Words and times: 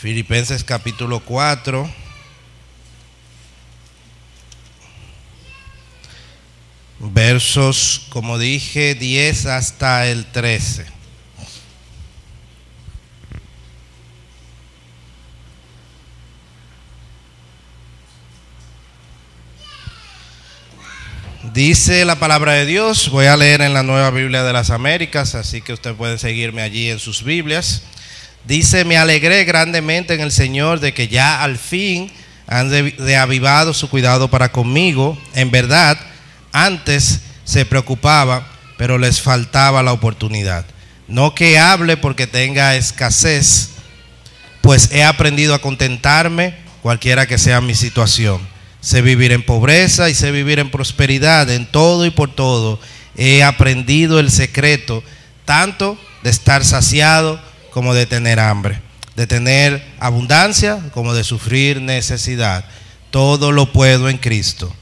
Filipenses 0.00 0.64
capítulo 0.64 1.20
4. 1.20 1.92
Versos, 7.00 8.06
como 8.08 8.38
dije, 8.38 8.94
10 8.94 9.44
hasta 9.44 10.06
el 10.06 10.24
13. 10.24 10.86
Dice 21.52 22.06
la 22.06 22.18
palabra 22.18 22.52
de 22.54 22.64
Dios, 22.64 23.10
voy 23.10 23.26
a 23.26 23.36
leer 23.36 23.60
en 23.60 23.74
la 23.74 23.82
Nueva 23.82 24.10
Biblia 24.10 24.44
de 24.44 24.54
las 24.54 24.70
Américas, 24.70 25.34
así 25.34 25.60
que 25.60 25.74
usted 25.74 25.94
puede 25.94 26.16
seguirme 26.16 26.62
allí 26.62 26.88
en 26.88 26.98
sus 26.98 27.22
Biblias. 27.22 27.82
Dice, 28.44 28.84
me 28.84 28.96
alegré 28.96 29.44
grandemente 29.44 30.14
en 30.14 30.20
el 30.20 30.32
Señor 30.32 30.80
de 30.80 30.94
que 30.94 31.08
ya 31.08 31.42
al 31.42 31.58
fin 31.58 32.10
han 32.46 32.70
de, 32.70 32.92
de 32.92 33.16
avivado 33.16 33.74
su 33.74 33.88
cuidado 33.88 34.28
para 34.28 34.50
conmigo. 34.50 35.18
En 35.34 35.50
verdad, 35.50 35.98
antes 36.52 37.20
se 37.44 37.64
preocupaba, 37.64 38.46
pero 38.76 38.98
les 38.98 39.20
faltaba 39.20 39.82
la 39.82 39.92
oportunidad. 39.92 40.64
No 41.06 41.34
que 41.34 41.58
hable 41.58 41.96
porque 41.96 42.26
tenga 42.26 42.76
escasez, 42.76 43.70
pues 44.60 44.90
he 44.92 45.02
aprendido 45.04 45.54
a 45.54 45.60
contentarme 45.60 46.54
cualquiera 46.82 47.26
que 47.26 47.38
sea 47.38 47.60
mi 47.60 47.74
situación. 47.74 48.40
Sé 48.80 49.02
vivir 49.02 49.32
en 49.32 49.42
pobreza 49.42 50.08
y 50.08 50.14
sé 50.14 50.30
vivir 50.30 50.58
en 50.58 50.70
prosperidad, 50.70 51.50
en 51.50 51.66
todo 51.66 52.06
y 52.06 52.10
por 52.10 52.34
todo. 52.34 52.80
He 53.16 53.42
aprendido 53.42 54.18
el 54.18 54.30
secreto 54.30 55.02
tanto 55.44 55.98
de 56.22 56.30
estar 56.30 56.64
saciado 56.64 57.40
como 57.70 57.94
de 57.94 58.06
tener 58.06 58.40
hambre, 58.40 58.80
de 59.16 59.26
tener 59.26 59.84
abundancia 59.98 60.80
como 60.92 61.14
de 61.14 61.24
sufrir 61.24 61.80
necesidad. 61.80 62.64
Todo 63.10 63.52
lo 63.52 63.72
puedo 63.72 64.08
en 64.08 64.18
Cristo. 64.18 64.74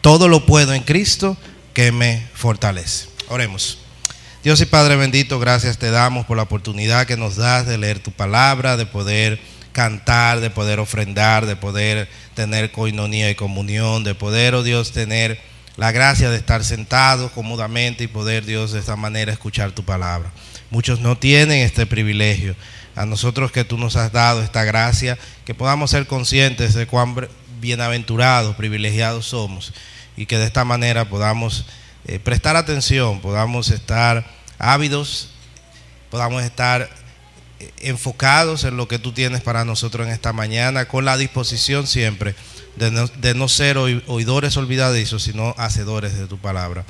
Todo 0.00 0.28
lo 0.28 0.46
puedo 0.46 0.74
en 0.74 0.82
Cristo 0.82 1.36
que 1.72 1.92
me 1.92 2.26
fortalece. 2.34 3.08
Oremos. 3.28 3.78
Dios 4.42 4.60
y 4.60 4.66
Padre 4.66 4.96
bendito, 4.96 5.40
gracias 5.40 5.78
te 5.78 5.90
damos 5.90 6.26
por 6.26 6.36
la 6.36 6.42
oportunidad 6.42 7.06
que 7.06 7.16
nos 7.16 7.36
das 7.36 7.66
de 7.66 7.78
leer 7.78 7.98
tu 7.98 8.12
palabra, 8.12 8.76
de 8.76 8.84
poder 8.84 9.40
cantar, 9.72 10.40
de 10.40 10.50
poder 10.50 10.80
ofrendar, 10.80 11.46
de 11.46 11.56
poder 11.56 12.08
tener 12.34 12.70
coinonía 12.70 13.30
y 13.30 13.34
comunión, 13.34 14.04
de 14.04 14.14
poder, 14.14 14.54
oh 14.54 14.62
Dios, 14.62 14.92
tener 14.92 15.40
la 15.76 15.92
gracia 15.92 16.30
de 16.30 16.36
estar 16.36 16.62
sentados 16.64 17.32
cómodamente 17.32 18.04
y 18.04 18.06
poder, 18.06 18.44
Dios, 18.44 18.72
de 18.72 18.80
esta 18.80 18.96
manera 18.96 19.32
escuchar 19.32 19.72
tu 19.72 19.84
palabra. 19.84 20.30
Muchos 20.74 20.98
no 20.98 21.16
tienen 21.16 21.62
este 21.62 21.86
privilegio. 21.86 22.56
A 22.96 23.06
nosotros 23.06 23.52
que 23.52 23.62
tú 23.62 23.78
nos 23.78 23.94
has 23.94 24.10
dado 24.10 24.42
esta 24.42 24.64
gracia, 24.64 25.16
que 25.44 25.54
podamos 25.54 25.92
ser 25.92 26.08
conscientes 26.08 26.74
de 26.74 26.88
cuán 26.88 27.14
bienaventurados, 27.60 28.56
privilegiados 28.56 29.26
somos 29.26 29.72
y 30.16 30.26
que 30.26 30.36
de 30.36 30.46
esta 30.46 30.64
manera 30.64 31.08
podamos 31.08 31.64
eh, 32.06 32.18
prestar 32.18 32.56
atención, 32.56 33.20
podamos 33.20 33.70
estar 33.70 34.28
ávidos, 34.58 35.30
podamos 36.10 36.42
estar 36.42 36.90
eh, 37.60 37.70
enfocados 37.82 38.64
en 38.64 38.76
lo 38.76 38.88
que 38.88 38.98
tú 38.98 39.12
tienes 39.12 39.42
para 39.42 39.64
nosotros 39.64 40.08
en 40.08 40.12
esta 40.12 40.32
mañana, 40.32 40.88
con 40.88 41.04
la 41.04 41.16
disposición 41.16 41.86
siempre 41.86 42.34
de 42.74 42.90
no, 42.90 43.06
de 43.06 43.34
no 43.34 43.46
ser 43.46 43.78
oidores 43.78 44.56
olvidadizos, 44.56 45.22
sino 45.22 45.54
hacedores 45.56 46.18
de 46.18 46.26
tu 46.26 46.38
palabra. 46.38 46.84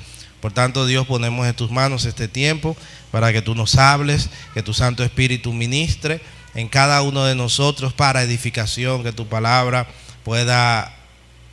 Por 0.45 0.53
tanto, 0.53 0.84
Dios, 0.84 1.06
ponemos 1.06 1.47
en 1.47 1.55
tus 1.55 1.70
manos 1.70 2.05
este 2.05 2.28
tiempo 2.28 2.77
para 3.11 3.33
que 3.33 3.41
tú 3.41 3.55
nos 3.55 3.77
hables, 3.77 4.28
que 4.53 4.62
tu 4.62 4.75
Santo 4.75 5.03
Espíritu 5.03 5.55
ministre 5.55 6.20
en 6.55 6.69
cada 6.69 7.01
uno 7.01 7.25
de 7.25 7.34
nosotros 7.34 7.95
para 7.95 8.23
edificación, 8.23 9.03
que 9.03 9.12
tu 9.12 9.27
palabra 9.27 9.89
pueda 10.23 10.95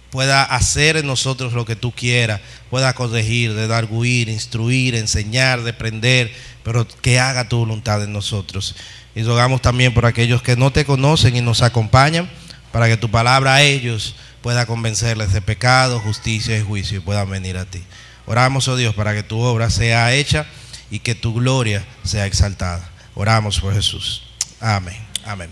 pueda 0.10 0.44
hacer 0.44 0.98
en 0.98 1.08
nosotros 1.08 1.54
lo 1.54 1.64
que 1.64 1.78
tú 1.78 1.94
quieras, 1.94 2.42
pueda 2.70 2.92
corregir, 2.92 3.54
de 3.54 3.68
darguir, 3.68 4.28
instruir, 4.28 4.96
enseñar, 4.96 5.64
deprender, 5.64 6.30
pero 6.62 6.86
que 6.86 7.18
haga 7.18 7.48
tu 7.48 7.60
voluntad 7.60 8.04
en 8.04 8.12
nosotros. 8.12 8.76
Y 9.16 9.24
rogamos 9.24 9.62
también 9.62 9.94
por 9.94 10.06
aquellos 10.06 10.42
que 10.42 10.58
no 10.58 10.74
te 10.74 10.84
conocen 10.84 11.38
y 11.38 11.40
nos 11.40 11.62
acompañan, 11.62 12.30
para 12.74 12.90
que 12.90 12.98
tu 12.98 13.10
palabra 13.10 13.54
a 13.56 13.62
ellos 13.62 14.16
pueda 14.42 14.66
convencerles 14.66 15.32
de 15.32 15.42
pecado, 15.42 16.02
justicia 16.02 16.58
y 16.58 16.62
juicio 16.62 16.98
y 16.98 17.02
puedan 17.02 17.30
venir 17.30 17.56
a 17.56 17.64
ti. 17.64 17.82
Oramos, 18.26 18.68
oh 18.68 18.76
Dios, 18.76 18.96
para 18.96 19.14
que 19.14 19.24
tu 19.24 19.40
obra 19.40 19.70
sea 19.70 20.14
hecha 20.14 20.46
y 20.90 21.00
que 21.00 21.16
tu 21.16 21.34
gloria 21.34 21.86
sea 22.04 22.26
exaltada. 22.26 22.90
Oramos 23.16 23.60
por 23.60 23.74
Jesús. 23.74 24.24
Amén. 24.60 24.98
Amén. 25.26 25.52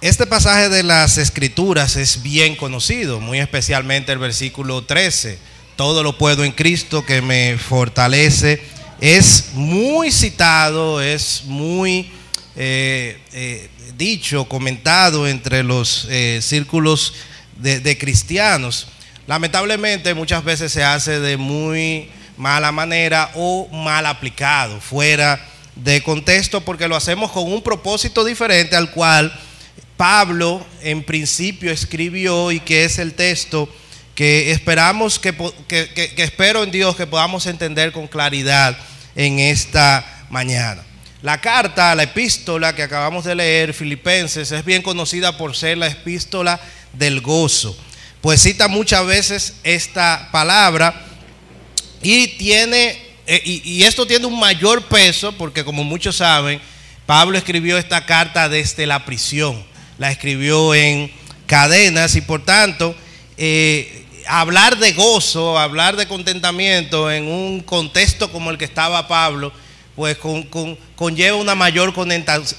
Este 0.00 0.26
pasaje 0.26 0.68
de 0.68 0.84
las 0.84 1.18
escrituras 1.18 1.96
es 1.96 2.22
bien 2.22 2.54
conocido, 2.54 3.18
muy 3.18 3.40
especialmente 3.40 4.12
el 4.12 4.18
versículo 4.18 4.84
13. 4.84 5.38
Todo 5.74 6.04
lo 6.04 6.16
puedo 6.16 6.44
en 6.44 6.52
Cristo 6.52 7.04
que 7.04 7.20
me 7.20 7.58
fortalece. 7.58 8.62
Es 9.00 9.50
muy 9.54 10.12
citado, 10.12 11.00
es 11.02 11.42
muy 11.46 12.10
eh, 12.54 13.20
eh, 13.32 13.68
dicho, 13.96 14.44
comentado 14.44 15.26
entre 15.26 15.64
los 15.64 16.06
eh, 16.10 16.38
círculos 16.42 17.14
de, 17.56 17.80
de 17.80 17.98
cristianos. 17.98 18.86
Lamentablemente 19.28 20.14
muchas 20.14 20.42
veces 20.42 20.72
se 20.72 20.82
hace 20.82 21.20
de 21.20 21.36
muy 21.36 22.08
mala 22.38 22.72
manera 22.72 23.30
o 23.34 23.68
mal 23.68 24.06
aplicado, 24.06 24.80
fuera 24.80 25.38
de 25.76 26.02
contexto, 26.02 26.62
porque 26.62 26.88
lo 26.88 26.96
hacemos 26.96 27.30
con 27.30 27.52
un 27.52 27.62
propósito 27.62 28.24
diferente 28.24 28.74
al 28.74 28.90
cual 28.90 29.30
Pablo 29.98 30.66
en 30.80 31.02
principio 31.02 31.70
escribió 31.70 32.50
y 32.52 32.60
que 32.60 32.86
es 32.86 32.98
el 32.98 33.12
texto 33.12 33.68
que 34.14 34.50
esperamos 34.50 35.18
que, 35.18 35.34
que, 35.68 35.90
que, 35.90 36.22
espero 36.22 36.64
en 36.64 36.70
Dios 36.70 36.96
que 36.96 37.06
podamos 37.06 37.44
entender 37.44 37.92
con 37.92 38.08
claridad 38.08 38.78
en 39.14 39.40
esta 39.40 40.24
mañana. 40.30 40.82
La 41.20 41.38
carta, 41.38 41.94
la 41.94 42.04
epístola 42.04 42.74
que 42.74 42.82
acabamos 42.82 43.26
de 43.26 43.34
leer, 43.34 43.74
Filipenses, 43.74 44.50
es 44.52 44.64
bien 44.64 44.80
conocida 44.80 45.36
por 45.36 45.54
ser 45.54 45.76
la 45.76 45.88
epístola 45.88 46.58
del 46.94 47.20
gozo, 47.20 47.76
pues 48.20 48.42
cita 48.42 48.68
muchas 48.68 49.06
veces 49.06 49.54
esta 49.62 50.28
palabra 50.32 51.06
y 52.02 52.28
tiene, 52.38 52.98
y, 53.26 53.62
y 53.64 53.82
esto 53.84 54.06
tiene 54.06 54.26
un 54.26 54.38
mayor 54.38 54.84
peso 54.84 55.32
porque 55.32 55.64
como 55.64 55.84
muchos 55.84 56.16
saben, 56.16 56.60
Pablo 57.06 57.38
escribió 57.38 57.78
esta 57.78 58.04
carta 58.06 58.48
desde 58.48 58.86
la 58.86 59.04
prisión 59.04 59.68
la 59.98 60.10
escribió 60.10 60.74
en 60.74 61.10
cadenas 61.46 62.14
y 62.14 62.20
por 62.20 62.44
tanto 62.44 62.94
eh, 63.36 64.04
hablar 64.26 64.78
de 64.78 64.92
gozo, 64.92 65.58
hablar 65.58 65.96
de 65.96 66.06
contentamiento 66.06 67.10
en 67.10 67.26
un 67.26 67.60
contexto 67.60 68.30
como 68.30 68.50
el 68.50 68.58
que 68.58 68.64
estaba 68.64 69.08
Pablo, 69.08 69.52
pues 69.96 70.16
con, 70.18 70.44
con, 70.44 70.78
conlleva 70.94 71.36
una 71.36 71.54
mayor 71.54 71.92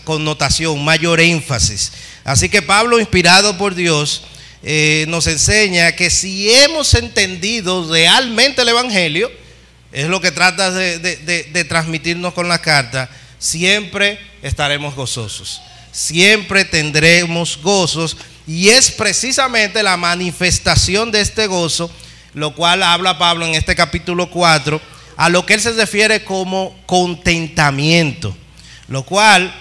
connotación, 0.03 0.84
mayor 0.84 1.19
énfasis. 1.22 1.94
Así 2.25 2.50
que 2.50 2.62
Pablo, 2.62 3.00
inspirado 3.00 3.58
por 3.58 3.75
Dios, 3.75 4.24
eh, 4.64 5.06
nos 5.08 5.28
enseña 5.28 5.94
que 5.94 6.09
si 6.09 6.52
hemos 6.52 6.94
entendido 6.94 7.90
realmente 7.92 8.62
el 8.62 8.70
Evangelio, 8.70 9.31
es 9.92 10.08
lo 10.08 10.22
que 10.22 10.31
trata 10.31 10.72
de, 10.72 11.66
transmitirnos 11.68 12.34
con 12.34 12.47
la 12.47 12.62
carta, 12.62 13.09
siempre 13.40 14.19
estaremos 14.42 14.96
gozosos 14.96 15.62
siempre 15.92 16.66
tendremos 16.66 17.58
gozos 17.62 18.18
y 18.48 18.69
es 18.69 18.92
precisamente 18.92 19.84
la 19.84 19.98
manifestación 19.98 21.12
de 21.12 21.22
este 21.22 21.48
gozo, 21.48 21.92
lo 22.34 22.56
cual 22.56 22.84
habla 22.84 23.18
Pablo 23.18 23.46
en 23.46 23.56
este 23.56 23.75
capítulo 23.75 24.30
4, 24.30 24.81
a 25.18 25.30
lo 25.30 25.46
que 25.46 25.56
él 25.56 25.62
se 25.62 25.74
refiere 25.74 26.24
como 26.24 26.78
contentamiento, 26.86 28.36
lo 28.88 29.04
cual 29.04 29.54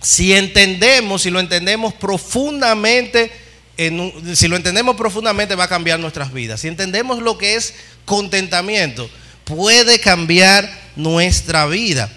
si 0.00 0.34
entendemos, 0.34 1.22
si 1.22 1.30
lo 1.30 1.40
entendemos 1.40 1.94
profundamente, 1.94 3.30
si 4.34 4.48
lo 4.48 4.56
entendemos 4.56 4.96
profundamente 4.96 5.54
va 5.54 5.64
a 5.64 5.68
cambiar 5.68 5.98
nuestras 6.00 6.32
vidas. 6.32 6.60
Si 6.60 6.68
entendemos 6.68 7.22
lo 7.22 7.38
que 7.38 7.54
es 7.54 7.74
contentamiento, 8.04 9.08
puede 9.44 9.98
cambiar 10.00 10.70
nuestra 10.96 11.66
vida. 11.66 12.10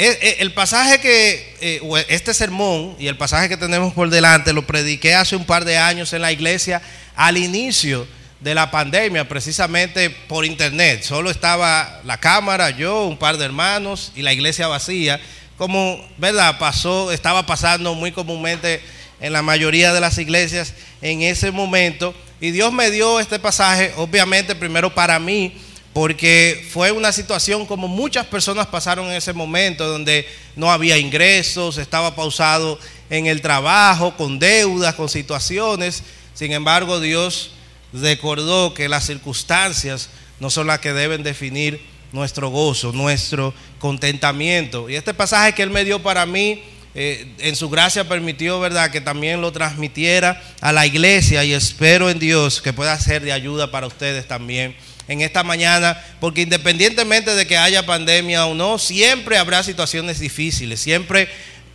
Eh, 0.00 0.16
eh, 0.22 0.36
el 0.40 0.54
pasaje 0.54 1.00
que, 1.00 1.56
eh, 1.60 2.06
este 2.08 2.32
sermón 2.32 2.94
y 3.00 3.08
el 3.08 3.16
pasaje 3.16 3.48
que 3.48 3.56
tenemos 3.56 3.92
por 3.92 4.08
delante 4.10 4.52
lo 4.52 4.64
prediqué 4.64 5.14
hace 5.14 5.34
un 5.34 5.44
par 5.44 5.64
de 5.64 5.76
años 5.76 6.12
en 6.12 6.22
la 6.22 6.30
iglesia 6.30 6.80
al 7.16 7.36
inicio 7.36 8.06
de 8.38 8.54
la 8.54 8.70
pandemia, 8.70 9.28
precisamente 9.28 10.10
por 10.10 10.44
internet. 10.44 11.02
Solo 11.02 11.30
estaba 11.30 12.00
la 12.04 12.18
cámara, 12.18 12.70
yo, 12.70 13.06
un 13.06 13.18
par 13.18 13.38
de 13.38 13.44
hermanos 13.44 14.12
y 14.14 14.22
la 14.22 14.32
iglesia 14.32 14.68
vacía. 14.68 15.20
Como, 15.56 16.00
¿verdad? 16.18 16.58
Pasó, 16.60 17.10
estaba 17.10 17.44
pasando 17.44 17.94
muy 17.94 18.12
comúnmente 18.12 18.80
en 19.20 19.32
la 19.32 19.42
mayoría 19.42 19.92
de 19.92 20.00
las 20.00 20.18
iglesias 20.18 20.74
en 21.02 21.22
ese 21.22 21.50
momento. 21.50 22.14
Y 22.40 22.50
Dios 22.50 22.72
me 22.72 22.90
dio 22.90 23.20
este 23.20 23.38
pasaje, 23.38 23.92
obviamente, 23.96 24.54
primero 24.54 24.94
para 24.94 25.18
mí 25.18 25.54
porque 25.98 26.64
fue 26.70 26.92
una 26.92 27.10
situación 27.10 27.66
como 27.66 27.88
muchas 27.88 28.24
personas 28.26 28.68
pasaron 28.68 29.06
en 29.06 29.14
ese 29.14 29.32
momento, 29.32 29.88
donde 29.88 30.28
no 30.54 30.70
había 30.70 30.96
ingresos, 30.96 31.76
estaba 31.76 32.14
pausado 32.14 32.78
en 33.10 33.26
el 33.26 33.40
trabajo, 33.40 34.16
con 34.16 34.38
deudas, 34.38 34.94
con 34.94 35.08
situaciones. 35.08 36.04
Sin 36.34 36.52
embargo, 36.52 37.00
Dios 37.00 37.50
recordó 37.92 38.74
que 38.74 38.88
las 38.88 39.06
circunstancias 39.06 40.08
no 40.38 40.50
son 40.50 40.68
las 40.68 40.78
que 40.78 40.92
deben 40.92 41.24
definir 41.24 41.84
nuestro 42.12 42.48
gozo, 42.48 42.92
nuestro 42.92 43.52
contentamiento. 43.80 44.88
Y 44.88 44.94
este 44.94 45.14
pasaje 45.14 45.52
que 45.52 45.64
Él 45.64 45.70
me 45.70 45.84
dio 45.84 46.00
para 46.00 46.26
mí, 46.26 46.62
eh, 47.00 47.28
en 47.38 47.54
su 47.54 47.70
gracia 47.70 48.08
permitió, 48.08 48.58
¿verdad?, 48.58 48.90
que 48.90 49.00
también 49.00 49.40
lo 49.40 49.52
transmitiera 49.52 50.42
a 50.60 50.72
la 50.72 50.84
iglesia 50.84 51.44
y 51.44 51.52
espero 51.52 52.10
en 52.10 52.18
Dios 52.18 52.60
que 52.60 52.72
pueda 52.72 52.98
ser 52.98 53.22
de 53.22 53.30
ayuda 53.30 53.70
para 53.70 53.86
ustedes 53.86 54.26
también 54.26 54.74
en 55.06 55.20
esta 55.20 55.44
mañana, 55.44 55.96
porque 56.18 56.40
independientemente 56.42 57.36
de 57.36 57.46
que 57.46 57.56
haya 57.56 57.86
pandemia 57.86 58.46
o 58.46 58.54
no, 58.56 58.78
siempre 58.78 59.38
habrá 59.38 59.62
situaciones 59.62 60.18
difíciles, 60.18 60.80
siempre 60.80 61.28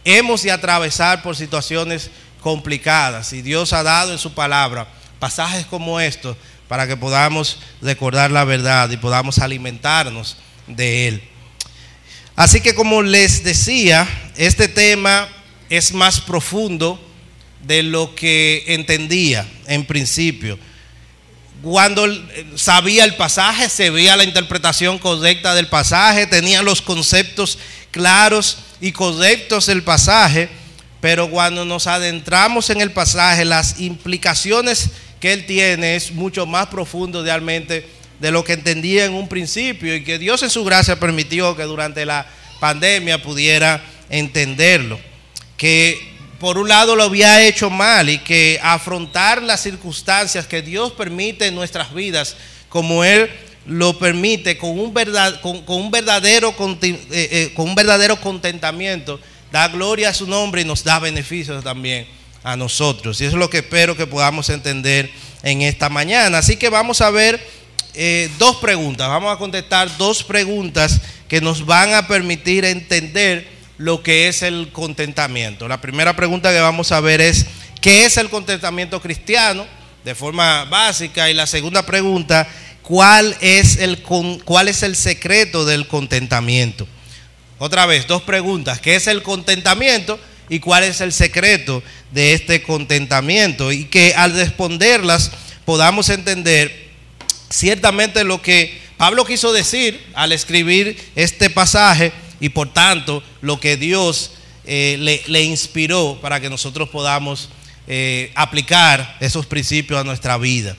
hemos 0.04 0.44
de 0.44 0.52
atravesar 0.52 1.24
por 1.24 1.38
situaciones 1.38 2.10
complicadas 2.42 3.32
y 3.32 3.42
Dios 3.42 3.72
ha 3.72 3.82
dado 3.82 4.12
en 4.12 4.20
su 4.20 4.34
palabra 4.34 4.90
pasajes 5.20 5.66
como 5.66 6.02
estos 6.02 6.36
para 6.68 6.86
que 6.86 6.98
podamos 6.98 7.60
recordar 7.82 8.30
la 8.30 8.44
verdad 8.44 8.90
y 8.90 8.98
podamos 8.98 9.40
alimentarnos 9.40 10.36
de 10.68 11.08
él. 11.08 11.33
Así 12.36 12.62
que 12.62 12.74
como 12.74 13.04
les 13.04 13.44
decía, 13.44 14.08
este 14.36 14.68
tema 14.68 15.30
es 15.70 15.94
más 15.94 16.20
profundo 16.20 17.00
de 17.62 17.84
lo 17.84 18.16
que 18.16 18.64
entendía 18.68 19.48
en 19.68 19.86
principio. 19.86 20.58
Cuando 21.62 22.06
sabía 22.56 23.06
el 23.06 23.16
pasaje, 23.16 23.70
se 23.70 23.90
veía 23.90 24.18
la 24.18 24.24
interpretación 24.24 24.98
correcta 24.98 25.54
del 25.56 25.68
pasaje, 25.68 26.28
tenía 26.28 26.62
los 26.62 26.82
conceptos 26.82 27.58
claros 27.92 28.58
y 28.82 28.92
correctos 28.92 29.68
del 29.68 29.84
pasaje, 29.84 30.50
pero 31.00 31.30
cuando 31.30 31.64
nos 31.64 31.88
adentramos 31.88 32.70
en 32.70 32.82
el 32.82 32.92
pasaje, 32.92 33.46
las 33.46 33.80
implicaciones 33.80 34.90
que 35.22 35.32
él 35.32 35.46
tiene 35.46 35.96
es 35.96 36.12
mucho 36.12 36.46
más 36.46 36.68
profundo 36.68 37.24
realmente 37.24 37.88
de 38.20 38.32
lo 38.32 38.44
que 38.44 38.54
entendía 38.54 39.06
en 39.06 39.14
un 39.14 39.28
principio 39.28 39.96
y 39.96 40.04
que 40.04 40.20
Dios 40.20 40.44
en 40.44 40.50
su 40.50 40.64
gracia 40.64 41.00
permitió 41.00 41.56
que 41.56 41.64
durante 41.64 42.06
la 42.06 42.26
pandemia 42.60 43.22
pudiera 43.22 43.84
entenderlo. 44.10 45.00
Que 45.58 46.14
por 46.40 46.58
un 46.58 46.68
lado 46.68 46.96
lo 46.96 47.04
había 47.04 47.46
hecho 47.46 47.70
mal 47.70 48.10
y 48.10 48.18
que 48.20 48.60
afrontar 48.62 49.42
las 49.42 49.62
circunstancias 49.62 50.48
que 50.48 50.62
Dios 50.62 50.92
permite 50.92 51.48
en 51.48 51.56
nuestras 51.56 51.94
vidas, 51.94 52.36
como 52.70 53.04
Él 53.04 53.30
lo 53.66 53.98
permite, 53.98 54.58
con 54.58 54.78
un, 54.78 54.94
verdad, 54.94 55.40
con, 55.42 55.64
un 55.68 55.90
verdadero, 55.90 56.54
eh, 56.82 56.98
eh, 57.12 57.52
con 57.56 57.70
un 57.70 57.76
verdadero 57.76 58.20
contentamiento, 58.20 59.20
da 59.52 59.68
gloria 59.68 60.10
a 60.10 60.14
su 60.14 60.28
nombre 60.28 60.62
y 60.62 60.66
nos 60.66 60.84
da 60.84 61.00
beneficios 61.00 61.64
también 61.64 62.08
a 62.44 62.58
nosotros. 62.58 63.22
Y 63.22 63.26
eso 63.26 63.36
es 63.36 63.40
lo 63.40 63.50
que 63.50 63.60
espero 63.60 63.96
que 63.96 64.08
podamos 64.08 64.50
entender 64.50 65.10
en 65.44 65.62
esta 65.62 65.90
mañana. 65.90 66.40
Así 66.40 66.58
que 66.58 66.70
vamos 66.70 67.02
a 67.02 67.10
ver 67.10 67.40
eh, 67.94 68.30
dos 68.40 68.58
preguntas, 68.58 69.08
vamos 69.08 69.34
a 69.34 69.38
contestar 69.38 69.98
dos 69.98 70.24
preguntas 70.24 71.02
que 71.28 71.42
nos 71.42 71.66
van 71.66 71.94
a 71.94 72.08
permitir 72.08 72.66
entender 72.66 73.48
lo 73.78 74.02
que 74.02 74.28
es 74.28 74.42
el 74.44 74.70
contentamiento. 74.72 75.68
La 75.68 75.82
primera 75.82 76.16
pregunta 76.16 76.52
que 76.52 76.60
vamos 76.60 76.92
a 76.92 77.00
ver 77.00 77.22
es, 77.22 77.46
¿qué 77.82 78.06
es 78.06 78.18
el 78.18 78.30
contentamiento 78.30 79.02
cristiano? 79.02 79.66
De 80.04 80.16
forma 80.16 80.66
básica. 80.66 81.30
Y 81.30 81.34
la 81.34 81.48
segunda 81.48 81.86
pregunta, 81.86 82.48
¿cuál 82.82 83.36
es 83.42 83.78
el, 83.78 84.02
cuál 84.02 84.68
es 84.68 84.84
el 84.84 84.96
secreto 84.96 85.66
del 85.66 85.88
contentamiento? 85.88 86.88
Otra 87.60 87.86
vez, 87.86 88.08
dos 88.08 88.24
preguntas. 88.24 88.80
¿Qué 88.80 88.96
es 88.96 89.08
el 89.08 89.24
contentamiento? 89.24 90.20
¿Y 90.50 90.60
cuál 90.60 90.84
es 90.84 91.02
el 91.02 91.14
secreto 91.14 91.82
de 92.12 92.34
este 92.34 92.62
contentamiento? 92.62 93.72
Y 93.72 93.86
que 93.86 94.14
al 94.16 94.34
responderlas 94.34 95.32
podamos 95.66 96.10
entender 96.10 96.93
ciertamente 97.54 98.24
lo 98.24 98.42
que 98.42 98.82
Pablo 98.98 99.26
quiso 99.26 99.54
decir 99.54 100.04
al 100.16 100.32
escribir 100.32 100.98
este 101.16 101.50
pasaje 101.50 102.12
y 102.40 102.50
por 102.50 102.74
tanto 102.74 103.24
lo 103.42 103.60
que 103.60 103.78
Dios 103.78 104.32
eh, 104.66 105.22
le, 105.28 105.44
inspiró 105.44 106.18
para 106.22 106.40
que 106.40 106.50
nosotros 106.50 106.90
podamos 106.90 107.50
eh, 107.88 108.32
aplicar 108.34 109.18
esos 109.20 109.46
principios 109.46 110.00
a 110.00 110.04
nuestra 110.04 110.38
vida. 110.38 110.76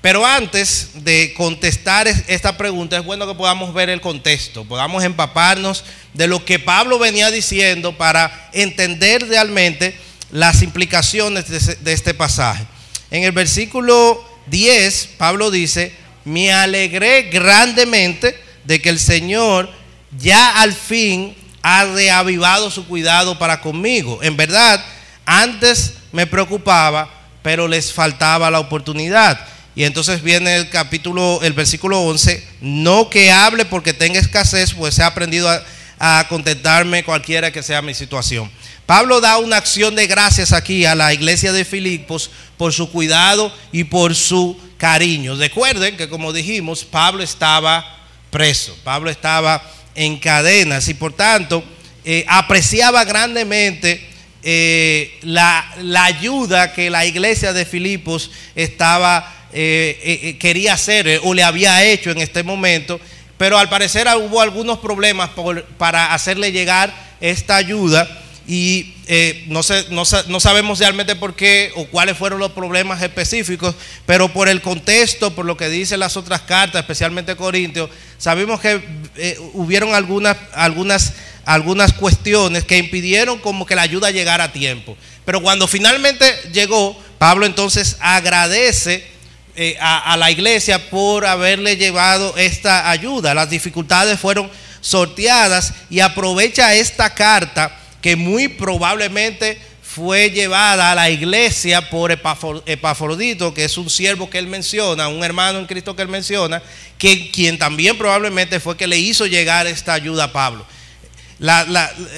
Pero 0.00 0.24
antes 0.24 0.90
de 0.94 1.32
contestar 1.36 2.08
esta 2.08 2.56
pregunta, 2.56 2.98
es 2.98 3.04
bueno 3.04 3.26
que 3.26 3.34
podamos 3.34 3.72
ver 3.74 3.88
el 3.88 4.00
contexto, 4.00 4.64
podamos 4.64 5.02
empaparnos 5.04 5.84
de 6.14 6.26
lo 6.26 6.44
que 6.44 6.58
Pablo 6.58 6.98
venía 6.98 7.30
diciendo 7.30 7.96
para 7.96 8.50
entender 8.52 9.26
realmente 9.26 9.96
las 10.30 10.62
implicaciones 10.62 11.48
de, 11.48 11.76
de 11.76 11.92
este 11.92 12.14
pasaje. 12.14 12.64
En 13.10 13.24
el 13.24 13.32
versículo 13.32 14.24
10, 14.46 15.10
Pablo 15.18 15.50
dice, 15.50 16.01
me 16.24 16.52
alegré 16.52 17.22
grandemente 17.30 18.38
de 18.64 18.80
que 18.80 18.88
el 18.88 18.98
Señor 18.98 19.70
ya 20.18 20.60
al 20.60 20.72
fin 20.72 21.34
ha 21.62 21.84
reavivado 21.84 22.70
su 22.70 22.86
cuidado 22.86 23.38
para 23.38 23.60
conmigo. 23.60 24.20
En 24.22 24.36
verdad, 24.36 24.84
antes 25.24 25.94
me 26.12 26.26
preocupaba, 26.26 27.08
pero 27.42 27.68
les 27.68 27.92
faltaba 27.92 28.50
la 28.50 28.60
oportunidad. 28.60 29.46
Y 29.74 29.84
entonces 29.84 30.22
viene 30.22 30.56
el 30.56 30.68
capítulo, 30.68 31.40
el 31.42 31.54
versículo 31.54 32.02
11, 32.02 32.46
no 32.60 33.08
que 33.08 33.32
hable 33.32 33.64
porque 33.64 33.94
tenga 33.94 34.20
escasez, 34.20 34.74
pues 34.74 34.98
he 34.98 35.02
aprendido 35.02 35.48
a, 35.48 35.62
a 35.98 36.26
contentarme 36.28 37.04
cualquiera 37.04 37.50
que 37.50 37.62
sea 37.62 37.80
mi 37.80 37.94
situación. 37.94 38.50
Pablo 38.86 39.20
da 39.20 39.38
una 39.38 39.56
acción 39.56 39.94
de 39.94 40.06
gracias 40.06 40.52
aquí 40.52 40.84
a 40.84 40.94
la 40.94 41.14
iglesia 41.14 41.52
de 41.52 41.64
Filipos 41.64 42.30
por 42.56 42.72
su 42.72 42.90
cuidado 42.90 43.52
y 43.70 43.84
por 43.84 44.14
su 44.14 44.58
cariño. 44.76 45.36
Recuerden 45.36 45.96
que 45.96 46.08
como 46.08 46.32
dijimos, 46.32 46.84
Pablo 46.84 47.22
estaba 47.22 47.84
preso, 48.30 48.76
Pablo 48.82 49.10
estaba 49.10 49.62
en 49.94 50.18
cadenas 50.18 50.88
y 50.88 50.94
por 50.94 51.12
tanto 51.12 51.62
eh, 52.04 52.24
apreciaba 52.26 53.04
grandemente 53.04 54.04
eh, 54.42 55.16
la, 55.22 55.64
ayuda 56.02 56.72
que 56.72 56.90
la 56.90 57.06
iglesia 57.06 57.52
de 57.52 57.64
Filipos 57.64 58.32
estaba, 58.56 59.32
eh, 59.52 60.36
quería 60.40 60.72
hacer 60.72 61.20
o 61.22 61.32
le 61.34 61.44
había 61.44 61.84
hecho 61.84 62.10
en 62.10 62.18
este 62.18 62.42
momento, 62.42 63.00
pero 63.38 63.58
al 63.58 63.68
parecer 63.68 64.08
hubo 64.16 64.40
algunos 64.40 64.78
problemas 64.78 65.30
para 65.78 66.12
hacerle 66.12 66.50
llegar 66.50 66.92
esta 67.20 67.54
ayuda 67.54 68.21
y 68.46 68.94
eh, 69.06 69.44
no, 69.48 69.62
sé, 69.62 69.86
no, 69.90 70.04
sabemos 70.04 70.78
realmente 70.80 71.14
por 71.14 71.34
qué 71.34 71.70
o 71.76 71.86
cuáles 71.86 72.16
fueron 72.16 72.40
los 72.40 72.52
problemas 72.52 73.00
específicos, 73.02 73.74
pero 74.04 74.32
por 74.32 74.48
el 74.48 74.60
contexto, 74.60 75.34
por 75.34 75.44
lo 75.44 75.56
que 75.56 75.68
dicen 75.68 76.00
las 76.00 76.16
otras 76.16 76.42
cartas, 76.42 76.80
especialmente 76.80 77.36
Corintios, 77.36 77.90
sabemos 78.18 78.60
que 78.60 78.82
eh, 79.16 79.38
hubieron 79.54 79.94
algunas, 79.94 80.36
algunas, 80.54 81.14
algunas 81.44 81.92
cuestiones 81.92 82.64
que 82.64 82.78
impidieron 82.78 83.38
como 83.38 83.64
que 83.64 83.76
la 83.76 83.82
ayuda 83.82 84.10
llegara 84.10 84.44
a 84.44 84.52
tiempo. 84.52 84.96
Pero 85.24 85.40
cuando 85.40 85.68
finalmente 85.68 86.24
llegó, 86.52 87.00
Pablo 87.18 87.46
entonces 87.46 87.96
agradece 88.00 89.06
eh, 89.54 89.76
a, 89.80 90.12
a 90.12 90.16
la 90.16 90.32
iglesia 90.32 90.90
por 90.90 91.26
haberle 91.26 91.76
llevado 91.76 92.36
esta 92.36 92.90
ayuda. 92.90 93.34
Las 93.34 93.50
dificultades 93.50 94.18
fueron 94.18 94.50
sorteadas 94.80 95.74
y 95.90 96.00
aprovecha 96.00 96.74
esta 96.74 97.14
carta 97.14 97.78
que 98.02 98.16
muy 98.16 98.48
probablemente 98.48 99.58
fue 99.94 100.30
llevada 100.30 100.90
a 100.90 100.94
la 100.94 101.10
iglesia 101.10 101.90
por 101.90 102.10
Epafrodito, 102.10 103.52
que 103.52 103.64
es 103.64 103.76
un 103.76 103.90
siervo 103.90 104.28
que 104.28 104.38
él 104.38 104.46
menciona, 104.46 105.08
un 105.08 105.22
hermano 105.22 105.58
en 105.58 105.66
Cristo 105.66 105.94
que 105.94 106.02
él 106.02 106.08
menciona, 106.08 106.62
que, 106.98 107.30
quien 107.30 107.58
también 107.58 107.98
probablemente 107.98 108.58
fue 108.58 108.76
que 108.76 108.86
le 108.86 108.98
hizo 108.98 109.26
llegar 109.26 109.66
esta 109.66 109.92
ayuda 109.92 110.24
a 110.24 110.32
Pablo. 110.32 110.66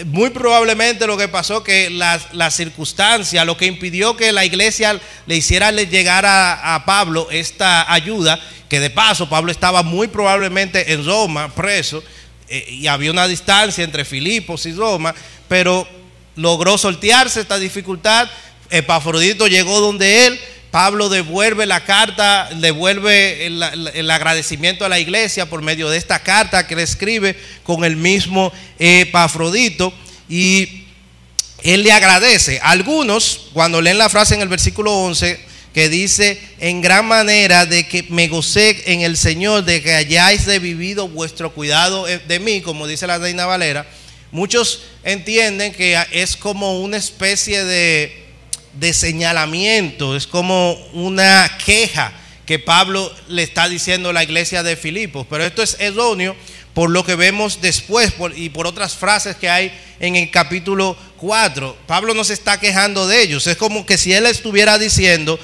muy 0.06 0.30
probablemente 0.30 1.06
lo 1.06 1.16
que 1.16 1.28
pasó 1.28 1.64
que 1.64 1.90
la, 1.90 2.50
circunstancia, 2.50 3.44
lo 3.44 3.56
que 3.56 3.66
impidió 3.66 4.16
que 4.16 4.30
la 4.30 4.44
iglesia 4.44 5.00
le 5.26 5.36
hiciera 5.36 5.72
llegar 5.72 6.24
a, 6.26 6.82
Pablo 6.86 7.28
esta 7.30 7.92
ayuda, 7.92 8.40
que 8.68 8.78
de 8.78 8.90
paso 8.90 9.28
Pablo 9.28 9.50
estaba 9.50 9.82
muy 9.82 10.06
probablemente 10.08 10.92
en 10.92 11.04
Roma 11.04 11.52
preso, 11.52 12.04
y 12.48 12.86
había 12.86 13.10
una 13.10 13.26
distancia 13.26 13.84
entre 13.84 14.04
Filipos 14.04 14.66
y 14.66 14.72
Roma, 14.72 15.14
pero 15.48 15.86
logró 16.36 16.78
sortearse 16.78 17.40
esta 17.40 17.58
dificultad. 17.58 18.28
Epafrodito 18.70 19.46
llegó 19.46 19.80
donde 19.80 20.26
él. 20.26 20.40
Pablo 20.70 21.08
devuelve 21.08 21.66
la 21.66 21.84
carta, 21.84 22.48
devuelve 22.56 23.46
el, 23.46 24.10
agradecimiento 24.10 24.84
a 24.84 24.88
la 24.88 24.98
iglesia 24.98 25.48
por 25.48 25.62
medio 25.62 25.88
de 25.88 25.98
esta 25.98 26.18
carta 26.18 26.66
que 26.66 26.74
le 26.74 26.82
escribe 26.82 27.38
con 27.62 27.84
el 27.84 27.94
mismo 27.94 28.52
Epafrodito. 28.80 29.94
Y 30.28 30.86
él 31.62 31.84
le 31.84 31.92
agradece. 31.92 32.58
Algunos, 32.60 33.50
cuando 33.52 33.80
leen 33.80 33.98
la 33.98 34.08
frase 34.08 34.34
en 34.34 34.42
el 34.42 34.48
versículo 34.48 34.92
11, 34.92 35.53
que 35.74 35.88
dice 35.88 36.40
en 36.60 36.80
gran 36.80 37.04
manera 37.04 37.66
de 37.66 37.86
que 37.88 38.04
me 38.04 38.28
gocé 38.28 38.80
en 38.86 39.00
el 39.00 39.16
Señor, 39.16 39.64
de 39.64 39.82
que 39.82 39.92
hayáis 39.92 40.46
revivido 40.46 41.08
vuestro 41.08 41.52
cuidado 41.52 42.06
de 42.06 42.38
mí, 42.38 42.60
como 42.60 42.86
dice 42.86 43.08
la 43.08 43.18
reina 43.18 43.44
Valera, 43.44 43.84
muchos 44.30 44.84
entienden 45.02 45.72
que 45.72 46.00
es 46.12 46.36
como 46.36 46.80
una 46.80 46.96
especie 46.96 47.64
de, 47.64 48.24
de 48.74 48.94
señalamiento, 48.94 50.16
es 50.16 50.28
como 50.28 50.74
una 50.92 51.50
queja 51.66 52.12
que 52.46 52.60
Pablo 52.60 53.12
le 53.28 53.42
está 53.42 53.68
diciendo 53.68 54.10
a 54.10 54.12
la 54.12 54.22
iglesia 54.22 54.62
de 54.62 54.76
Filipos. 54.76 55.26
Pero 55.28 55.44
esto 55.44 55.62
es 55.62 55.76
erróneo 55.80 56.36
por 56.72 56.90
lo 56.90 57.04
que 57.04 57.14
vemos 57.14 57.60
después 57.60 58.12
y 58.36 58.50
por 58.50 58.66
otras 58.66 58.94
frases 58.94 59.36
que 59.36 59.48
hay 59.48 59.72
en 59.98 60.16
el 60.16 60.30
capítulo 60.30 60.96
4. 61.16 61.76
Pablo 61.86 62.14
no 62.14 62.24
se 62.24 62.34
está 62.34 62.60
quejando 62.60 63.06
de 63.06 63.22
ellos. 63.22 63.46
Es 63.46 63.56
como 63.56 63.86
que 63.86 63.96
si 63.96 64.12
él 64.12 64.26
estuviera 64.26 64.78
diciendo, 64.78 65.38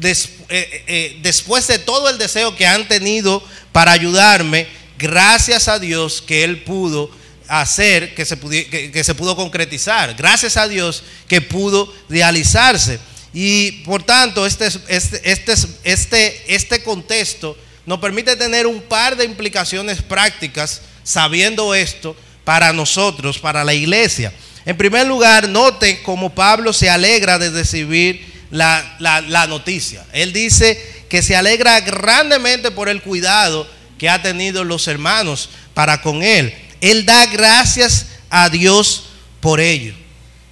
eh, 0.00 0.34
eh, 0.48 1.18
después 1.22 1.66
de 1.66 1.78
todo 1.78 2.08
el 2.08 2.18
deseo 2.18 2.56
que 2.56 2.66
han 2.66 2.88
tenido 2.88 3.42
para 3.72 3.92
ayudarme, 3.92 4.66
gracias 4.98 5.68
a 5.68 5.78
Dios 5.78 6.22
que 6.22 6.44
él 6.44 6.62
pudo 6.64 7.10
hacer, 7.48 8.14
que 8.14 8.24
se, 8.24 8.38
que 8.38 9.04
se 9.04 9.14
pudo 9.14 9.36
concretizar. 9.36 10.14
Gracias 10.14 10.56
a 10.56 10.68
Dios 10.68 11.04
que 11.28 11.40
pudo 11.40 11.92
realizarse. 12.08 12.98
Y 13.32 13.82
por 13.82 14.02
tanto, 14.02 14.46
este, 14.46 14.66
este, 14.66 15.30
este, 15.30 15.54
este, 15.82 16.54
este 16.54 16.82
contexto 16.82 17.56
nos 17.84 17.98
permite 17.98 18.36
tener 18.36 18.66
un 18.66 18.80
par 18.80 19.16
de 19.16 19.24
implicaciones 19.24 20.00
prácticas 20.02 20.82
sabiendo 21.02 21.74
esto 21.74 22.16
para 22.44 22.72
nosotros, 22.72 23.38
para 23.38 23.64
la 23.64 23.74
iglesia. 23.74 24.32
En 24.64 24.76
primer 24.76 25.06
lugar, 25.06 25.48
noten 25.48 26.00
cómo 26.02 26.34
Pablo 26.34 26.72
se 26.72 26.88
alegra 26.88 27.38
de 27.38 27.50
recibir 27.50 28.33
la, 28.54 28.96
la, 29.00 29.46
noticia. 29.48 30.06
Él 30.12 30.32
dice 30.32 30.80
que 31.08 31.22
se 31.22 31.34
alegra 31.34 31.80
grandemente 31.80 32.70
por 32.70 32.88
el 32.88 33.02
cuidado 33.02 33.68
que 33.98 34.08
ha 34.08 34.22
tenido 34.22 34.62
los 34.62 34.86
hermanos 34.86 35.50
para 35.74 36.00
con 36.00 36.22
él. 36.22 36.54
Él 36.80 37.04
da 37.04 37.26
gracias 37.26 38.06
a 38.30 38.48
Dios 38.48 39.06
por 39.40 39.60
ello. 39.60 39.92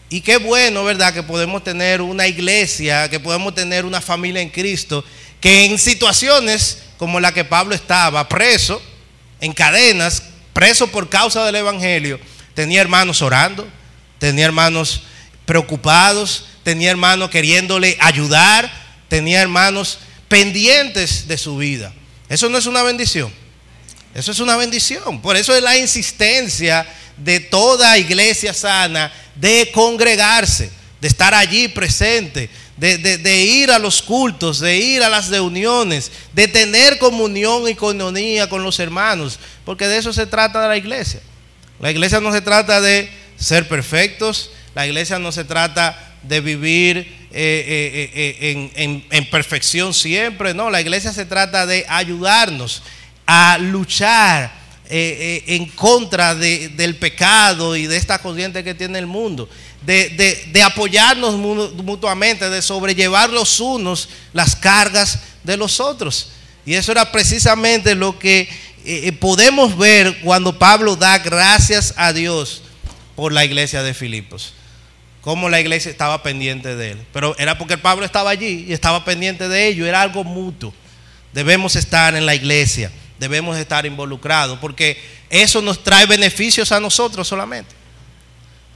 Y 0.09 0.21
qué 0.21 0.39
bueno, 0.39 0.83
¿verdad? 0.83 1.15
Que 1.15 1.23
podemos 1.23 1.63
tener 1.63 2.03
una 2.03 2.27
iglesia, 2.27 3.09
que 3.09 3.21
podemos 3.21 3.55
tener 3.55 3.85
una 3.85 4.01
familia 4.01 4.43
en 4.43 4.51
Cristo, 4.51 5.05
que 5.41 5.65
en 5.65 5.79
situaciones 5.79 6.79
como 6.99 7.21
la 7.21 7.33
que 7.33 7.45
Pablo 7.45 7.73
estaba, 7.73 8.29
preso, 8.29 8.83
en 9.41 9.53
cadenas, 9.53 10.25
preso 10.53 10.89
por 10.89 11.09
causa 11.09 11.45
del 11.45 11.55
Evangelio, 11.55 12.19
tenía 12.55 12.81
hermanos 12.81 13.23
orando, 13.23 13.67
tenía 14.19 14.45
hermanos 14.45 15.03
preocupados, 15.47 16.47
tenía 16.63 16.91
hermanos 16.91 17.31
queriéndole 17.31 17.97
ayudar, 18.01 18.71
tenía 19.09 19.43
hermanos 19.43 19.99
pendientes 20.29 21.29
de 21.29 21.37
su 21.39 21.57
vida. 21.57 21.93
Eso 22.29 22.49
no 22.49 22.59
es 22.59 22.67
una 22.67 22.83
bendición. 22.83 23.33
Eso 24.15 24.33
es 24.33 24.41
una 24.41 24.57
bendición. 24.57 25.21
Por 25.21 25.37
eso 25.37 25.55
es 25.55 25.63
la 25.63 25.77
insistencia 25.77 26.87
de 27.17 27.41
toda 27.41 27.99
iglesia 27.99 28.53
sana 28.55 29.13
de 29.35 29.71
congregarse, 29.73 30.71
de 31.01 31.09
estar 31.09 31.35
allí 31.35 31.69
presente, 31.69 32.51
de, 32.77 33.45
ir 33.45 33.71
a 33.71 33.79
los 33.79 34.03
cultos, 34.03 34.59
de 34.59 34.77
ir 34.77 35.03
a 35.03 35.09
las 35.09 35.29
reuniones, 35.29 36.11
de 36.33 36.49
tener 36.49 36.99
comunión 36.99 37.69
y 37.69 37.75
coinonía 37.75 38.49
con 38.49 38.63
los 38.63 38.81
hermanos, 38.81 39.39
porque 39.65 39.87
de 39.87 39.99
eso 39.99 40.13
se 40.13 40.27
trata 40.27 40.63
de 40.63 40.69
la 40.69 40.77
iglesia. 40.77 41.21
La 41.81 41.91
iglesia 41.91 42.21
no 42.21 42.33
se 42.33 42.41
trata 42.41 42.81
de 42.81 43.11
ser 43.37 43.69
perfectos, 43.69 44.51
la 44.75 44.87
iglesia 44.87 45.19
no 45.19 45.33
se 45.33 45.45
trata 45.45 46.12
de 46.23 46.41
vivir 46.41 46.99
eh, 46.99 47.15
eh, 47.35 48.39
eh, 48.43 48.71
en, 48.75 49.05
en 49.11 49.31
perfección 49.31 49.95
siempre, 49.95 50.53
no, 50.53 50.71
la 50.71 50.83
iglesia 50.83 51.13
se 51.13 51.25
trata 51.25 51.65
de 51.65 51.87
ayudarnos 51.89 52.83
a 53.27 53.57
luchar 53.59 54.61
en 54.95 55.67
contra 55.71 56.35
del 56.35 56.97
pecado 56.97 57.75
y 57.77 57.87
de 57.87 57.97
esta 57.97 58.19
corriente 58.19 58.63
que 58.63 58.75
tiene 58.75 58.99
el 58.99 59.07
mundo, 59.07 59.49
de, 59.87 60.63
apoyarnos 60.63 61.37
mutuamente, 61.37 62.51
de 62.51 62.61
sobrellevar 62.61 63.31
los 63.31 63.59
unos 63.59 64.11
las 64.35 64.55
cargas 64.55 65.21
de 65.45 65.57
los 65.57 65.81
otros. 65.81 66.33
Y 66.67 66.75
eso 66.75 66.93
era 66.93 67.11
precisamente 67.11 67.95
lo 67.95 68.19
que 68.19 68.51
podemos 69.19 69.79
ver 69.79 70.21
cuando 70.21 70.59
Pablo 70.59 70.95
da 70.95 71.17
gracias 71.21 71.95
a 71.97 72.13
Dios 72.13 72.61
por 73.17 73.33
la 73.33 73.47
iglesia 73.47 73.83
de 73.83 73.95
Filipos. 73.95 74.53
Cómo 75.23 75.49
la 75.49 75.61
iglesia 75.61 75.91
estaba 75.91 76.23
pendiente 76.23 76.77
de 76.77 76.93
él. 76.93 77.07
Pero 77.13 77.35
era 77.39 77.57
porque 77.57 77.79
Pablo 77.79 78.05
estaba 78.05 78.31
allí 78.31 78.67
y 78.69 78.73
estaba 78.75 79.05
pendiente 79.05 79.49
de 79.49 79.69
ello. 79.69 79.87
Era 79.87 80.03
algo 80.03 80.23
mutuo. 80.25 80.75
Debemos 81.33 81.77
estar 81.77 82.15
en 82.15 82.27
la 82.27 82.35
iglesia 82.35 82.91
debemos 83.23 83.57
estar 83.57 83.87
involucrados, 83.87 84.59
porque 84.59 85.01
eso 85.31 85.63
nos 85.63 85.85
trae 85.85 86.07
beneficios 86.07 86.73
a 86.73 86.81
nosotros 86.81 87.29
solamente. 87.29 87.73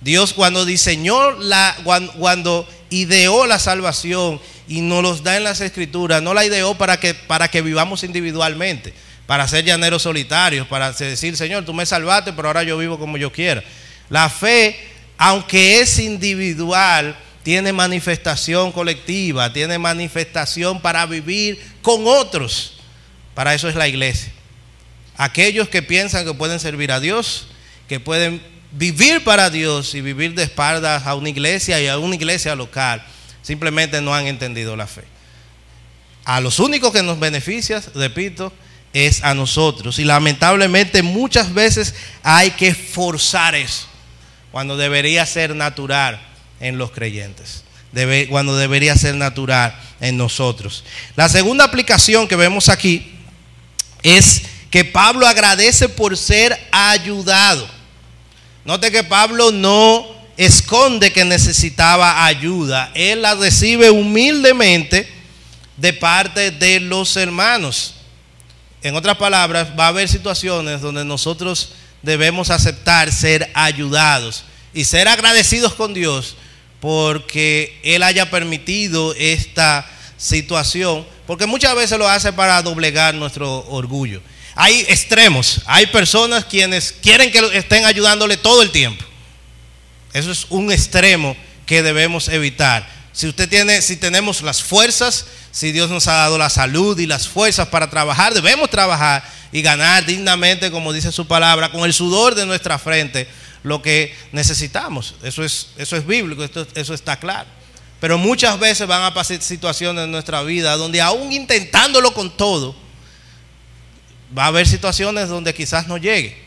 Dios 0.00 0.33
cuando 0.33 0.65
diseñó 0.65 1.33
la, 1.33 1.76
cuando, 2.17 2.69
ideó 2.88 3.47
la 3.49 3.59
salvación 3.59 4.41
y 4.69 4.83
nos 4.83 5.03
los 5.03 5.25
da 5.25 5.37
en 5.37 5.43
las 5.43 5.61
escrituras, 5.61 6.23
no 6.23 6.33
la 6.33 6.45
ideó 6.45 6.79
para 6.79 7.00
que, 7.00 7.12
para 7.12 7.49
que 7.49 7.61
vivamos 7.61 8.05
individualmente, 8.05 8.95
para 9.26 9.49
ser 9.49 9.65
llaneros 9.65 10.03
solitarios, 10.03 10.69
para 10.69 10.93
decir, 10.93 11.37
Señor, 11.37 11.65
tú 11.65 11.75
me 11.75 11.85
salvaste, 11.85 12.33
pero 12.33 12.49
ahora 12.49 12.62
yo 12.62 12.79
vivo 12.79 13.00
como 13.00 13.17
yo 13.17 13.33
quiera. 13.33 13.65
La 14.09 14.31
fe, 14.31 14.79
aunque 15.18 15.80
es 15.80 15.99
individual, 15.99 17.16
tiene 17.42 17.73
manifestación 17.73 18.73
colectiva, 18.73 19.52
tiene 19.52 19.78
manifestación 19.78 20.80
para 20.80 21.06
vivir 21.06 21.61
con 21.82 22.06
otros. 22.06 22.75
Para 23.35 23.54
eso 23.54 23.68
es 23.68 23.75
la 23.75 23.87
iglesia. 23.87 24.32
Aquellos 25.16 25.68
que 25.68 25.82
piensan 25.82 26.25
que 26.25 26.35
pueden 26.35 26.61
servir 26.61 26.90
a 26.92 27.00
Dios, 27.00 27.46
que 27.88 28.00
pueden 28.00 28.42
vivir 28.73 29.25
para 29.25 29.50
Dios 29.50 29.94
y 29.94 30.00
vivir 30.00 30.35
de 30.35 30.42
espaldas 30.42 31.06
a 31.06 31.14
una 31.14 31.28
iglesia 31.28 31.80
y 31.80 31.87
a 31.87 31.99
una 31.99 32.14
iglesia 32.14 32.54
local, 32.54 33.04
simplemente 33.42 34.00
no 34.00 34.14
han 34.14 34.26
entendido 34.26 34.76
la 34.76 34.87
fe. 34.87 35.04
A 36.25 36.40
los 36.40 36.58
únicos 36.58 36.92
que 36.92 37.02
nos 37.02 37.20
beneficia, 37.20 37.80
repito, 37.94 38.52
es 38.92 39.23
a 39.23 39.35
nosotros. 39.35 39.99
Y 39.99 40.04
lamentablemente 40.04 41.02
muchas 41.02 41.54
veces 41.54 41.94
hay 42.23 42.50
que 42.50 42.75
forzar 42.75 43.54
eso, 43.54 43.87
cuando 44.57 44.79
debería 44.79 45.27
ser 45.27 45.55
natural 45.55 46.19
en 46.61 46.79
los 46.79 46.91
creyentes, 46.91 47.63
cuando 48.31 48.57
debería 48.57 48.97
ser 48.97 49.15
natural 49.15 49.79
en 50.01 50.17
nosotros. 50.17 50.83
La 51.15 51.29
segunda 51.29 51.65
aplicación 51.65 52.27
que 52.27 52.37
vemos 52.37 52.71
aquí 52.71 53.07
es 54.03 54.45
que 54.71 54.83
Pablo 54.83 55.27
agradece 55.27 55.91
por 55.91 56.17
ser 56.17 56.59
ayudado. 56.73 57.69
Note 58.65 58.91
que 58.91 59.05
Pablo 59.05 59.53
no 59.53 60.07
esconde 60.39 61.13
que 61.13 61.27
necesitaba 61.27 62.25
ayuda. 62.25 62.91
Él 62.95 63.21
la 63.21 63.35
recibe 63.35 63.91
humildemente 63.91 65.07
de 65.77 65.93
parte 65.93 66.51
de 66.51 66.81
los 66.81 67.15
hermanos. 67.19 67.97
En 68.81 68.97
otras 68.97 69.19
palabras, 69.19 69.69
va 69.79 69.85
a 69.85 69.89
haber 69.89 70.09
situaciones 70.09 70.81
donde 70.81 71.05
nosotros 71.05 71.73
debemos 72.01 72.49
aceptar 72.49 73.13
ser 73.13 73.51
ayudados 73.53 74.46
y 74.76 74.85
ser 74.85 75.09
agradecidos 75.09 75.75
con 75.75 75.95
Dios 75.95 76.37
porque 76.80 77.80
Él 77.83 78.02
haya 78.02 78.30
permitido 78.30 79.14
esta 79.14 79.90
situación, 80.18 81.06
porque 81.26 81.47
muchas 81.47 81.75
veces 81.75 81.99
lo 81.99 82.06
hace 82.06 82.33
para 82.33 82.61
doblegar 82.62 83.14
nuestro 83.14 83.66
orgullo. 83.71 84.21
Hay 84.54 84.80
extremos, 84.88 85.62
hay 85.64 85.87
personas 85.87 86.45
quienes 86.45 86.92
quieren 86.92 87.33
que 87.33 87.38
estén 87.56 87.87
ayudándole 87.87 88.37
todo 88.37 88.61
el 88.61 88.71
tiempo. 88.71 89.02
Eso 90.12 90.30
es 90.30 90.47
un 90.50 90.71
extremo 90.71 91.37
que 91.64 91.83
debemos 91.83 92.28
evitar. 92.28 92.87
Si 93.12 93.26
usted 93.26 93.49
tiene, 93.49 93.80
si 93.80 93.97
tenemos 93.97 94.42
las 94.42 94.62
fuerzas, 94.62 95.26
si 95.50 95.73
Dios 95.73 95.88
nos 95.88 96.06
ha 96.06 96.12
dado 96.12 96.37
la 96.37 96.50
salud 96.50 96.99
y 96.99 97.06
las 97.06 97.26
fuerzas 97.26 97.68
para 97.68 97.88
trabajar, 97.88 98.35
debemos 98.35 98.68
trabajar 98.68 99.25
y 99.52 99.62
ganar 99.62 100.04
dignamente, 100.04 100.71
como 100.71 100.92
dice 100.92 101.11
su 101.11 101.26
palabra, 101.26 101.73
con 101.73 101.85
el 101.85 101.95
sudor 101.95 102.35
de 102.35 102.45
nuestra 102.45 102.78
frente, 102.78 103.26
lo 103.66 103.82
que 103.82 104.14
necesitamos. 104.30 105.16
Eso 105.25 105.42
es, 105.42 105.70
eso 105.76 105.96
es 105.96 106.06
bíblico, 106.06 106.44
eso 106.75 106.94
está 106.94 107.18
claro. 107.18 107.49
Pero 107.99 108.16
muchas 108.16 108.61
veces 108.61 108.87
van 108.87 109.02
a 109.02 109.12
pasar 109.12 109.42
situaciones 109.42 110.04
en 110.04 110.12
nuestra 110.12 110.40
vida 110.44 110.76
donde 110.76 111.00
aún 111.00 111.32
intentándolo 111.32 112.14
con 112.14 112.37
todo, 112.37 112.76
va 114.37 114.44
a 114.44 114.46
haber 114.46 114.68
situaciones 114.68 115.28
donde 115.28 115.52
quizás 115.52 115.88
no 115.88 115.96
llegue, 115.96 116.40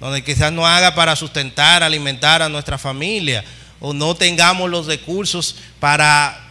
donde 0.00 0.24
quizás 0.24 0.50
no 0.50 0.66
haga 0.66 0.94
para 0.94 1.14
sustentar, 1.14 1.82
alimentar 1.82 2.40
a 2.40 2.48
nuestra 2.48 2.78
familia, 2.78 3.44
o 3.78 3.92
no 3.92 4.14
tengamos 4.14 4.70
los 4.70 4.86
recursos 4.86 5.56
para 5.78 6.42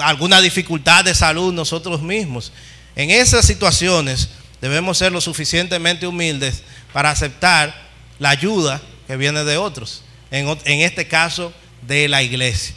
alguna 0.00 0.40
dificultad 0.40 1.04
de 1.04 1.14
salud 1.14 1.52
nosotros 1.52 2.00
mismos. 2.00 2.50
En 2.96 3.10
esas 3.10 3.44
situaciones 3.44 4.30
debemos 4.62 4.96
ser 4.96 5.12
lo 5.12 5.20
suficientemente 5.20 6.06
humildes 6.06 6.62
para 6.94 7.10
aceptar 7.10 7.89
la 8.20 8.30
ayuda 8.30 8.80
que 9.08 9.16
viene 9.16 9.42
de 9.42 9.56
otros, 9.56 10.04
en, 10.30 10.46
este 10.80 11.08
caso 11.08 11.52
de 11.82 12.08
la 12.08 12.22
iglesia. 12.22 12.76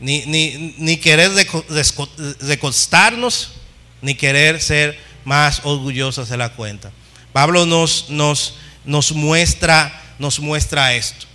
Ni, 0.00 0.24
ni, 0.24 0.74
ni 0.78 0.96
querer 0.96 1.30
recostarnos, 2.40 3.50
ni 4.00 4.14
querer 4.14 4.60
ser 4.60 4.98
más 5.24 5.60
orgullosos 5.64 6.30
de 6.30 6.36
la 6.38 6.54
cuenta. 6.54 6.90
Pablo 7.32 7.66
nos, 7.66 8.08
nos, 8.08 8.54
nos 8.84 9.12
muestra, 9.12 10.02
nos 10.18 10.40
muestra 10.40 10.94
esto. 10.94 11.26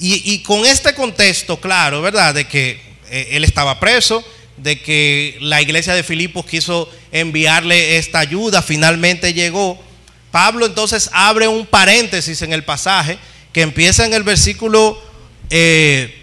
Y, 0.00 0.38
con 0.44 0.64
este 0.64 0.94
contexto, 0.94 1.60
claro, 1.60 2.00
¿verdad? 2.00 2.32
De 2.32 2.46
que 2.46 2.80
eh, 3.10 3.30
él 3.32 3.42
estaba 3.42 3.80
preso, 3.80 4.24
de 4.56 4.80
que 4.80 5.36
la 5.40 5.60
iglesia 5.60 5.92
de 5.94 6.04
Filipos 6.04 6.46
quiso 6.46 6.88
enviarle 7.10 7.96
esta 7.96 8.20
ayuda, 8.20 8.62
finalmente 8.62 9.34
llegó. 9.34 9.82
Pablo 10.30 10.66
entonces 10.66 11.10
abre 11.12 11.48
un 11.48 11.66
paréntesis 11.66 12.42
en 12.42 12.52
el 12.52 12.64
pasaje 12.64 13.18
que 13.52 13.62
empieza 13.62 14.04
en 14.04 14.14
el 14.14 14.22
versículo 14.22 15.00
eh, 15.50 16.14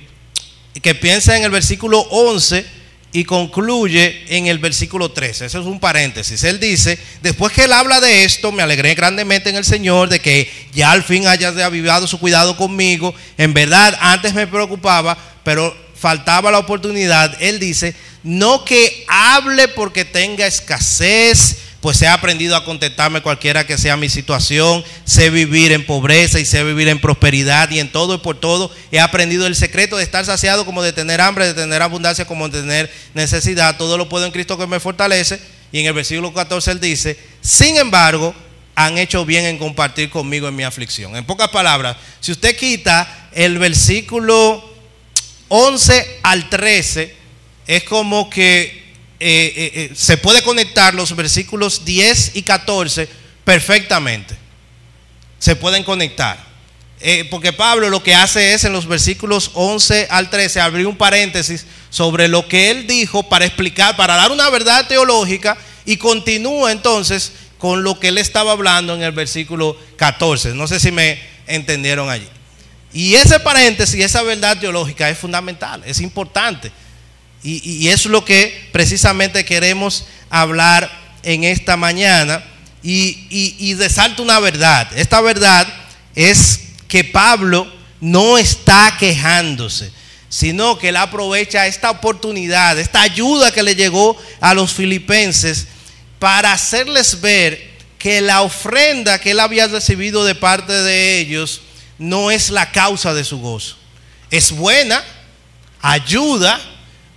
que 0.81 0.95
piensa 0.95 1.35
en 1.37 1.43
el 1.43 1.51
versículo 1.51 1.99
11 1.99 2.65
y 3.11 3.23
concluye 3.23 4.25
en 4.27 4.47
el 4.47 4.59
versículo 4.59 5.09
13. 5.09 5.45
Ese 5.45 5.57
es 5.57 5.65
un 5.65 5.79
paréntesis. 5.79 6.43
Él 6.43 6.59
dice, 6.59 6.99
después 7.21 7.53
que 7.53 7.63
él 7.63 7.71
habla 7.71 8.01
de 8.01 8.25
esto, 8.25 8.51
me 8.51 8.61
alegré 8.61 8.93
grandemente 8.93 9.49
en 9.49 9.55
el 9.55 9.63
Señor 9.63 10.09
de 10.09 10.19
que 10.19 10.51
ya 10.73 10.91
al 10.91 11.01
fin 11.01 11.25
haya 11.25 11.47
avivado 11.65 12.07
su 12.07 12.19
cuidado 12.19 12.57
conmigo. 12.57 13.15
En 13.37 13.53
verdad, 13.53 13.97
antes 14.01 14.33
me 14.33 14.47
preocupaba, 14.47 15.17
pero 15.45 15.73
faltaba 15.95 16.51
la 16.51 16.59
oportunidad. 16.59 17.41
Él 17.41 17.57
dice, 17.57 17.95
no 18.23 18.65
que 18.65 19.05
hable 19.07 19.69
porque 19.69 20.03
tenga 20.03 20.45
escasez, 20.45 21.59
pues 21.85 22.01
he 22.01 22.07
aprendido 22.07 22.55
a 22.55 22.65
contestarme 22.65 23.21
cualquiera 23.21 23.67
que 23.67 23.77
sea 23.77 23.95
mi 23.95 24.09
situación, 24.09 24.83
sé 25.03 25.29
vivir 25.29 25.71
en 25.71 25.85
pobreza 25.85 26.39
y 26.39 26.45
sé 26.45 26.63
vivir 26.63 26.87
en 26.87 26.99
prosperidad 26.99 27.69
y 27.69 27.77
en 27.77 27.91
todo 27.91 28.15
y 28.15 28.17
por 28.17 28.39
todo. 28.39 28.71
He 28.91 28.99
aprendido 28.99 29.45
el 29.45 29.55
secreto 29.55 29.95
de 29.95 30.03
estar 30.03 30.25
saciado 30.25 30.65
como 30.65 30.81
de 30.81 30.93
tener 30.93 31.21
hambre, 31.21 31.45
de 31.45 31.53
tener 31.53 31.83
abundancia 31.83 32.25
como 32.25 32.49
de 32.49 32.61
tener 32.61 32.91
necesidad, 33.13 33.77
todo 33.77 33.99
lo 33.99 34.09
puedo 34.09 34.25
en 34.25 34.31
Cristo 34.31 34.57
que 34.57 34.65
me 34.65 34.79
fortalece. 34.79 35.39
Y 35.71 35.81
en 35.81 35.85
el 35.85 35.93
versículo 35.93 36.33
14 36.33 36.71
él 36.71 36.79
dice, 36.79 37.19
sin 37.41 37.77
embargo, 37.77 38.33
han 38.73 38.97
hecho 38.97 39.23
bien 39.23 39.45
en 39.45 39.59
compartir 39.59 40.09
conmigo 40.09 40.47
en 40.47 40.55
mi 40.55 40.63
aflicción. 40.63 41.15
En 41.15 41.23
pocas 41.23 41.49
palabras, 41.49 41.97
si 42.19 42.31
usted 42.31 42.57
quita 42.57 43.29
el 43.31 43.59
versículo 43.59 44.73
11 45.49 46.19
al 46.23 46.49
13, 46.49 47.15
es 47.67 47.83
como 47.83 48.27
que 48.27 48.84
eh, 49.19 49.53
eh, 49.55 49.71
eh, 49.73 49.91
se 49.95 50.17
puede 50.17 50.43
conectar 50.43 50.93
los 50.93 51.15
versículos 51.15 51.85
10 51.85 52.35
y 52.35 52.43
14 52.43 53.07
perfectamente. 53.43 54.35
Se 55.39 55.55
pueden 55.55 55.83
conectar. 55.83 56.43
porque 57.29 57.53
Pablo 57.53 57.89
lo 57.89 58.01
que 58.01 58.15
hace 58.15 58.53
es 58.53 58.63
en 58.63 58.73
los 58.73 58.87
versículos 58.87 59.51
11 59.53 60.07
al 60.09 60.29
13 60.29 60.59
abrir 60.59 60.87
un 60.87 60.97
paréntesis 60.97 61.65
sobre 61.91 62.27
lo 62.27 62.47
que 62.47 62.71
él 62.71 62.87
dijo 62.87 63.29
para 63.29 63.45
explicar, 63.45 63.95
para 63.95 64.15
dar 64.15 64.31
una 64.31 64.49
verdad 64.49 64.87
teológica 64.87 65.55
y 65.85 65.97
continúa 65.97 66.71
entonces 66.71 67.33
con 67.59 67.83
lo 67.83 67.99
que 67.99 68.07
él 68.07 68.17
estaba 68.17 68.53
hablando 68.53 68.95
en 68.95 69.03
el 69.03 69.11
versículo 69.11 69.77
14. 69.97 70.55
No 70.55 70.67
sé 70.67 70.79
si 70.79 70.91
me 70.91 71.19
entendieron 71.45 72.09
allí. 72.09 72.27
Y 72.91 73.15
ese 73.15 73.39
paréntesis, 73.39 74.03
esa 74.03 74.23
verdad 74.23 74.57
teológica 74.57 75.09
es 75.09 75.17
fundamental, 75.17 75.83
es 75.85 75.99
importante. 75.99 76.71
Y, 77.47 77.89
es 77.89 78.05
lo 78.07 78.25
que 78.25 78.69
precisamente 78.71 79.45
queremos 79.45 80.05
hablar 80.31 80.91
en 81.21 81.43
esta 81.43 81.77
mañana. 81.77 82.43
Y, 82.81 83.27
y 83.29 83.73
resalto 83.75 84.23
una 84.23 84.39
verdad. 84.39 84.89
Esta 84.95 85.21
verdad 85.21 85.67
es 86.15 86.61
que 86.87 87.03
Pablo 87.03 87.71
no 88.01 88.37
está 88.37 88.95
quejándose, 88.99 89.91
sino 90.29 90.77
que 90.77 90.89
él 90.89 90.97
aprovecha 90.97 91.67
esta 91.67 91.91
oportunidad, 91.91 92.77
esta 92.79 93.01
ayuda 93.01 93.51
que 93.51 93.63
le 93.63 93.75
llegó 93.75 94.17
a 94.39 94.53
los 94.53 94.73
filipenses 94.73 95.67
para 96.19 96.51
hacerles 96.51 97.21
ver 97.21 97.75
que 97.97 98.21
la 98.21 98.41
ofrenda 98.41 99.19
que 99.19 99.31
él 99.31 99.39
había 99.39 99.67
recibido 99.67 100.23
de 100.25 100.35
parte 100.35 100.73
de 100.73 101.19
ellos 101.19 101.61
no 101.97 102.31
es 102.31 102.49
la 102.49 102.71
causa 102.71 103.13
de 103.13 103.23
su 103.23 103.39
gozo. 103.39 103.77
Es 104.29 104.51
buena, 104.51 105.03
ayuda, 105.81 106.59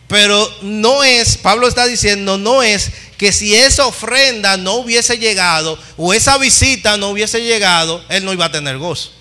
pero 0.08 0.50
no 0.62 1.04
es, 1.04 1.36
Pablo 1.36 1.68
está 1.68 1.86
diciendo, 1.86 2.38
no 2.38 2.62
es 2.62 2.90
que 3.18 3.30
si 3.30 3.54
esa 3.54 3.86
ofrenda 3.86 4.56
no 4.56 4.76
hubiese 4.76 5.18
llegado 5.18 5.78
o 5.96 6.14
esa 6.14 6.38
visita 6.38 6.96
no 6.96 7.10
hubiese 7.10 7.42
llegado, 7.42 8.02
él 8.08 8.24
no 8.24 8.32
iba 8.32 8.46
a 8.46 8.52
tener 8.52 8.78
gozo. 8.78 9.12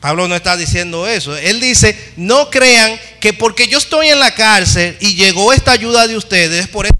Pablo 0.00 0.28
no 0.28 0.36
está 0.36 0.56
diciendo 0.56 1.06
eso. 1.06 1.34
Él 1.36 1.60
dice, 1.60 1.98
no 2.16 2.50
crean 2.50 3.00
que 3.20 3.32
porque 3.32 3.68
yo 3.68 3.78
estoy 3.78 4.08
en 4.08 4.20
la 4.20 4.34
cárcel 4.34 4.96
y 5.00 5.14
llegó 5.14 5.52
esta 5.52 5.72
ayuda 5.72 6.06
de 6.06 6.16
ustedes, 6.16 6.68
por 6.68 6.86
eso... 6.86 6.94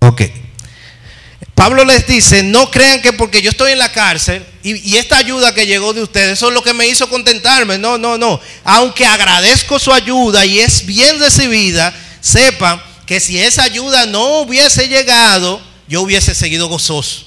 Ok. 0.00 0.43
Pablo 1.54 1.84
les 1.84 2.06
dice, 2.06 2.42
no 2.42 2.70
crean 2.70 3.00
que 3.00 3.12
porque 3.12 3.40
yo 3.40 3.50
estoy 3.50 3.72
en 3.72 3.78
la 3.78 3.92
cárcel 3.92 4.44
y, 4.62 4.96
esta 4.96 5.18
ayuda 5.18 5.54
que 5.54 5.66
llegó 5.66 5.92
de 5.92 6.02
ustedes, 6.02 6.32
eso 6.32 6.48
es 6.48 6.54
lo 6.54 6.62
que 6.62 6.74
me 6.74 6.88
hizo 6.88 7.08
contentarme. 7.08 7.78
No, 7.78 7.96
no, 7.96 8.18
no. 8.18 8.40
Aunque 8.64 9.06
agradezco 9.06 9.78
su 9.78 9.92
ayuda 9.92 10.44
y 10.44 10.58
es 10.58 10.84
bien 10.84 11.20
recibida, 11.20 11.94
sepan 12.20 12.82
que 13.06 13.20
si 13.20 13.38
esa 13.38 13.62
ayuda 13.62 14.06
no 14.06 14.40
hubiese 14.40 14.88
llegado, 14.88 15.60
yo 15.86 16.02
hubiese 16.02 16.34
seguido 16.34 16.66
gozoso. 16.66 17.24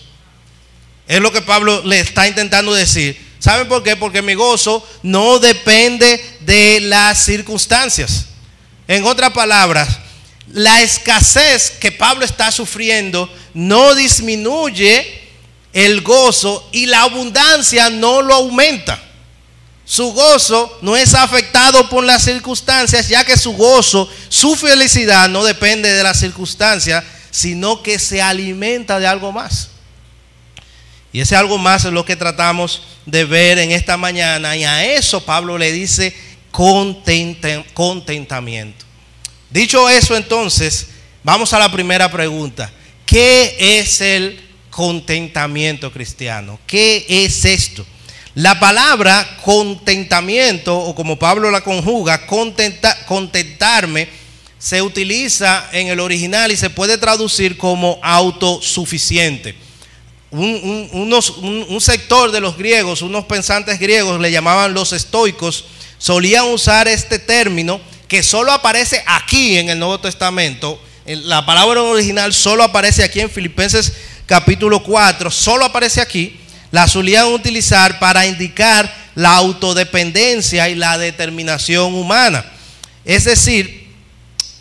Es 1.07 1.21
lo 1.21 1.31
que 1.31 1.41
Pablo 1.41 1.83
le 1.85 1.99
está 1.99 2.27
intentando 2.27 2.73
decir. 2.73 3.17
¿Saben 3.39 3.67
por 3.69 3.83
qué? 3.83 3.95
Porque 3.95 4.21
mi 4.21 4.33
gozo 4.33 4.85
no 5.03 5.39
depende 5.39 6.23
de 6.41 6.79
las 6.81 7.23
circunstancias. 7.23 8.25
En 8.87 9.05
otras 9.05 9.31
palabras, 9.31 9.87
la 10.53 10.81
escasez 10.81 11.71
que 11.71 11.91
Pablo 11.91 12.23
está 12.23 12.51
sufriendo 12.51 13.29
no 13.53 13.95
disminuye 13.95 15.21
el 15.73 16.01
gozo 16.01 16.67
y 16.71 16.85
la 16.85 17.03
abundancia 17.03 17.89
no 17.89 18.21
lo 18.21 18.33
aumenta. 18.33 19.01
Su 19.85 20.11
gozo 20.11 20.77
no 20.81 20.97
es 20.97 21.13
afectado 21.13 21.87
por 21.89 22.03
las 22.03 22.23
circunstancias, 22.23 23.07
ya 23.07 23.23
que 23.23 23.37
su 23.37 23.53
gozo, 23.53 24.09
su 24.27 24.55
felicidad 24.55 25.29
no 25.29 25.43
depende 25.43 25.91
de 25.91 26.03
las 26.03 26.19
circunstancias, 26.19 27.03
sino 27.31 27.83
que 27.83 27.99
se 27.99 28.21
alimenta 28.21 28.99
de 28.99 29.07
algo 29.07 29.31
más. 29.31 29.69
Y 31.13 31.21
ese 31.21 31.35
algo 31.35 31.57
más 31.57 31.85
es 31.85 31.93
lo 31.93 32.03
que 32.03 32.15
tratamos 32.15 32.81
de 33.05 33.23
ver 33.23 33.59
en 33.59 33.71
esta 33.71 33.95
mañana. 33.95 34.57
Y 34.57 34.65
a 34.65 34.85
eso 34.85 35.23
Pablo 35.23 35.57
le 35.57 35.71
dice 35.71 36.13
contentamiento. 36.51 38.86
Dicho 39.57 39.89
eso 39.89 40.15
entonces, 40.15 40.85
vamos 41.23 41.51
a 41.51 41.57
la 41.57 41.71
primera 41.71 42.11
pregunta. 42.11 42.71
¿Qué 43.07 43.55
es 43.79 44.01
el 44.01 44.39
contentamiento 44.69 45.91
cristiano? 45.91 46.59
¿Qué 46.67 47.03
es 47.09 47.43
esto? 47.43 47.83
La 48.35 48.59
palabra 48.59 49.39
contentamiento, 49.43 50.77
o 50.77 50.93
como 50.93 51.17
Pablo 51.17 51.49
la 51.49 51.61
conjuga, 51.61 52.27
contentarme, 52.27 54.07
se 54.59 54.83
utiliza 54.83 55.67
en 55.71 55.87
el 55.87 56.01
original 56.01 56.51
y 56.51 56.55
se 56.55 56.69
puede 56.69 56.99
traducir 56.99 57.57
como 57.57 57.99
autosuficiente. 58.03 59.55
un, 60.29 61.79
sector 61.81 62.31
de 62.31 62.41
los 62.41 62.57
griegos, 62.57 63.01
unos 63.01 63.25
pensantes 63.25 63.79
griegos, 63.79 64.21
le 64.21 64.31
llamaban 64.31 64.75
los 64.75 64.93
estoicos, 64.93 65.65
solían 65.97 66.45
usar 66.45 66.87
este 66.87 67.17
término 67.17 67.81
que 68.07 68.23
solo 68.23 68.51
aparece 68.51 69.03
aquí 69.05 69.57
en 69.57 69.69
el 69.69 69.79
Nuevo 69.79 69.99
Testamento. 69.99 70.81
La 71.05 71.45
palabra 71.45 71.81
original 71.81 72.33
solo 72.33 72.63
aparece 72.63 73.03
aquí 73.03 73.19
en 73.19 73.29
Filipenses 73.29 73.93
capítulo 74.25 74.83
4, 74.83 75.31
solo 75.31 75.65
aparece 75.65 76.01
aquí. 76.01 76.39
La 76.71 76.87
solían 76.87 77.27
utilizar 77.27 77.97
para 77.99 78.25
indicar 78.25 78.93
la 79.15 79.35
autodependencia 79.35 80.69
y 80.69 80.75
la 80.75 80.97
determinación 80.97 81.95
humana. 81.95 82.45
Es 83.05 83.23
decir, 83.23 83.87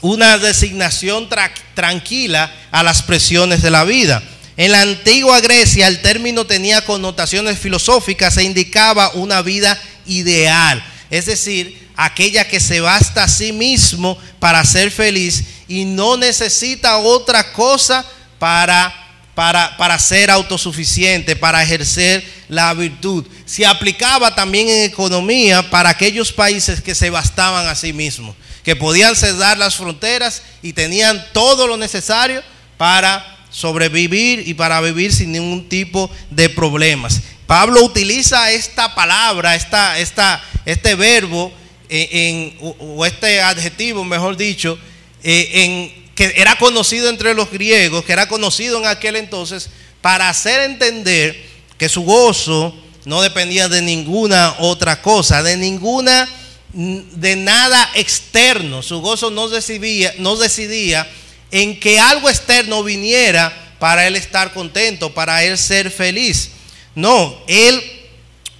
una 0.01 0.39
designación 0.39 1.29
tranquila 1.75 2.55
a 2.71 2.83
las 2.83 3.03
presiones 3.03 3.61
de 3.63 3.71
la 3.71 3.85
vida. 3.85 4.23
En 4.57 4.73
la 4.73 4.83
antigua 4.83 5.41
Grecia 5.41 5.89
el 5.89 6.01
término 6.01 6.47
tenía 6.47 6.85
connotaciones 6.85 7.59
filosóficas 7.59 8.37
e 8.37 8.45
indicaba 8.45 9.11
una 9.15 9.43
vida 9.43 9.79
ideal. 10.07 10.83
Es 11.11 11.27
decir, 11.27 11.86
aquella 11.97 12.47
que 12.47 12.61
se 12.61 12.81
basta 12.81 13.25
a 13.25 13.29
sí 13.29 13.53
mismo 13.53 14.19
para 14.39 14.65
ser 14.65 14.91
feliz 14.91 15.45
y 15.67 15.85
no 15.85 16.17
necesita 16.17 16.99
otra 16.99 17.53
cosa 17.53 18.05
para, 18.39 18.95
para, 19.35 19.77
para 19.77 19.99
ser 19.99 20.31
autosuficiente, 20.31 21.35
para 21.35 21.63
ejercer 21.63 22.25
la 22.49 22.73
virtud. 22.75 23.25
Se 23.47 23.67
aplicaba 23.67 24.35
también 24.35 24.69
en 24.69 24.85
economía 24.85 25.69
para 25.71 25.89
aquellos 25.89 26.33
países 26.33 26.81
que 26.81 26.95
se 26.95 27.11
bastaban 27.11 27.67
a 27.67 27.75
sí 27.75 27.93
mismos, 27.93 28.37
que 28.63 28.77
podían 28.77 29.17
cerrar 29.17 29.57
las 29.57 29.77
fronteras 29.77 30.43
y 30.63 30.75
tenían 30.75 31.25
todo 31.33 31.67
lo 31.67 31.77
necesario 31.77 32.43
para 32.77 33.37
sobrevivir 33.51 34.47
y 34.47 34.53
para 34.53 34.81
vivir 34.83 35.15
sin 35.15 35.33
ningún 35.33 35.69
tipo 35.69 36.11
de 36.31 36.51
problemas. 36.51 37.23
Pablo 37.47 37.83
utiliza 37.85 38.51
esta 38.51 38.95
palabra, 38.95 39.55
esta, 39.55 39.99
esta, 39.99 40.43
este 40.65 40.95
verbo 40.95 41.53
en, 41.89 42.57
o 42.79 43.05
este 43.05 43.41
adjetivo, 43.41 44.05
mejor 44.05 44.37
dicho, 44.37 44.79
eh, 45.23 45.51
en, 45.53 46.07
que 46.15 46.33
era 46.37 46.57
conocido 46.57 47.09
entre 47.09 47.35
los 47.35 47.51
griegos, 47.51 48.05
que 48.05 48.13
era 48.13 48.29
conocido 48.29 48.79
en 48.79 48.87
aquel 48.87 49.17
entonces, 49.17 49.69
para 50.01 50.29
hacer 50.29 50.61
entender 50.63 51.45
que 51.79 51.89
su 51.89 52.03
gozo 52.03 52.75
no 53.05 53.23
dependía 53.23 53.69
de 53.69 53.83
ninguna 53.83 54.57
otra 54.59 55.03
cosa, 55.03 55.43
de 55.43 55.57
ninguna 55.57 56.29
de 56.73 57.37
nada 57.37 57.91
externo. 57.95 58.83
Su 58.83 59.01
gozo 59.01 59.31
no 59.31 59.49
decidía, 59.49 60.15
no 60.19 60.37
decidía 60.37 61.09
en 61.51 61.79
que 61.81 61.99
algo 61.99 62.29
externo 62.29 62.83
viniera 62.83 63.53
para 63.79 64.07
él 64.07 64.17
estar 64.17 64.53
contento, 64.53 65.15
para 65.15 65.45
él 65.45 65.57
ser 65.57 65.91
feliz. 65.91 66.51
No, 66.95 67.37
él 67.47 67.83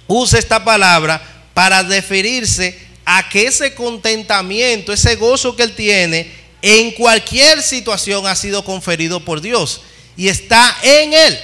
usa 0.07 0.39
esta 0.39 0.63
palabra 0.63 1.21
para 1.53 1.83
referirse 1.83 2.86
a 3.09 3.29
que 3.29 3.47
ese 3.47 3.73
contentamiento, 3.73 4.91
ese 4.91 5.15
gozo 5.15 5.55
que 5.55 5.63
él 5.63 5.73
tiene 5.73 6.29
en 6.61 6.91
cualquier 6.91 7.63
situación 7.63 8.27
ha 8.27 8.35
sido 8.35 8.65
conferido 8.65 9.23
por 9.23 9.39
Dios 9.39 9.79
y 10.17 10.27
está 10.27 10.77
en 10.83 11.13
él. 11.13 11.39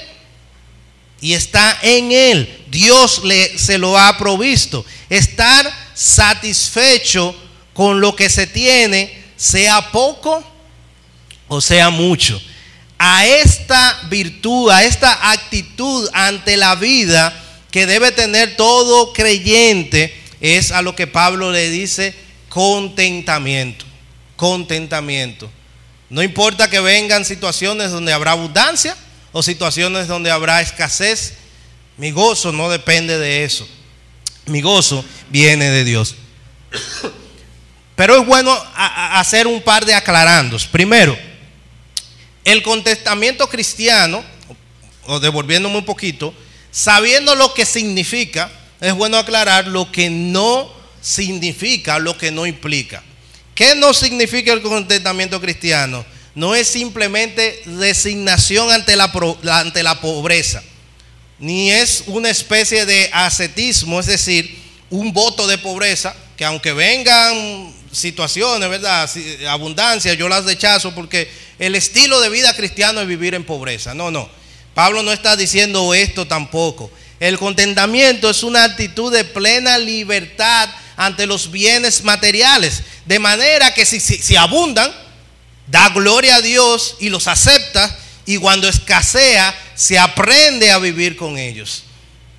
Y 1.22 1.32
está 1.36 1.80
en 1.82 2.12
él. 2.12 2.66
Dios 2.68 3.24
le, 3.24 3.58
se 3.58 3.78
lo 3.78 3.98
ha 3.98 4.18
provisto. 4.18 4.86
Estar 5.10 5.74
satisfecho 5.94 7.34
con 7.74 8.02
lo 8.02 8.14
que 8.14 8.30
se 8.30 8.46
tiene, 8.46 9.24
sea 9.38 9.90
poco 9.90 10.44
o 11.48 11.62
sea 11.62 11.90
mucho. 11.90 12.42
A 12.98 13.26
esta 13.26 14.02
virtud, 14.10 14.70
a 14.70 14.84
esta 14.84 15.32
actitud 15.32 16.10
ante 16.12 16.58
la 16.58 16.76
vida 16.76 17.34
que 17.72 17.86
debe 17.86 18.12
tener 18.12 18.58
todo 18.58 19.14
creyente, 19.14 20.23
es 20.44 20.74
a 20.74 20.82
lo 20.82 20.94
que 20.94 21.08
Pablo 21.08 21.52
le 21.52 21.70
dice 21.70 22.14
contentamiento. 22.50 23.86
Contentamiento. 24.36 25.50
No 26.10 26.22
importa 26.22 26.70
que 26.70 26.82
vengan 26.82 27.24
situaciones 27.24 27.92
donde 27.92 28.12
habrá 28.12 28.32
abundancia 28.32 28.96
o 29.32 29.42
situaciones 29.42 30.08
donde 30.08 30.30
habrá 30.30 30.62
escasez, 30.62 31.36
mi 31.98 32.12
gozo 32.12 32.52
no 32.52 32.70
depende 32.70 33.18
de 33.18 33.46
eso. 33.46 33.68
Mi 34.46 34.62
gozo 34.62 35.06
viene 35.30 35.70
de 35.70 35.86
Dios. 35.86 36.16
Pero 37.96 38.20
es 38.20 38.28
bueno 38.28 38.54
hacer 38.76 39.48
un 39.48 39.62
par 39.62 39.86
de 39.86 39.94
aclarandos. 39.94 40.68
Primero, 40.68 41.18
el 42.44 42.62
contestamiento 42.64 43.48
cristiano, 43.48 44.22
o 45.06 45.22
devolviéndome 45.22 45.78
un 45.78 45.86
poquito, 45.86 46.34
sabiendo 46.70 47.34
lo 47.34 47.54
que 47.54 47.66
significa, 47.66 48.52
es 48.84 48.94
bueno 48.94 49.18
aclarar 49.18 49.68
lo 49.68 49.90
que 49.90 50.10
no 50.10 50.70
significa, 51.02 52.00
lo 52.00 52.18
que 52.18 52.32
no 52.32 52.46
implica. 52.46 53.02
¿Qué 53.56 53.76
no 53.76 53.94
significa 53.94 54.52
el 54.52 54.62
contentamiento 54.62 55.40
cristiano? 55.40 56.06
No 56.36 56.54
es 56.54 56.68
simplemente 56.68 57.62
designación 57.66 58.70
ante 58.72 58.98
la, 58.98 59.10
ante 59.52 59.84
la 59.84 60.02
pobreza, 60.02 60.62
ni 61.40 61.72
es 61.72 62.04
una 62.08 62.30
especie 62.30 62.86
de 62.86 63.10
ascetismo, 63.14 64.02
es 64.02 64.08
decir, 64.08 64.60
un 64.90 65.14
voto 65.14 65.48
de 65.48 65.58
pobreza, 65.58 66.14
que 66.36 66.44
aunque 66.44 66.74
vengan 66.74 67.74
situaciones, 67.90 68.70
¿verdad? 68.70 69.10
Abundancia, 69.48 70.14
yo 70.14 70.28
las 70.28 70.44
rechazo 70.44 70.94
porque 70.94 71.32
el 71.58 71.76
estilo 71.76 72.20
de 72.20 72.28
vida 72.28 72.54
cristiano 72.54 73.00
es 73.00 73.08
vivir 73.08 73.34
en 73.34 73.46
pobreza. 73.46 73.94
No, 73.94 74.12
no. 74.12 74.30
Pablo 74.74 75.04
no 75.04 75.14
está 75.14 75.38
diciendo 75.38 75.94
esto 75.94 76.28
tampoco. 76.28 76.92
El 77.24 77.40
contentamiento 77.40 78.30
es 78.30 78.44
una 78.44 78.66
actitud 78.66 79.10
de 79.10 79.24
plena 79.24 79.78
libertad 79.78 80.68
ante 80.98 81.26
los 81.26 81.52
bienes 81.52 82.04
materiales. 82.04 82.84
De 83.06 83.18
manera 83.18 83.74
que 83.74 83.86
si, 83.86 84.02
si, 84.02 84.36
abundan, 84.36 84.92
da 85.68 85.88
gloria 85.92 86.36
a 86.36 86.42
Dios 86.42 86.98
y 87.00 87.08
los 87.08 87.30
acepta. 87.30 87.98
Y 88.26 88.40
cuando 88.40 88.68
escasea, 88.68 89.58
se 89.74 89.98
aprende 89.98 90.70
a 90.70 90.80
vivir 90.80 91.16
con 91.16 91.38
ellos. 91.38 91.84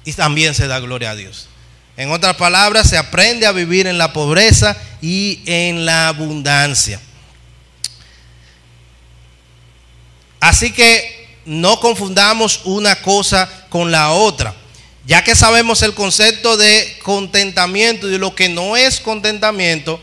Y 0.05 0.13
también 0.13 0.55
se 0.55 0.67
da 0.67 0.81
gloria 0.81 1.13
a 1.13 1.17
Dios. 1.17 1.49
En 1.97 2.11
otras 2.11 2.37
palabras, 2.37 2.91
se 2.91 2.99
aprende 2.99 3.47
a 3.47 3.53
vivir 3.53 3.87
en 3.87 3.97
la 3.97 4.13
pobreza 4.13 4.77
y 5.01 5.41
en 5.47 5.87
la 5.87 6.09
abundancia. 6.09 7.01
Así 10.41 10.73
que 10.73 11.41
no 11.47 11.81
confundamos 11.81 12.61
una 12.65 13.01
cosa 13.01 13.49
con 13.71 13.91
la 13.91 14.11
otra. 14.11 14.55
Ya 15.07 15.23
que 15.23 15.35
sabemos 15.35 15.83
el 15.83 15.93
concepto 15.95 16.57
de 16.57 16.97
contentamiento 17.03 18.09
y 18.09 18.13
de 18.13 18.19
lo 18.19 18.35
que 18.35 18.49
no 18.49 18.77
es 18.77 19.01
contentamiento, 19.01 20.01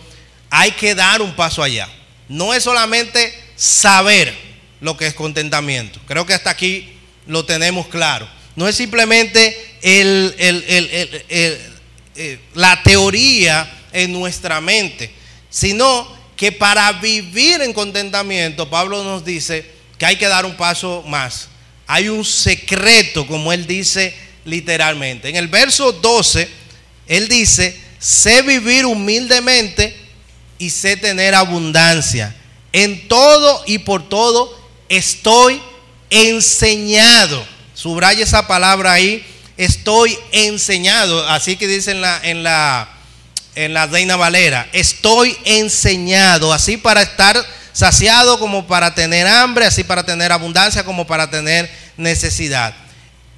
hay 0.49 0.71
que 0.71 0.93
dar 0.93 1.21
un 1.21 1.35
paso 1.35 1.63
allá. 1.63 1.89
No 2.27 2.53
es 2.53 2.63
solamente 2.63 3.33
saber 3.55 4.33
lo 4.79 4.95
que 4.97 5.07
es 5.07 5.13
contentamiento. 5.13 5.99
Creo 6.05 6.25
que 6.25 6.33
hasta 6.33 6.51
aquí 6.51 6.93
lo 7.25 7.45
tenemos 7.45 7.87
claro. 7.87 8.27
No 8.55 8.67
es 8.67 8.75
simplemente 8.75 9.57
la 12.53 12.83
teoría 12.83 13.79
en 13.93 14.11
nuestra 14.13 14.61
mente, 14.61 15.11
sino 15.49 16.21
que 16.35 16.51
para 16.51 16.91
vivir 16.93 17.61
en 17.61 17.73
contentamiento, 17.73 18.69
Pablo 18.69 19.03
nos 19.03 19.25
dice 19.25 19.65
que 19.97 20.05
hay 20.05 20.17
que 20.17 20.27
dar 20.27 20.45
un 20.45 20.55
paso 20.55 21.03
más. 21.07 21.47
Hay 21.87 22.09
un 22.09 22.23
secreto, 22.23 23.25
como 23.25 23.51
él 23.51 23.65
dice 23.65 24.15
literalmente. 24.45 25.29
En 25.29 25.35
el 25.35 25.47
verso 25.47 25.91
12, 25.91 26.47
él 27.07 27.27
dice, 27.27 27.79
sé 27.99 28.41
vivir 28.41 28.85
humildemente 28.85 29.95
y 30.57 30.69
sé 30.69 30.97
tener 30.97 31.35
abundancia. 31.35 32.35
En 32.73 33.07
todo 33.07 33.63
y 33.67 33.79
por 33.79 34.07
todo 34.07 34.57
estoy 34.89 35.61
enseñado. 36.09 37.45
Subraya 37.73 38.23
esa 38.23 38.47
palabra 38.47 38.93
ahí, 38.93 39.25
estoy 39.57 40.17
enseñado. 40.31 41.27
Así 41.27 41.55
que 41.57 41.67
dice 41.67 41.91
en 41.91 42.01
la, 42.01 42.19
en 42.23 42.43
la, 42.43 42.89
en 43.55 43.73
la 43.73 43.87
Reina 43.87 44.15
Valera, 44.15 44.67
estoy 44.73 45.35
enseñado. 45.45 46.53
Así 46.53 46.77
para 46.77 47.01
estar 47.01 47.43
saciado 47.73 48.39
como 48.39 48.67
para 48.67 48.93
tener 48.93 49.27
hambre, 49.27 49.65
así 49.65 49.83
para 49.83 50.03
tener 50.03 50.31
abundancia 50.31 50.83
como 50.83 51.07
para 51.07 51.29
tener 51.29 51.69
necesidad. 51.97 52.75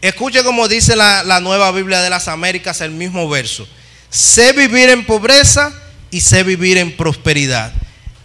Escuche 0.04 0.44
como 0.44 0.68
dice 0.68 0.98
la, 0.98 1.40
nueva 1.40 1.72
Biblia 1.72 2.02
de 2.02 2.10
las 2.10 2.28
Américas, 2.28 2.82
el 2.82 2.92
mismo 2.92 3.30
verso. 3.30 3.66
Sé 4.10 4.52
vivir 4.52 4.90
en 4.90 5.06
pobreza 5.06 5.72
y 6.12 6.20
sé 6.20 6.44
vivir 6.44 6.78
en 6.78 6.98
prosperidad. 6.98 7.72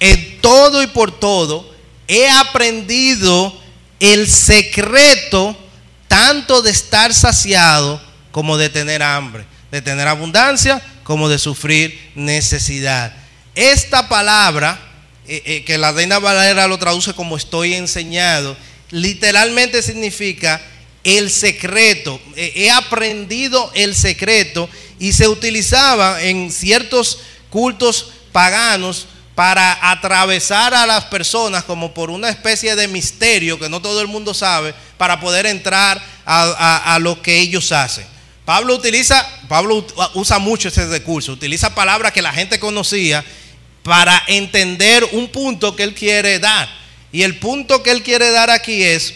En 0.00 0.40
todo 0.40 0.82
y 0.82 0.88
por 0.88 1.20
todo 1.20 1.72
he 2.08 2.28
aprendido 2.28 3.56
el 4.00 4.26
secreto 4.26 5.56
tanto 6.08 6.62
de 6.62 6.72
estar 6.72 7.14
saciado 7.14 8.02
como 8.32 8.56
de 8.56 8.70
tener 8.70 9.00
hambre, 9.00 9.44
de 9.70 9.80
tener 9.80 10.08
abundancia 10.08 10.82
como 11.04 11.28
de 11.28 11.38
sufrir 11.38 12.10
necesidad. 12.16 13.14
Esta 13.54 14.08
palabra, 14.08 14.80
eh, 15.28 15.42
eh, 15.46 15.64
que 15.64 15.78
la 15.78 15.92
Reina 15.92 16.18
Valera 16.18 16.66
lo 16.66 16.76
traduce 16.76 17.14
como 17.14 17.36
estoy 17.36 17.74
enseñado, 17.74 18.56
literalmente 18.90 19.80
significa 19.80 20.60
el 21.04 21.30
secreto. 21.30 22.20
He 22.36 22.70
aprendido 22.70 23.70
el 23.74 23.94
secreto 23.94 24.68
y 24.98 25.12
se 25.12 25.28
utilizaba 25.28 26.22
en 26.22 26.50
ciertos 26.50 27.20
cultos 27.50 28.10
paganos 28.32 29.06
para 29.34 29.90
atravesar 29.92 30.74
a 30.74 30.84
las 30.84 31.04
personas 31.04 31.62
como 31.62 31.94
por 31.94 32.10
una 32.10 32.28
especie 32.28 32.74
de 32.74 32.88
misterio 32.88 33.56
que 33.56 33.68
no 33.68 33.80
todo 33.80 34.00
el 34.00 34.08
mundo 34.08 34.34
sabe 34.34 34.74
para 34.96 35.20
poder 35.20 35.46
entrar 35.46 36.02
a, 36.26 36.98
lo 37.00 37.22
que 37.22 37.38
ellos 37.38 37.70
hacen. 37.70 38.04
Pablo 38.44 38.74
utiliza, 38.74 39.24
Pablo 39.46 39.86
usa 40.14 40.40
mucho 40.40 40.68
ese 40.68 40.86
recurso, 40.88 41.32
utiliza 41.32 41.72
palabras 41.72 42.12
que 42.12 42.20
la 42.20 42.32
gente 42.32 42.58
conocía 42.58 43.24
para 43.84 44.22
entender 44.26 45.08
un 45.12 45.28
punto 45.28 45.76
que 45.76 45.84
él 45.84 45.94
quiere 45.94 46.40
dar. 46.40 46.68
Y 47.12 47.22
el 47.22 47.38
punto 47.38 47.82
que 47.82 47.92
él 47.92 48.02
quiere 48.02 48.32
dar 48.32 48.50
aquí 48.50 48.82
es 48.82 49.14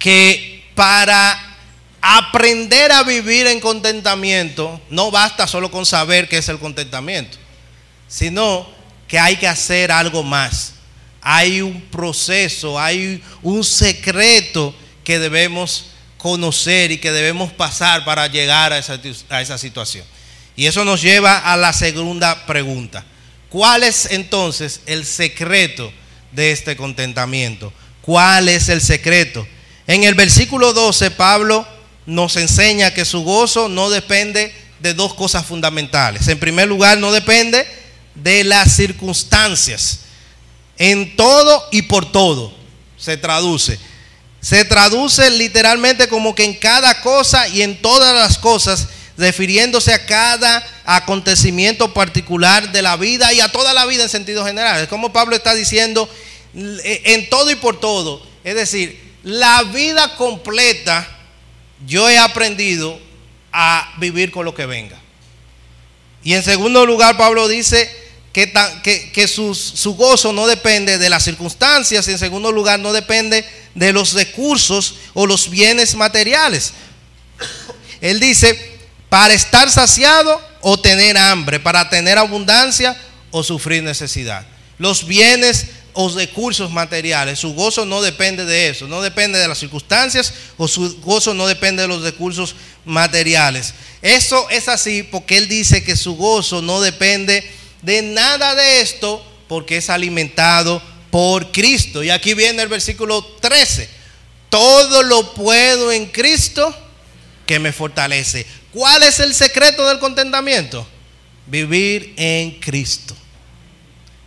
que 0.00 0.55
para 0.76 1.56
aprender 2.00 2.92
a 2.92 3.02
vivir 3.02 3.48
en 3.48 3.58
contentamiento, 3.58 4.80
no 4.90 5.10
basta 5.10 5.48
solo 5.48 5.72
con 5.72 5.84
saber 5.84 6.28
qué 6.28 6.38
es 6.38 6.48
el 6.48 6.60
contentamiento, 6.60 7.36
sino 8.06 8.68
que 9.08 9.18
hay 9.18 9.36
que 9.36 9.48
hacer 9.48 9.90
algo 9.90 10.22
más. 10.22 10.74
Hay 11.20 11.60
un 11.60 11.80
proceso, 11.80 12.78
hay 12.78 13.20
un 13.42 13.64
secreto 13.64 14.72
que 15.02 15.18
debemos 15.18 15.86
conocer 16.18 16.92
y 16.92 16.98
que 16.98 17.10
debemos 17.10 17.52
pasar 17.52 18.04
para 18.04 18.28
llegar 18.28 18.72
a 18.72 18.78
esa, 18.78 19.00
a 19.30 19.40
esa 19.40 19.58
situación. 19.58 20.04
Y 20.54 20.66
eso 20.66 20.84
nos 20.84 21.02
lleva 21.02 21.38
a 21.38 21.56
la 21.56 21.72
segunda 21.72 22.46
pregunta. 22.46 23.04
¿Cuál 23.48 23.82
es 23.82 24.08
entonces 24.10 24.82
el 24.86 25.04
secreto 25.04 25.92
de 26.32 26.52
este 26.52 26.76
contentamiento? 26.76 27.72
¿Cuál 28.02 28.48
es 28.48 28.68
el 28.68 28.80
secreto? 28.80 29.46
En 29.86 30.04
el 30.04 30.14
versículo 30.14 30.72
12, 30.72 31.12
Pablo 31.12 31.66
nos 32.06 32.36
enseña 32.36 32.92
que 32.92 33.04
su 33.04 33.22
gozo 33.22 33.68
no 33.68 33.88
depende 33.90 34.52
de 34.80 34.94
dos 34.94 35.14
cosas 35.14 35.46
fundamentales. 35.46 36.26
En 36.28 36.38
primer 36.38 36.68
lugar, 36.68 36.98
no 36.98 37.12
depende 37.12 37.66
de 38.14 38.44
las 38.44 38.74
circunstancias. 38.74 40.00
En 40.78 41.16
todo 41.16 41.68
y 41.70 41.82
por 41.82 42.10
todo 42.10 42.52
se 42.96 43.16
traduce. 43.16 43.78
se 44.40 44.64
traduce 44.64 45.28
literalmente 45.30 46.08
como 46.08 46.34
que 46.34 46.44
en 46.44 46.54
cada 46.54 47.00
cosa 47.00 47.48
y 47.48 47.62
en 47.62 47.80
todas 47.82 48.14
las 48.14 48.38
cosas, 48.38 48.88
refiriéndose 49.16 49.92
a 49.92 50.06
cada 50.06 50.64
acontecimiento 50.84 51.92
particular 51.92 52.70
de 52.70 52.82
la 52.82 52.96
vida 52.96 53.32
y 53.32 53.40
a 53.40 53.50
toda 53.50 53.72
la 53.72 53.86
vida 53.86 54.04
en 54.04 54.08
sentido 54.08 54.44
general. 54.44 54.82
Es 54.82 54.88
como 54.88 55.12
Pablo 55.12 55.34
está 55.34 55.54
diciendo 55.54 56.08
en 56.54 57.28
todo 57.28 57.50
y 57.50 57.56
por 57.56 57.80
todo. 57.80 58.24
Es 58.44 58.54
decir, 58.54 59.05
la 59.26 59.64
vida 59.64 60.14
completa 60.14 61.04
yo 61.84 62.08
he 62.08 62.16
aprendido 62.16 62.96
a 63.52 63.92
vivir 63.98 64.30
con 64.30 64.44
lo 64.44 64.54
que 64.54 64.66
venga. 64.66 64.96
Y 66.22 66.34
en 66.34 66.44
segundo 66.44 66.86
lugar, 66.86 67.16
Pablo 67.16 67.48
dice 67.48 67.90
que, 68.32 68.52
que, 69.12 69.26
su, 69.26 69.52
su, 69.52 69.96
gozo 69.96 70.32
no 70.32 70.46
depende 70.46 70.98
de 70.98 71.10
las 71.10 71.24
circunstancias, 71.24 72.06
y 72.06 72.12
en 72.12 72.20
segundo 72.20 72.52
lugar, 72.52 72.78
no 72.78 72.92
depende 72.92 73.44
de 73.74 73.92
los 73.92 74.12
recursos 74.12 74.94
o 75.12 75.26
los 75.26 75.50
bienes 75.50 75.96
materiales. 75.96 76.72
Él 78.00 78.20
dice, 78.20 78.78
para 79.08 79.34
estar 79.34 79.68
saciado 79.72 80.40
o 80.60 80.78
tener 80.78 81.18
hambre, 81.18 81.58
para 81.58 81.90
tener 81.90 82.16
abundancia 82.16 82.96
o 83.32 83.42
sufrir 83.42 83.82
necesidad. 83.82 84.46
Los 84.78 85.04
bienes 85.04 85.66
o 85.98 86.10
recursos 86.10 86.70
materiales. 86.70 87.38
Su 87.38 87.54
gozo 87.54 87.86
no 87.86 88.02
depende 88.02 88.44
de 88.44 88.68
eso, 88.68 88.86
no 88.86 89.00
depende 89.00 89.38
de 89.38 89.48
las 89.48 89.58
circunstancias 89.58 90.32
o 90.58 90.68
su 90.68 91.00
gozo 91.00 91.32
no 91.32 91.46
depende 91.46 91.82
de 91.82 91.88
los 91.88 92.02
recursos 92.02 92.54
materiales. 92.84 93.74
Eso 94.02 94.48
es 94.50 94.68
así 94.68 95.02
porque 95.02 95.38
él 95.38 95.48
dice 95.48 95.82
que 95.82 95.96
su 95.96 96.14
gozo 96.16 96.60
no 96.60 96.82
depende 96.82 97.50
de 97.80 98.02
nada 98.02 98.54
de 98.54 98.82
esto 98.82 99.24
porque 99.48 99.78
es 99.78 99.88
alimentado 99.88 100.82
por 101.10 101.50
Cristo. 101.50 102.02
Y 102.02 102.10
aquí 102.10 102.34
viene 102.34 102.62
el 102.62 102.68
versículo 102.68 103.24
13. 103.40 103.88
Todo 104.50 105.02
lo 105.02 105.32
puedo 105.32 105.90
en 105.90 106.06
Cristo 106.06 106.74
que 107.46 107.58
me 107.58 107.72
fortalece. 107.72 108.46
¿Cuál 108.70 109.02
es 109.02 109.18
el 109.20 109.34
secreto 109.34 109.88
del 109.88 109.98
contentamiento? 109.98 110.86
Vivir 111.46 112.12
en 112.18 112.60
Cristo. 112.60 113.16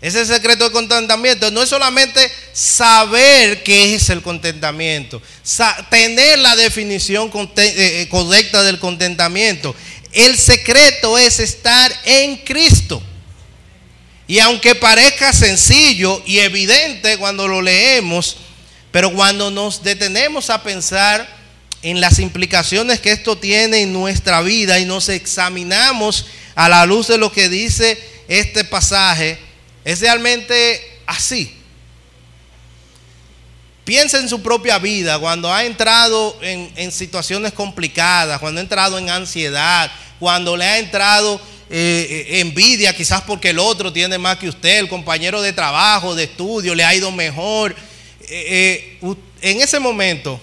Ese 0.01 0.25
secreto 0.25 0.63
del 0.63 0.71
contentamiento 0.71 1.51
no 1.51 1.61
es 1.61 1.69
solamente 1.69 2.31
saber 2.53 3.63
qué 3.63 3.95
es 3.95 4.09
el 4.09 4.21
contentamiento, 4.21 5.21
tener 5.89 6.39
la 6.39 6.55
definición 6.55 7.29
eh, 7.35 7.51
eh, 7.57 8.07
correcta 8.09 8.63
del 8.63 8.79
contentamiento. 8.79 9.75
El 10.13 10.37
secreto 10.37 11.17
es 11.17 11.39
estar 11.39 11.93
en 12.05 12.37
Cristo. 12.37 13.03
Y 14.25 14.39
aunque 14.39 14.75
parezca 14.75 15.33
sencillo 15.33 16.21
y 16.25 16.39
evidente 16.39 17.17
cuando 17.17 17.47
lo 17.47 17.61
leemos, 17.61 18.37
pero 18.91 19.11
cuando 19.11 19.51
nos 19.51 19.83
detenemos 19.83 20.49
a 20.49 20.63
pensar 20.63 21.27
en 21.81 21.99
las 21.99 22.19
implicaciones 22.19 22.99
que 22.99 23.11
esto 23.11 23.37
tiene 23.37 23.81
en 23.81 23.91
nuestra 23.91 24.41
vida 24.41 24.79
y 24.79 24.85
nos 24.85 25.09
examinamos 25.09 26.27
a 26.55 26.69
la 26.69 26.85
luz 26.85 27.07
de 27.07 27.17
lo 27.17 27.31
que 27.31 27.49
dice 27.49 27.99
este 28.27 28.63
pasaje, 28.63 29.48
es 29.83 29.99
realmente 30.01 30.99
así. 31.05 31.55
Piensa 33.89 34.19
en 34.19 34.29
su 34.29 34.43
propia 34.43 34.77
vida 34.77 35.17
cuando 35.17 35.51
ha 35.51 35.65
entrado 35.65 36.37
en, 36.41 36.91
situaciones 36.91 37.53
complicadas, 37.53 38.39
cuando 38.39 38.59
ha 38.59 38.61
entrado 38.61 38.99
en 38.99 39.09
ansiedad, 39.09 39.91
cuando 40.19 40.55
le 40.55 40.63
ha 40.63 40.77
entrado 40.77 41.41
eh, 41.71 42.27
eh, 42.29 42.39
envidia, 42.41 42.95
quizás 42.95 43.23
porque 43.23 43.49
el 43.49 43.57
otro 43.57 43.91
tiene 43.91 44.19
más 44.19 44.37
que 44.37 44.47
usted, 44.47 44.77
el 44.77 44.87
compañero 44.87 45.41
de 45.41 45.53
trabajo, 45.53 46.13
de 46.13 46.25
estudio, 46.25 46.75
le 46.75 46.83
ha 46.83 46.93
ido 46.93 47.11
mejor. 47.11 47.75
Eh, 48.29 48.99
en 49.41 49.61
ese 49.61 49.79
momento, 49.79 50.39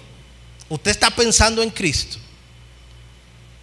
usted 0.69 0.91
está 0.91 1.11
pensando 1.11 1.63
en 1.63 1.71
Cristo. 1.71 2.19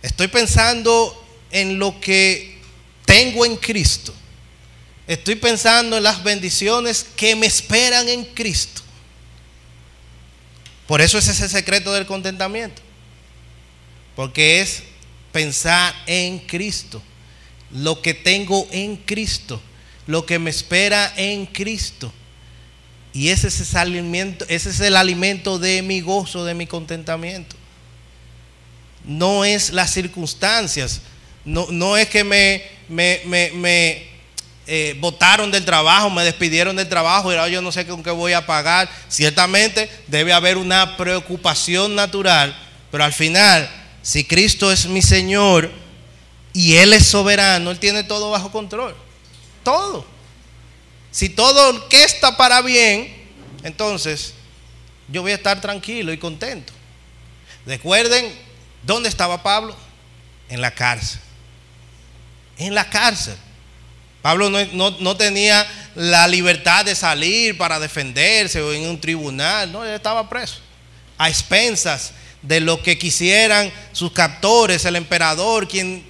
Estoy 0.02 0.30
pensando 0.30 1.26
en 1.52 1.78
lo 1.78 2.00
que 2.00 2.58
tengo 3.06 3.46
en 3.46 3.58
Cristo. 3.58 4.14
Estoy 5.08 5.36
pensando 5.36 5.98
en 5.98 6.04
las 6.04 6.24
bendiciones 6.24 7.06
que 7.16 7.36
me 7.36 7.46
esperan 7.46 8.08
en 8.08 8.24
Cristo. 8.24 8.82
Por 10.88 11.02
eso 11.02 11.18
es 11.18 11.28
ese 11.28 11.50
secreto 11.50 11.92
del 11.94 12.06
contentamiento. 12.06 12.82
Porque 14.16 14.62
es 14.62 14.84
pensar 15.32 15.94
en 16.06 16.40
Cristo. 16.40 17.02
Lo 17.72 18.02
que 18.02 18.14
tengo 18.14 18.68
en 18.72 18.96
Cristo. 18.98 19.62
Lo 20.08 20.26
que 20.26 20.40
me 20.40 20.50
espera 20.50 21.14
en 21.18 21.48
Cristo. 21.48 22.14
Y 23.12 23.30
ese 23.30 23.48
es, 23.48 23.76
alimento, 23.76 24.46
ese 24.48 24.70
es 24.70 24.80
el 24.80 24.96
alimento 24.96 25.60
de 25.60 25.82
mi 25.82 26.02
gozo, 26.02 26.46
de 26.46 26.54
mi 26.54 26.66
contentamiento. 26.66 27.56
No 29.04 29.44
es 29.44 29.72
las 29.72 29.92
circunstancias. 29.92 31.02
No, 31.44 31.68
no 31.70 31.98
es 31.98 32.08
que 32.08 32.24
me, 32.24 32.64
me, 32.88 33.22
me 33.26 34.13
eh, 34.66 34.96
votaron 35.00 35.52
del 35.52 35.66
trabajo, 35.66 36.10
me 36.10 36.24
despidieron 36.24 36.76
del 36.76 36.88
trabajo 36.88 37.32
y 37.32 37.36
ahora 37.36 37.50
yo 37.50 37.62
no 37.62 37.72
sé 37.72 37.86
con 37.86 38.02
qué 38.02 38.12
voy 38.12 38.34
a 38.34 38.46
pagar. 38.46 38.90
Ciertamente 39.10 39.90
debe 40.08 40.32
haber 40.32 40.58
una 40.58 40.96
preocupación 40.96 41.96
natural, 41.96 42.56
pero 42.92 43.04
al 43.04 43.14
final, 43.14 43.70
si 44.02 44.24
Cristo 44.24 44.72
es 44.72 44.86
mi 44.86 45.02
Señor 45.02 45.70
y 46.54 46.76
Él 46.76 46.94
es 46.94 47.08
soberano, 47.08 47.72
Él 47.72 47.80
tiene 47.80 48.04
todo 48.04 48.32
bajo 48.32 48.52
control. 48.52 48.96
Todo. 49.64 50.06
Si 51.12 51.30
todo 51.30 51.90
que 51.90 52.04
está 52.04 52.38
para 52.38 52.62
bien, 52.62 53.14
entonces 53.64 54.34
yo 55.10 55.22
voy 55.22 55.32
a 55.34 55.36
estar 55.36 55.60
tranquilo 55.60 56.14
y 56.14 56.18
contento. 56.18 56.72
Recuerden, 57.66 58.34
¿dónde 58.82 59.10
estaba 59.10 59.44
Pablo? 59.44 59.76
En 60.50 60.62
la 60.62 60.72
cárcel. 60.72 61.20
En 62.58 62.74
la 62.74 62.90
cárcel. 62.90 63.36
Pablo 64.24 64.50
no, 64.50 65.18
tenía 65.18 65.68
la 65.96 66.30
libertad 66.30 66.86
de 66.86 66.96
salir 66.96 67.58
para 67.58 67.78
defenderse 67.78 68.62
o 68.62 68.72
en 68.72 68.88
un 68.88 68.98
tribunal, 68.98 69.70
no, 69.70 69.84
él 69.84 69.92
estaba 69.92 70.30
preso, 70.30 70.60
a 71.18 71.28
expensas 71.28 72.14
de 72.42 72.62
lo 72.62 72.82
que 72.82 72.98
quisieran 72.98 73.70
sus 73.92 74.14
captores, 74.14 74.86
el 74.86 74.96
emperador, 74.96 75.68
quien 75.68 76.06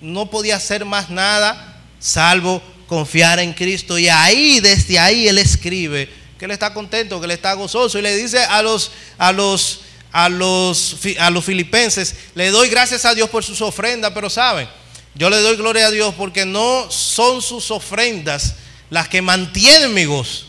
no 0.00 0.30
podía 0.30 0.56
hacer 0.56 0.86
más 0.86 1.10
nada 1.10 1.82
salvo 1.98 2.62
confiar 2.86 3.38
en 3.40 3.52
Cristo. 3.52 3.98
Y 3.98 4.08
ahí, 4.08 4.60
desde 4.60 4.98
ahí, 4.98 5.28
él 5.28 5.36
escribe 5.36 6.08
que 6.38 6.46
él 6.46 6.52
está 6.52 6.72
contento, 6.72 7.20
que 7.20 7.26
él 7.26 7.32
está 7.32 7.52
gozoso 7.52 7.98
y 7.98 8.02
le 8.02 8.16
dice 8.16 8.38
a 8.38 8.62
los, 8.62 8.90
a 9.18 9.32
los, 9.32 9.82
a 10.12 10.30
los, 10.30 10.96
a 11.18 11.28
los 11.28 11.44
filipenses, 11.44 12.16
le 12.34 12.48
doy 12.48 12.70
gracias 12.70 13.04
a 13.04 13.14
Dios 13.14 13.28
por 13.28 13.44
sus 13.44 13.60
ofrendas, 13.60 14.12
pero 14.14 14.30
saben, 14.30 14.66
yo 15.14 15.28
le 15.28 15.40
doy 15.40 15.56
gloria 15.56 15.86
a 15.86 15.90
Dios 15.90 16.14
porque 16.16 16.44
no 16.46 16.90
son 16.90 17.42
sus 17.42 17.70
ofrendas 17.70 18.54
las 18.90 19.08
que 19.08 19.22
mantienen 19.22 19.94
mi 19.94 20.04
gozo. 20.04 20.46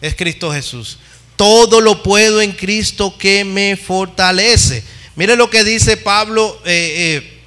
Es 0.00 0.14
Cristo 0.14 0.52
Jesús. 0.52 0.98
Todo 1.36 1.80
lo 1.80 2.02
puedo 2.02 2.40
en 2.40 2.52
Cristo 2.52 3.16
que 3.16 3.44
me 3.44 3.76
fortalece. 3.76 4.82
Mire 5.16 5.36
lo 5.36 5.50
que 5.50 5.64
dice 5.64 5.96
Pablo 5.96 6.60
eh, 6.64 7.20
eh, 7.22 7.40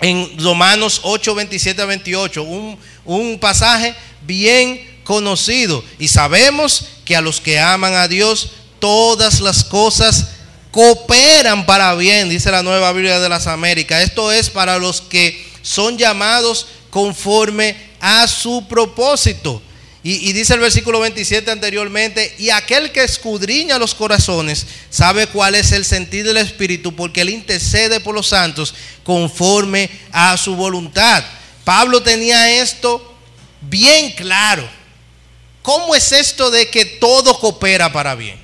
en 0.00 0.38
Romanos 0.38 1.00
8, 1.02 1.34
27 1.34 1.82
a 1.82 1.86
28. 1.86 2.42
Un, 2.42 2.78
un 3.04 3.38
pasaje 3.38 3.94
bien 4.22 5.00
conocido. 5.04 5.82
Y 5.98 6.08
sabemos 6.08 6.84
que 7.04 7.16
a 7.16 7.20
los 7.20 7.40
que 7.40 7.58
aman 7.58 7.94
a 7.94 8.08
Dios, 8.08 8.52
todas 8.78 9.40
las 9.40 9.64
cosas 9.64 10.28
cooperan 10.70 11.66
para 11.66 11.94
bien, 11.94 12.28
dice 12.28 12.50
la 12.50 12.62
nueva 12.62 12.92
Biblia 12.92 13.18
de 13.18 13.28
las 13.28 13.46
Américas. 13.46 14.02
Esto 14.02 14.30
es 14.30 14.50
para 14.50 14.78
los 14.78 15.00
que 15.00 15.47
son 15.62 15.98
llamados 15.98 16.66
conforme 16.90 17.76
a 18.00 18.26
su 18.26 18.66
propósito. 18.68 19.62
Y, 20.02 20.32
dice 20.32 20.54
el 20.54 20.60
versículo 20.60 21.00
27 21.00 21.50
anteriormente, 21.50 22.34
y 22.38 22.50
aquel 22.50 22.92
que 22.92 23.02
escudriña 23.02 23.78
los 23.78 23.94
corazones 23.94 24.66
sabe 24.88 25.26
cuál 25.26 25.54
es 25.54 25.72
el 25.72 25.84
sentido 25.84 26.28
del 26.28 26.38
Espíritu, 26.38 26.94
porque 26.94 27.20
él 27.20 27.30
intercede 27.30 28.00
por 28.00 28.14
los 28.14 28.28
santos 28.28 28.74
conforme 29.04 29.90
a 30.12 30.36
su 30.36 30.54
voluntad. 30.54 31.24
Pablo 31.64 32.02
tenía 32.02 32.60
esto 32.62 33.14
bien 33.60 34.12
claro. 34.12 34.66
¿Cómo 35.62 35.94
es 35.94 36.12
esto 36.12 36.50
de 36.50 36.68
que 36.68 36.84
todo 36.84 37.38
coopera 37.38 37.92
para 37.92 38.14
bien? 38.14 38.38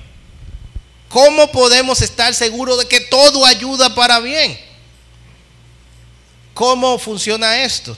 ¿Cómo 1.09 1.51
podemos 1.51 2.01
estar 2.01 2.33
seguros 2.35 2.77
de 2.77 2.87
que 2.87 2.99
todo 2.99 3.45
ayuda 3.45 3.95
para 3.95 4.19
bien? 4.19 4.59
¿Cómo 6.55 6.97
funciona 6.97 7.63
esto? 7.63 7.97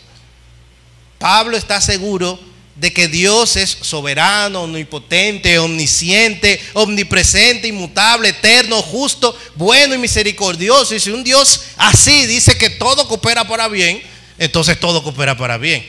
Pablo 1.20 1.56
está 1.56 1.80
seguro 1.80 2.40
de 2.76 2.92
que 2.92 3.08
Dios 3.08 3.56
es 3.56 3.78
soberano, 3.82 4.64
omnipotente, 4.64 5.60
omnisciente, 5.60 6.60
omnipresente, 6.74 7.68
inmutable, 7.68 8.30
eterno, 8.30 8.82
justo, 8.82 9.38
bueno 9.54 9.94
y 9.94 10.00
misericordioso. 10.00 10.96
Y 10.96 11.00
si 11.00 11.12
un 11.12 11.24
Dios 11.24 11.66
así 11.78 12.26
dice 12.26 12.58
que 12.58 12.72
todo 12.72 13.08
coopera 13.08 13.48
para 13.48 13.68
bien, 13.68 14.02
entonces 14.40 14.80
todo 14.80 15.04
coopera 15.04 15.38
para 15.38 15.60
bien. 15.60 15.86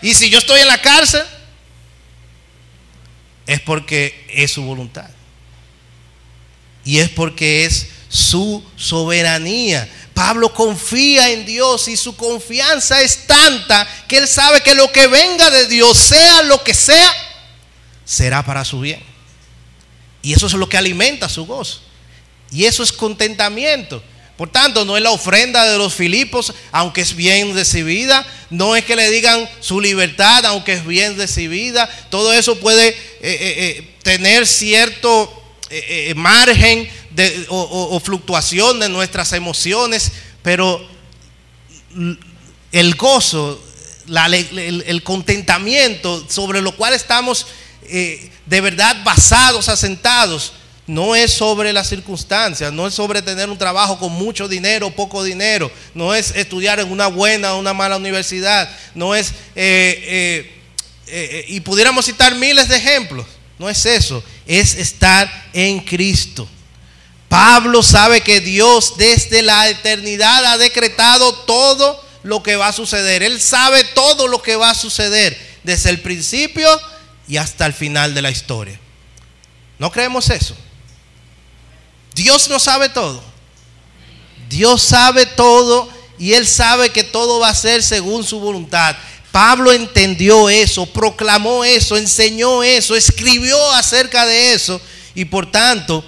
Y 0.00 0.14
si 0.14 0.30
yo 0.30 0.38
estoy 0.38 0.60
en 0.60 0.68
la 0.68 0.80
cárcel, 0.80 1.24
es 3.48 3.60
porque 3.60 4.26
es 4.30 4.52
su 4.52 4.62
voluntad. 4.62 5.10
Y 6.84 6.98
es 6.98 7.08
porque 7.08 7.64
es 7.64 7.88
su 8.08 8.64
soberanía. 8.76 9.88
Pablo 10.16 10.54
confía 10.54 11.28
en 11.28 11.44
Dios 11.44 11.88
y 11.88 11.96
su 11.98 12.16
confianza 12.16 13.02
es 13.02 13.26
tanta 13.26 13.86
que 14.08 14.16
él 14.16 14.26
sabe 14.26 14.62
que 14.62 14.74
lo 14.74 14.90
que 14.90 15.08
venga 15.08 15.50
de 15.50 15.66
Dios, 15.66 15.98
sea 15.98 16.42
lo 16.44 16.64
que 16.64 16.72
sea, 16.72 17.12
será 18.02 18.42
para 18.42 18.64
su 18.64 18.80
bien. 18.80 19.02
Y 20.22 20.32
eso 20.32 20.46
es 20.46 20.54
lo 20.54 20.70
que 20.70 20.78
alimenta 20.78 21.28
su 21.28 21.44
gozo. 21.44 21.82
Y 22.50 22.64
eso 22.64 22.82
es 22.82 22.92
contentamiento. 22.92 24.02
Por 24.38 24.50
tanto, 24.50 24.86
no 24.86 24.96
es 24.96 25.02
la 25.02 25.10
ofrenda 25.10 25.70
de 25.70 25.76
los 25.76 25.92
Filipos, 25.92 26.54
aunque 26.72 27.02
es 27.02 27.14
bien 27.14 27.52
recibida. 27.54 28.26
No 28.48 28.74
es 28.74 28.86
que 28.86 28.96
le 28.96 29.10
digan 29.10 29.46
su 29.60 29.82
libertad, 29.82 30.46
aunque 30.46 30.72
es 30.72 30.86
bien 30.86 31.18
recibida. 31.18 31.90
Todo 32.08 32.32
eso 32.32 32.58
puede 32.58 32.88
eh, 32.88 32.96
eh, 33.20 33.54
eh, 33.58 33.94
tener 34.02 34.46
cierto 34.46 35.45
margen 36.14 36.88
de, 37.10 37.46
o, 37.48 38.00
fluctuación 38.00 38.80
de 38.80 38.88
nuestras 38.88 39.32
emociones, 39.32 40.12
pero 40.42 40.86
el 42.72 42.94
gozo, 42.94 43.62
el, 44.08 45.02
contentamiento 45.02 46.24
sobre 46.28 46.60
lo 46.60 46.76
cual 46.76 46.94
estamos 46.94 47.46
de 47.82 48.60
verdad 48.60 48.96
basados, 49.04 49.68
asentados, 49.68 50.52
no 50.86 51.16
es 51.16 51.32
sobre 51.32 51.72
las 51.72 51.88
circunstancias, 51.88 52.72
no 52.72 52.86
es 52.86 52.94
sobre 52.94 53.22
tener 53.22 53.50
un 53.50 53.58
trabajo 53.58 53.98
con 53.98 54.12
mucho 54.12 54.46
dinero 54.46 54.86
o 54.86 54.90
poco 54.90 55.24
dinero, 55.24 55.70
no 55.94 56.14
es 56.14 56.30
estudiar 56.36 56.78
en 56.78 56.90
una 56.90 57.08
buena 57.08 57.54
o 57.54 57.58
una 57.58 57.74
mala 57.74 57.96
universidad, 57.96 58.70
no 58.94 59.14
es, 59.14 59.30
eh, 59.56 60.04
eh, 60.06 60.52
eh, 61.08 61.44
y 61.48 61.60
pudiéramos 61.60 62.06
citar 62.06 62.34
miles 62.36 62.68
de 62.68 62.76
ejemplos, 62.76 63.26
no 63.58 63.68
es 63.68 63.86
eso, 63.86 64.22
es 64.46 64.74
estar 64.74 65.30
en 65.52 65.80
Cristo. 65.80 66.48
Pablo 67.28 67.82
sabe 67.82 68.20
que 68.20 68.40
Dios 68.40 68.94
desde 68.96 69.42
la 69.42 69.68
eternidad 69.68 70.44
ha 70.44 70.58
decretado 70.58 71.34
todo 71.34 72.04
lo 72.22 72.42
que 72.42 72.56
va 72.56 72.68
a 72.68 72.72
suceder, 72.72 73.22
Él 73.22 73.40
sabe 73.40 73.84
todo 73.84 74.28
lo 74.28 74.42
que 74.42 74.56
va 74.56 74.70
a 74.70 74.74
suceder, 74.74 75.36
desde 75.62 75.90
el 75.90 76.00
principio 76.00 76.68
y 77.28 77.36
hasta 77.36 77.66
el 77.66 77.72
final 77.72 78.14
de 78.14 78.22
la 78.22 78.30
historia. 78.30 78.78
¿No 79.78 79.90
creemos 79.90 80.30
eso? 80.30 80.56
Dios 82.14 82.48
no 82.48 82.58
sabe 82.58 82.88
todo. 82.88 83.22
Dios 84.48 84.82
sabe 84.82 85.26
todo 85.26 85.88
y 86.18 86.32
Él 86.32 86.46
sabe 86.46 86.90
que 86.90 87.04
todo 87.04 87.40
va 87.40 87.48
a 87.50 87.54
ser 87.54 87.82
según 87.82 88.24
su 88.24 88.40
voluntad. 88.40 88.96
Pablo 89.36 89.70
entendió 89.70 90.48
eso, 90.48 90.86
proclamó 90.86 91.62
eso, 91.62 91.98
enseñó 91.98 92.62
eso, 92.62 92.96
escribió 92.96 93.70
acerca 93.72 94.24
de 94.24 94.54
eso 94.54 94.80
y 95.14 95.26
por 95.26 95.50
tanto, 95.50 96.02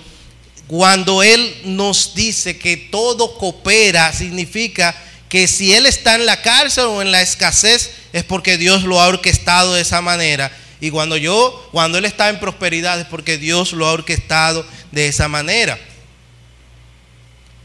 cuando 0.66 1.22
Él 1.22 1.60
nos 1.64 2.14
dice 2.14 2.56
que 2.56 2.78
todo 2.78 3.36
coopera, 3.36 4.14
significa 4.14 4.96
que 5.28 5.46
si 5.46 5.74
Él 5.74 5.84
está 5.84 6.14
en 6.14 6.24
la 6.24 6.40
cárcel 6.40 6.84
o 6.84 7.02
en 7.02 7.12
la 7.12 7.20
escasez 7.20 7.90
es 8.14 8.24
porque 8.24 8.56
Dios 8.56 8.84
lo 8.84 8.98
ha 8.98 9.08
orquestado 9.08 9.74
de 9.74 9.82
esa 9.82 10.00
manera. 10.00 10.50
Y 10.80 10.88
cuando 10.88 11.18
yo, 11.18 11.68
cuando 11.70 11.98
Él 11.98 12.06
está 12.06 12.30
en 12.30 12.40
prosperidad 12.40 12.98
es 12.98 13.06
porque 13.08 13.36
Dios 13.36 13.74
lo 13.74 13.86
ha 13.86 13.92
orquestado 13.92 14.64
de 14.90 15.06
esa 15.06 15.28
manera. 15.28 15.78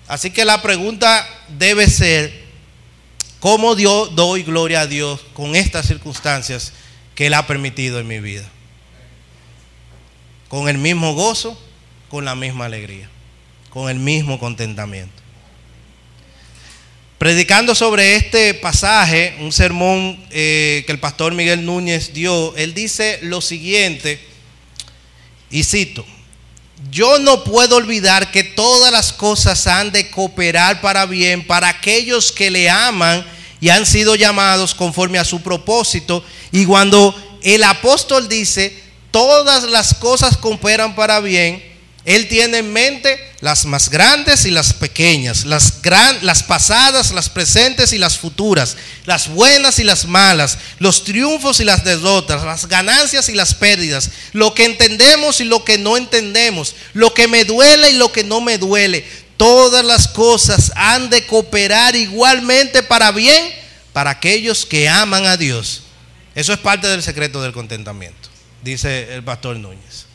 Así 0.10 0.30
que 0.30 0.44
la 0.44 0.62
pregunta 0.62 1.26
debe 1.58 1.90
ser, 1.90 2.43
¿cómo 3.44 3.76
doy 3.76 4.44
gloria 4.44 4.80
a 4.80 4.88
Dios 4.88 5.20
con 5.34 5.54
estas 5.58 5.86
circunstancias 5.86 6.72
que 7.14 7.26
Él 7.26 7.34
ha 7.34 7.46
permitido 7.46 8.00
en 8.00 8.08
mi 8.08 8.22
vida? 8.22 8.50
Con 10.48 10.70
el 10.70 10.78
mismo 10.78 11.14
gozo, 11.14 11.62
con 12.08 12.24
la 12.24 12.36
misma 12.36 12.68
alegría, 12.68 13.10
con 13.70 13.90
el 13.90 14.00
mismo 14.00 14.40
contentamiento. 14.40 15.22
Predicando 17.18 17.76
sobre 17.76 18.16
este 18.16 18.54
pasaje, 18.54 19.36
un 19.42 19.52
sermón 19.52 20.26
eh, 20.32 20.84
que 20.86 20.94
el 20.94 21.02
pastor 21.02 21.34
Miguel 21.34 21.66
Núñez 21.66 22.14
dio, 22.14 22.56
él 22.56 22.74
dice 22.74 23.20
lo 23.24 23.42
siguiente, 23.42 24.26
y 25.52 25.66
cito, 25.66 26.06
yo 26.90 27.20
no 27.20 27.44
puedo 27.44 27.76
olvidar 27.76 28.32
que 28.32 28.46
todas 28.46 28.94
las 28.94 29.12
cosas 29.12 29.68
han 29.68 29.92
de 29.92 30.10
cooperar 30.10 30.80
para 30.80 31.06
bien 31.06 31.46
para 31.46 31.68
aquellos 31.68 32.32
que 32.32 32.50
le 32.50 32.70
aman 32.70 33.33
y 33.64 33.70
han 33.70 33.86
sido 33.86 34.16
llamados 34.16 34.76
conforme 34.76 35.20
a 35.20 35.24
su 35.24 35.42
propósito. 35.42 36.22
Y 36.52 36.66
cuando 36.66 37.16
el 37.44 37.64
apóstol 37.64 38.28
dice, 38.28 38.78
todas 39.10 39.64
las 39.64 39.94
cosas 39.94 40.36
cooperan 40.36 40.96
para 40.96 41.22
bien, 41.22 41.64
él 42.04 42.28
tiene 42.28 42.58
en 42.58 42.74
mente 42.74 43.18
las 43.40 43.64
más 43.64 43.90
grandes 43.90 44.46
y 44.46 44.52
las 44.52 44.74
pequeñas, 44.74 45.46
las, 45.46 45.82
gran, 45.82 46.26
las 46.26 46.44
pasadas, 46.44 47.14
las 47.14 47.30
presentes 47.30 47.94
y 47.94 47.98
las 47.98 48.18
futuras, 48.18 48.76
las 49.06 49.30
buenas 49.30 49.80
y 49.80 49.86
las 49.86 50.08
malas, 50.08 50.58
los 50.80 51.06
triunfos 51.06 51.62
y 51.62 51.64
las 51.64 51.86
derrotas, 51.86 52.44
las 52.44 52.68
ganancias 52.68 53.30
y 53.30 53.34
las 53.34 53.54
pérdidas, 53.54 54.10
lo 54.34 54.54
que 54.54 54.66
entendemos 54.66 55.40
y 55.40 55.46
lo 55.46 55.64
que 55.64 55.78
no 55.78 55.96
entendemos, 55.96 56.76
lo 56.92 57.14
que 57.14 57.30
me 57.30 57.46
duele 57.46 57.92
y 57.92 57.94
lo 57.94 58.12
que 58.12 58.26
no 58.26 58.42
me 58.42 58.58
duele. 58.58 59.06
Todas 59.38 59.84
las 59.84 60.08
cosas 60.08 60.72
han 60.76 61.10
de 61.10 61.26
cooperar 61.26 61.96
igualmente 61.96 62.84
para 62.84 63.12
bien 63.12 63.64
para 63.92 64.12
aquellos 64.12 64.66
que 64.66 64.90
aman 64.90 65.26
a 65.26 65.38
Dios. 65.38 65.84
Eso 66.36 66.54
es 66.54 66.60
parte 66.60 66.88
del 66.88 67.04
secreto 67.04 67.42
del 67.42 67.54
contentamiento, 67.54 68.30
dice 68.64 69.14
el 69.14 69.24
pastor 69.24 69.58
Núñez. 69.58 70.08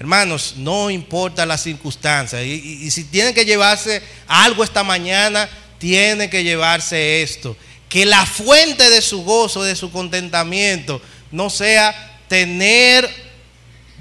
Hermanos, 0.00 0.54
no 0.56 0.90
importa 0.90 1.44
las 1.44 1.62
circunstancias. 1.62 2.42
Y, 2.42 2.90
si 2.90 3.04
tienen 3.04 3.34
que 3.34 3.44
llevarse 3.44 4.02
algo 4.26 4.64
esta 4.64 4.82
mañana, 4.82 5.46
tienen 5.76 6.30
que 6.30 6.42
llevarse 6.42 7.20
esto. 7.22 7.54
Que 7.90 8.06
la 8.06 8.24
fuente 8.24 8.88
de 8.88 9.02
su 9.02 9.22
gozo, 9.24 9.62
de 9.62 9.76
su 9.76 9.92
contentamiento, 9.92 11.02
no 11.30 11.50
sea 11.50 12.18
tener 12.28 13.10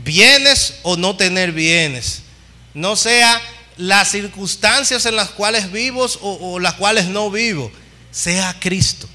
bienes 0.02 0.76
o 0.84 0.96
no 0.96 1.18
tener 1.18 1.52
bienes. 1.52 2.22
No 2.74 2.96
sea 2.96 3.42
las 3.80 4.12
circunstancias 4.12 5.08
en 5.08 5.16
las 5.16 5.30
cuales 5.32 5.72
vivo 5.72 6.06
o, 6.22 6.54
o 6.54 6.60
las 6.60 6.76
cuales 6.76 7.08
no 7.08 7.32
vivo. 7.32 7.72
Sea 8.12 8.56
Cristo. 8.60 9.10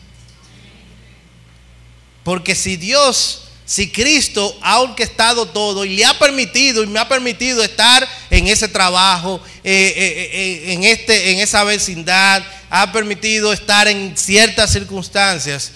Porque 2.25 2.55
si 2.55 2.77
Dios 2.77 3.45
si 3.67 3.91
Cristo 3.91 4.57
ha 4.61 4.81
orquestado 4.81 5.47
todo 5.47 5.85
y 5.85 5.97
le 5.97 6.05
ha 6.05 6.19
permitido 6.19 6.83
y 6.83 6.87
me 6.87 6.99
ha 6.99 7.09
permitido 7.09 7.63
estar 7.63 8.07
en 8.29 8.47
ese 8.47 8.69
trabajo, 8.69 9.43
eh, 9.63 9.95
eh, 9.97 10.31
eh, 10.33 10.73
en, 10.75 10.85
este, 10.85 11.33
en 11.33 11.39
esa 11.39 11.65
vecindad, 11.65 12.45
ha 12.69 12.93
permitido 12.93 13.53
estar 13.53 13.89
en 13.89 14.17
ciertas 14.17 14.71
circunstancias, 14.71 15.73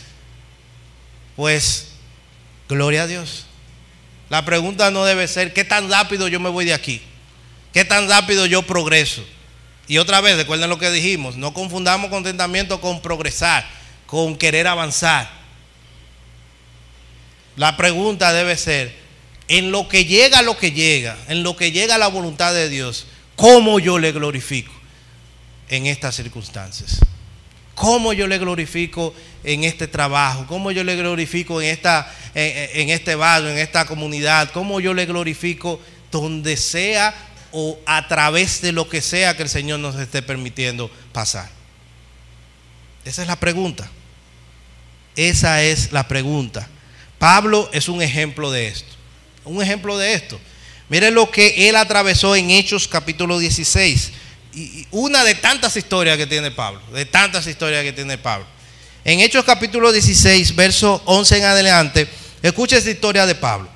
pues 1.34 1.86
gloria 2.68 3.04
a 3.04 3.06
Dios. 3.06 3.46
La 4.28 4.44
pregunta 4.44 4.90
no 4.90 5.06
debe 5.06 5.26
ser, 5.26 5.54
¿qué 5.54 5.64
tan 5.64 5.90
rápido 5.90 6.28
yo 6.28 6.40
me 6.40 6.50
voy 6.50 6.66
de 6.66 6.74
aquí? 6.74 7.00
¿Qué 7.72 7.84
tan 7.84 8.08
rápido 8.08 8.46
yo 8.46 8.62
progreso? 8.62 9.24
Y 9.86 9.98
otra 9.98 10.20
vez, 10.20 10.36
recuerden 10.36 10.68
lo 10.68 10.78
que 10.78 10.90
dijimos, 10.90 11.36
no 11.36 11.54
confundamos 11.54 12.10
contentamiento 12.10 12.80
con 12.80 13.00
progresar, 13.00 13.66
con 14.06 14.36
querer 14.36 14.66
avanzar. 14.66 15.30
La 17.56 17.76
pregunta 17.76 18.32
debe 18.32 18.56
ser, 18.56 18.94
en 19.48 19.72
lo 19.72 19.88
que 19.88 20.04
llega 20.04 20.42
lo 20.42 20.58
que 20.58 20.72
llega, 20.72 21.16
en 21.28 21.42
lo 21.42 21.56
que 21.56 21.72
llega 21.72 21.98
la 21.98 22.08
voluntad 22.08 22.52
de 22.52 22.68
Dios, 22.68 23.06
¿cómo 23.34 23.80
yo 23.80 23.98
le 23.98 24.12
glorifico 24.12 24.72
en 25.68 25.86
estas 25.86 26.16
circunstancias? 26.16 27.00
¿Cómo 27.74 28.12
yo 28.12 28.26
le 28.26 28.38
glorifico 28.38 29.14
en 29.44 29.64
este 29.64 29.86
trabajo? 29.86 30.46
¿Cómo 30.48 30.70
yo 30.70 30.84
le 30.84 30.96
glorifico 30.96 31.62
en, 31.62 31.68
esta, 31.68 32.12
en, 32.34 32.90
este 32.90 33.14
barrio, 33.14 33.50
en 33.50 33.58
esta 33.58 33.86
comunidad? 33.86 34.50
¿Cómo 34.52 34.80
yo 34.80 34.92
le 34.92 35.06
glorifico 35.06 35.80
donde 36.10 36.56
sea 36.56 37.14
o 37.52 37.78
a 37.86 38.08
través 38.08 38.60
de 38.60 38.72
lo 38.72 38.88
que 38.88 39.02
sea 39.02 39.36
que 39.36 39.42
el 39.42 39.48
Señor 39.48 39.80
nos 39.80 39.96
esté 39.96 40.22
permitiendo 40.22 40.90
pasar? 41.12 41.50
Esa 43.04 43.22
es 43.22 43.28
la 43.28 43.36
pregunta. 43.36 43.88
Esa 45.16 45.62
es 45.62 45.92
la 45.92 46.06
pregunta. 46.06 46.68
Pablo 47.18 47.68
es 47.72 47.88
un 47.88 48.02
ejemplo 48.02 48.50
de 48.50 48.68
esto. 48.68 48.94
Un 49.44 49.62
ejemplo 49.62 49.98
de 49.98 50.12
esto. 50.12 50.38
Miren 50.88 51.14
lo 51.14 51.30
que 51.30 51.68
él 51.68 51.76
atravesó 51.76 52.36
en 52.36 52.50
Hechos 52.50 52.86
capítulo 52.86 53.38
16. 53.38 54.12
Y 54.54 54.86
una 54.90 55.24
de 55.24 55.34
tantas 55.34 55.76
historias 55.76 56.16
que 56.16 56.26
tiene 56.26 56.50
Pablo. 56.50 56.80
De 56.92 57.04
tantas 57.04 57.46
historias 57.46 57.82
que 57.82 57.92
tiene 57.92 58.18
Pablo. 58.18 58.46
En 59.04 59.20
Hechos 59.20 59.44
capítulo 59.44 59.90
16, 59.90 60.54
verso 60.54 61.00
11 61.06 61.38
en 61.38 61.44
adelante, 61.44 62.08
escucha 62.42 62.76
esta 62.76 62.90
historia 62.90 63.26
de 63.26 63.34
Pablo. 63.34 63.68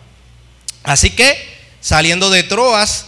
Así 0.83 1.11
que, 1.11 1.37
saliendo 1.81 2.29
de 2.29 2.43
Troas, 2.43 3.07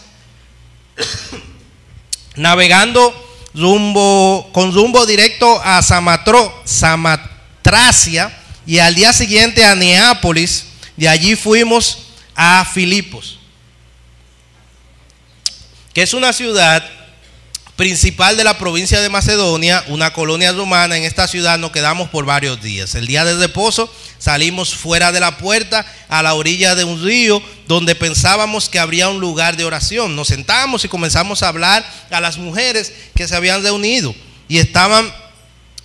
navegando 2.37 3.13
rumbo, 3.55 4.51
con 4.53 4.73
rumbo 4.73 5.07
directo 5.07 5.61
a 5.63 5.83
Samatro, 5.83 6.63
Samatracia, 6.65 8.41
y 8.67 8.79
al 8.79 8.95
día 8.95 9.13
siguiente 9.13 9.65
a 9.65 9.75
Neápolis, 9.75 10.67
de 10.97 11.09
allí 11.09 11.37
fuimos 11.37 11.99
a 12.35 12.65
Filipos. 12.65 13.39
que 15.93 16.03
es 16.03 16.13
una 16.13 16.33
ciudad 16.33 16.85
principal 17.77 18.37
de 18.37 18.45
la 18.45 18.57
provincia 18.57 19.01
de 19.01 19.09
Macedonia, 19.09 19.85
una 19.89 20.13
colonia 20.13 20.53
romana. 20.53 20.97
En 20.97 21.05
esta 21.05 21.27
ciudad 21.27 21.59
nos 21.59 21.73
quedamos 21.73 22.09
por 22.09 22.25
varios 22.25 22.63
días. 22.63 22.95
El 22.95 23.07
día 23.07 23.25
del 23.25 23.41
reposo 23.41 23.93
salimos 24.19 24.75
fuera 24.75 25.11
de 25.11 25.21
la 25.21 25.39
puerta 25.39 25.85
a 26.09 26.23
la 26.23 26.35
orilla 26.35 26.75
de 26.75 26.85
un 26.85 27.03
río 27.03 27.43
donde 27.67 27.95
pensábamos 27.95 28.69
que 28.69 28.79
habría 28.79 29.09
un 29.09 29.21
lugar 29.21 29.57
de 29.57 29.65
oración. 29.65 30.15
Nos 30.15 30.29
sentamos 30.29 30.85
y 30.85 30.89
comenzamos 30.89 31.43
a 31.43 31.49
hablar 31.49 31.85
a 32.11 32.21
las 32.21 32.39
mujeres 32.39 32.93
que 33.15 33.27
se 33.27 33.35
habían 33.35 33.63
reunido 33.63 34.15
y 34.49 34.59
estaban 34.59 35.13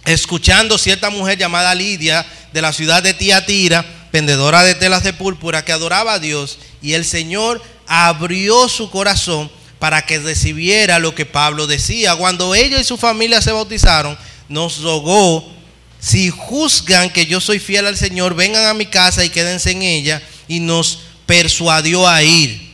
escuchando 0.06 0.78
cierta 0.78 1.10
mujer 1.10 1.38
llamada 1.38 1.74
Lidia 1.74 2.26
de 2.54 2.62
la 2.62 2.72
ciudad 2.72 3.02
de 3.02 3.14
Tiatira, 3.16 3.86
vendedora 4.14 4.64
de 4.64 4.76
telas 4.76 5.04
de 5.04 5.14
púrpura, 5.14 5.66
que 5.66 5.72
adoraba 5.72 6.14
a 6.14 6.20
Dios 6.20 6.60
y 6.82 6.94
el 6.94 7.06
Señor 7.06 7.62
abrió 7.88 8.70
su 8.70 8.92
corazón 8.92 9.50
para 9.80 10.06
que 10.06 10.20
recibiera 10.20 11.00
lo 11.00 11.16
que 11.16 11.26
Pablo 11.26 11.66
decía. 11.66 12.16
Cuando 12.16 12.54
ella 12.54 12.80
y 12.80 12.84
su 12.84 12.98
familia 12.98 13.42
se 13.42 13.52
bautizaron, 13.52 14.18
nos 14.50 14.82
rogó, 14.82 15.52
si 16.00 16.30
juzgan 16.30 17.10
que 17.10 17.26
yo 17.26 17.40
soy 17.40 17.60
fiel 17.60 17.88
al 17.88 17.98
Señor, 17.98 18.36
vengan 18.36 18.66
a 18.66 18.74
mi 18.74 18.86
casa 18.86 19.24
y 19.24 19.30
quédense 19.30 19.72
en 19.72 19.82
ella, 19.82 20.22
y 20.48 20.60
nos 20.60 21.00
persuadió 21.26 22.08
a 22.08 22.24
ir. 22.24 22.70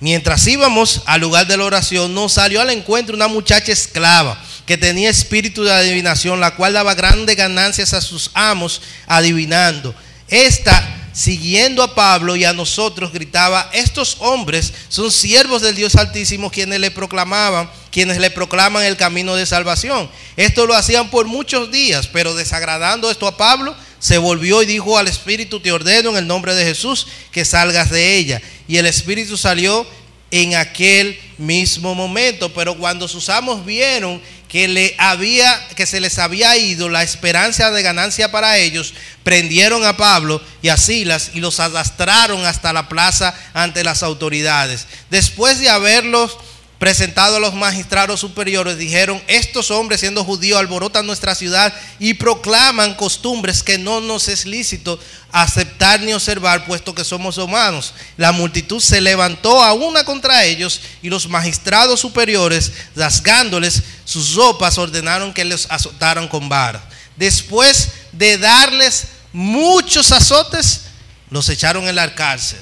Mientras 0.00 0.46
íbamos 0.46 1.02
al 1.06 1.20
lugar 1.20 1.46
de 1.46 1.56
la 1.56 1.64
oración, 1.64 2.14
nos 2.14 2.34
salió 2.34 2.60
al 2.60 2.70
encuentro 2.70 3.16
una 3.16 3.26
muchacha 3.26 3.72
esclava 3.72 4.40
que 4.64 4.76
tenía 4.76 5.10
espíritu 5.10 5.64
de 5.64 5.72
adivinación, 5.72 6.40
la 6.40 6.54
cual 6.54 6.74
daba 6.74 6.94
grandes 6.94 7.34
ganancias 7.34 7.94
a 7.94 8.00
sus 8.00 8.30
amos 8.34 8.82
adivinando. 9.06 9.94
Esta 10.28 11.07
siguiendo 11.18 11.82
a 11.82 11.96
Pablo 11.96 12.36
y 12.36 12.44
a 12.44 12.52
nosotros, 12.52 13.12
gritaba, 13.12 13.68
estos 13.72 14.18
hombres 14.20 14.72
son 14.88 15.10
siervos 15.10 15.62
del 15.62 15.74
Dios 15.74 15.96
Altísimo 15.96 16.48
quienes 16.48 16.78
le 16.78 16.92
proclamaban, 16.92 17.68
quienes 17.90 18.18
le 18.18 18.30
proclaman 18.30 18.84
el 18.84 18.96
camino 18.96 19.34
de 19.34 19.44
salvación. 19.44 20.08
Esto 20.36 20.64
lo 20.64 20.74
hacían 20.74 21.10
por 21.10 21.26
muchos 21.26 21.72
días, 21.72 22.06
pero 22.06 22.36
desagradando 22.36 23.10
esto 23.10 23.26
a 23.26 23.36
Pablo, 23.36 23.74
se 23.98 24.16
volvió 24.18 24.62
y 24.62 24.66
dijo 24.66 24.96
al 24.96 25.08
Espíritu, 25.08 25.58
te 25.58 25.72
ordeno 25.72 26.10
en 26.10 26.18
el 26.18 26.26
nombre 26.28 26.54
de 26.54 26.64
Jesús 26.64 27.08
que 27.32 27.44
salgas 27.44 27.90
de 27.90 28.14
ella. 28.14 28.40
Y 28.68 28.76
el 28.76 28.86
Espíritu 28.86 29.36
salió 29.36 29.84
en 30.30 30.54
aquel 30.54 31.18
mismo 31.38 31.94
momento, 31.94 32.52
pero 32.52 32.76
cuando 32.76 33.08
sus 33.08 33.28
amos 33.28 33.64
vieron 33.64 34.20
que, 34.48 34.66
le 34.66 34.94
había, 34.98 35.68
que 35.76 35.86
se 35.86 36.00
les 36.00 36.18
había 36.18 36.56
ido 36.56 36.88
la 36.88 37.02
esperanza 37.02 37.70
de 37.70 37.82
ganancia 37.82 38.30
para 38.30 38.58
ellos, 38.58 38.94
prendieron 39.22 39.84
a 39.84 39.96
Pablo 39.96 40.42
y 40.62 40.68
a 40.68 40.76
Silas 40.76 41.32
y 41.34 41.40
los 41.40 41.60
arrastraron 41.60 42.44
hasta 42.44 42.72
la 42.72 42.88
plaza 42.88 43.34
ante 43.54 43.84
las 43.84 44.02
autoridades. 44.02 44.86
Después 45.10 45.60
de 45.60 45.68
haberlos 45.68 46.36
presentado 46.78 47.36
a 47.36 47.40
los 47.40 47.54
magistrados 47.54 48.20
superiores, 48.20 48.78
dijeron, 48.78 49.20
estos 49.26 49.70
hombres 49.70 50.00
siendo 50.00 50.24
judíos 50.24 50.58
alborotan 50.58 51.06
nuestra 51.06 51.34
ciudad 51.34 51.74
y 51.98 52.14
proclaman 52.14 52.94
costumbres 52.94 53.62
que 53.62 53.78
no 53.78 54.00
nos 54.00 54.28
es 54.28 54.46
lícito 54.46 54.98
aceptar 55.32 56.00
ni 56.00 56.12
observar, 56.12 56.64
puesto 56.66 56.94
que 56.94 57.04
somos 57.04 57.36
humanos. 57.36 57.94
La 58.16 58.30
multitud 58.32 58.80
se 58.80 59.00
levantó 59.00 59.62
a 59.62 59.72
una 59.72 60.04
contra 60.04 60.44
ellos 60.44 60.80
y 61.02 61.10
los 61.10 61.28
magistrados 61.28 62.00
superiores, 62.00 62.72
rasgándoles 62.94 63.82
sus 64.04 64.34
ropas, 64.34 64.78
ordenaron 64.78 65.34
que 65.34 65.44
les 65.44 65.66
azotaran 65.70 66.28
con 66.28 66.48
vara. 66.48 66.82
Después 67.16 67.88
de 68.12 68.38
darles 68.38 69.08
muchos 69.32 70.12
azotes, 70.12 70.82
los 71.30 71.48
echaron 71.48 71.88
en 71.88 71.96
la 71.96 72.14
cárcel, 72.14 72.60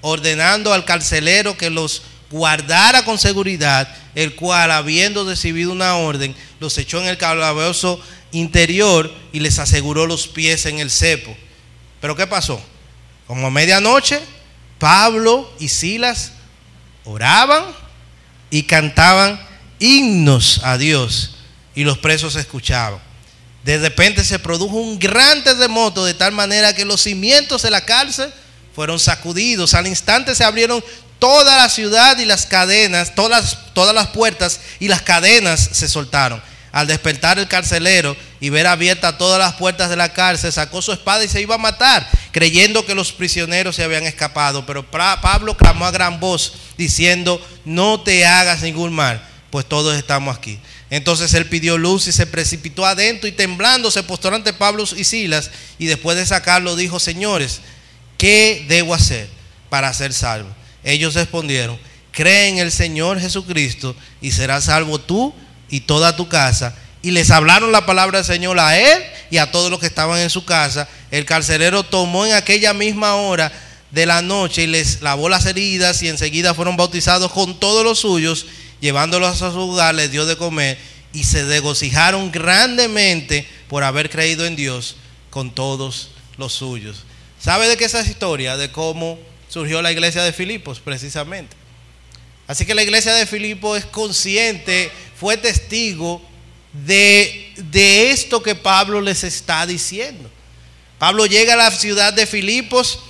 ordenando 0.00 0.72
al 0.72 0.84
carcelero 0.84 1.56
que 1.58 1.68
los 1.68 2.02
guardara 2.30 3.04
con 3.04 3.18
seguridad, 3.18 3.88
el 4.14 4.34
cual, 4.34 4.70
habiendo 4.70 5.28
recibido 5.28 5.72
una 5.72 5.96
orden, 5.96 6.34
los 6.60 6.76
echó 6.78 7.00
en 7.00 7.08
el 7.08 7.18
calabozo 7.18 8.00
interior 8.32 9.12
y 9.32 9.40
les 9.40 9.58
aseguró 9.58 10.06
los 10.06 10.26
pies 10.28 10.66
en 10.66 10.78
el 10.78 10.90
cepo. 10.90 11.36
Pero 12.00 12.16
¿qué 12.16 12.26
pasó? 12.26 12.60
Como 13.26 13.46
a 13.46 13.50
medianoche, 13.50 14.20
Pablo 14.78 15.50
y 15.58 15.68
Silas 15.68 16.32
oraban 17.04 17.64
y 18.50 18.64
cantaban 18.64 19.40
himnos 19.78 20.60
a 20.64 20.78
Dios 20.78 21.36
y 21.74 21.84
los 21.84 21.98
presos 21.98 22.36
escuchaban. 22.36 23.00
De 23.64 23.78
repente 23.78 24.22
se 24.24 24.38
produjo 24.38 24.76
un 24.76 24.98
gran 24.98 25.42
terremoto 25.42 26.04
de 26.04 26.14
tal 26.14 26.32
manera 26.32 26.74
que 26.74 26.84
los 26.84 27.02
cimientos 27.02 27.62
de 27.62 27.70
la 27.70 27.84
cárcel 27.84 28.32
fueron 28.74 29.00
sacudidos. 29.00 29.74
Al 29.74 29.86
instante 29.86 30.34
se 30.34 30.44
abrieron 30.44 30.84
toda 31.18 31.56
la 31.56 31.68
ciudad 31.68 32.18
y 32.18 32.24
las 32.24 32.46
cadenas, 32.46 33.14
todas, 33.14 33.58
todas 33.72 33.94
las 33.94 34.08
puertas 34.08 34.60
y 34.78 34.88
las 34.88 35.02
cadenas 35.02 35.68
se 35.72 35.88
soltaron. 35.88 36.42
Al 36.72 36.86
despertar 36.86 37.38
el 37.38 37.48
carcelero 37.48 38.14
y 38.38 38.50
ver 38.50 38.66
abiertas 38.66 39.16
todas 39.16 39.38
las 39.38 39.54
puertas 39.54 39.88
de 39.88 39.96
la 39.96 40.12
cárcel, 40.12 40.52
sacó 40.52 40.82
su 40.82 40.92
espada 40.92 41.24
y 41.24 41.28
se 41.28 41.40
iba 41.40 41.54
a 41.54 41.58
matar, 41.58 42.06
creyendo 42.32 42.84
que 42.84 42.94
los 42.94 43.12
prisioneros 43.12 43.76
se 43.76 43.82
habían 43.82 44.04
escapado. 44.04 44.66
Pero 44.66 44.90
Pablo 44.90 45.56
clamó 45.56 45.86
a 45.86 45.90
gran 45.90 46.20
voz, 46.20 46.52
diciendo, 46.76 47.40
no 47.64 48.02
te 48.02 48.26
hagas 48.26 48.60
ningún 48.60 48.92
mal, 48.92 49.26
pues 49.50 49.64
todos 49.64 49.96
estamos 49.96 50.36
aquí. 50.36 50.60
Entonces 50.90 51.32
él 51.34 51.46
pidió 51.46 51.78
luz 51.78 52.06
y 52.08 52.12
se 52.12 52.26
precipitó 52.26 52.84
adentro 52.84 53.26
y 53.26 53.32
temblando 53.32 53.90
se 53.90 54.02
postró 54.02 54.34
ante 54.34 54.52
Pablo 54.52 54.84
y 54.96 55.04
Silas 55.04 55.50
y 55.78 55.86
después 55.86 56.16
de 56.16 56.26
sacarlo 56.26 56.76
dijo, 56.76 57.00
señores, 57.00 57.60
¿qué 58.18 58.64
debo 58.68 58.94
hacer 58.94 59.28
para 59.68 59.92
ser 59.94 60.12
salvo? 60.12 60.50
Ellos 60.86 61.14
respondieron, 61.14 61.76
cree 62.12 62.48
en 62.48 62.58
el 62.58 62.70
Señor 62.70 63.20
Jesucristo 63.20 63.96
y 64.20 64.30
serás 64.30 64.66
salvo 64.66 65.00
tú 65.00 65.34
y 65.68 65.80
toda 65.80 66.14
tu 66.14 66.28
casa. 66.28 66.76
Y 67.02 67.10
les 67.10 67.32
hablaron 67.32 67.72
la 67.72 67.86
palabra 67.86 68.18
del 68.18 68.24
Señor 68.24 68.60
a 68.60 68.78
él 68.78 69.02
y 69.28 69.38
a 69.38 69.50
todos 69.50 69.68
los 69.68 69.80
que 69.80 69.86
estaban 69.86 70.20
en 70.20 70.30
su 70.30 70.44
casa. 70.44 70.88
El 71.10 71.24
carcelero 71.24 71.82
tomó 71.82 72.24
en 72.24 72.34
aquella 72.34 72.72
misma 72.72 73.16
hora 73.16 73.52
de 73.90 74.06
la 74.06 74.22
noche 74.22 74.62
y 74.62 74.66
les 74.68 75.02
lavó 75.02 75.28
las 75.28 75.44
heridas 75.46 76.00
y 76.04 76.08
enseguida 76.08 76.54
fueron 76.54 76.76
bautizados 76.76 77.32
con 77.32 77.58
todos 77.58 77.84
los 77.84 77.98
suyos, 77.98 78.46
llevándolos 78.80 79.42
a 79.42 79.50
su 79.50 79.56
lugar, 79.56 79.96
les 79.96 80.12
dio 80.12 80.24
de 80.24 80.36
comer 80.36 80.78
y 81.12 81.24
se 81.24 81.44
regocijaron 81.44 82.30
grandemente 82.30 83.44
por 83.66 83.82
haber 83.82 84.08
creído 84.08 84.46
en 84.46 84.54
Dios 84.54 84.94
con 85.30 85.52
todos 85.52 86.10
los 86.38 86.52
suyos. 86.52 87.02
¿Sabe 87.40 87.68
de 87.68 87.76
qué 87.76 87.86
es 87.86 87.94
esa 87.94 88.08
historia? 88.08 88.56
De 88.56 88.70
cómo 88.70 89.18
surgió 89.48 89.82
la 89.82 89.92
iglesia 89.92 90.22
de 90.22 90.32
Filipos, 90.32 90.80
precisamente. 90.80 91.56
Así 92.46 92.64
que 92.64 92.74
la 92.74 92.82
iglesia 92.82 93.12
de 93.14 93.26
Filipos 93.26 93.78
es 93.78 93.84
consciente, 93.84 94.90
fue 95.18 95.36
testigo 95.36 96.22
de, 96.72 97.52
de 97.56 98.10
esto 98.10 98.42
que 98.42 98.54
Pablo 98.54 99.00
les 99.00 99.24
está 99.24 99.66
diciendo. 99.66 100.30
Pablo 100.98 101.26
llega 101.26 101.54
a 101.54 101.56
la 101.56 101.70
ciudad 101.70 102.12
de 102.12 102.26
Filipos 102.26 103.00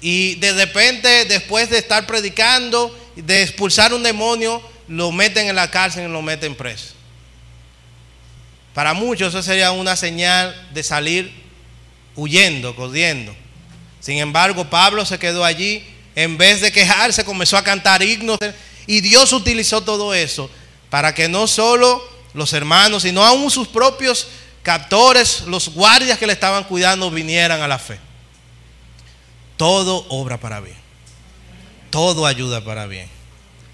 y 0.00 0.36
de 0.36 0.52
repente, 0.52 1.26
después 1.26 1.68
de 1.70 1.78
estar 1.78 2.06
predicando, 2.06 2.96
de 3.16 3.42
expulsar 3.42 3.92
un 3.92 4.02
demonio, 4.02 4.62
lo 4.88 5.12
meten 5.12 5.48
en 5.48 5.56
la 5.56 5.70
cárcel 5.70 6.08
y 6.08 6.12
lo 6.12 6.22
meten 6.22 6.54
preso. 6.54 6.94
Para 8.74 8.94
muchos 8.94 9.28
eso 9.34 9.42
sería 9.42 9.72
una 9.72 9.96
señal 9.96 10.68
de 10.72 10.82
salir 10.82 11.32
huyendo, 12.16 12.74
corriendo. 12.74 13.34
Sin 14.00 14.18
embargo, 14.18 14.68
Pablo 14.68 15.04
se 15.04 15.18
quedó 15.18 15.44
allí, 15.44 15.84
en 16.14 16.36
vez 16.36 16.60
de 16.60 16.72
quejarse, 16.72 17.24
comenzó 17.24 17.56
a 17.56 17.64
cantar 17.64 18.02
himnos 18.02 18.38
y 18.86 19.00
Dios 19.00 19.32
utilizó 19.32 19.82
todo 19.82 20.14
eso 20.14 20.50
para 20.88 21.14
que 21.14 21.28
no 21.28 21.46
solo 21.46 22.02
los 22.34 22.52
hermanos, 22.52 23.02
sino 23.02 23.24
aún 23.24 23.50
sus 23.50 23.68
propios 23.68 24.26
captores, 24.62 25.42
los 25.42 25.68
guardias 25.70 26.18
que 26.18 26.26
le 26.26 26.32
estaban 26.32 26.64
cuidando, 26.64 27.10
vinieran 27.10 27.62
a 27.62 27.68
la 27.68 27.78
fe. 27.78 27.98
Todo 29.56 30.06
obra 30.08 30.38
para 30.38 30.60
bien. 30.60 30.76
Todo 31.90 32.26
ayuda 32.26 32.64
para 32.64 32.86
bien. 32.86 33.08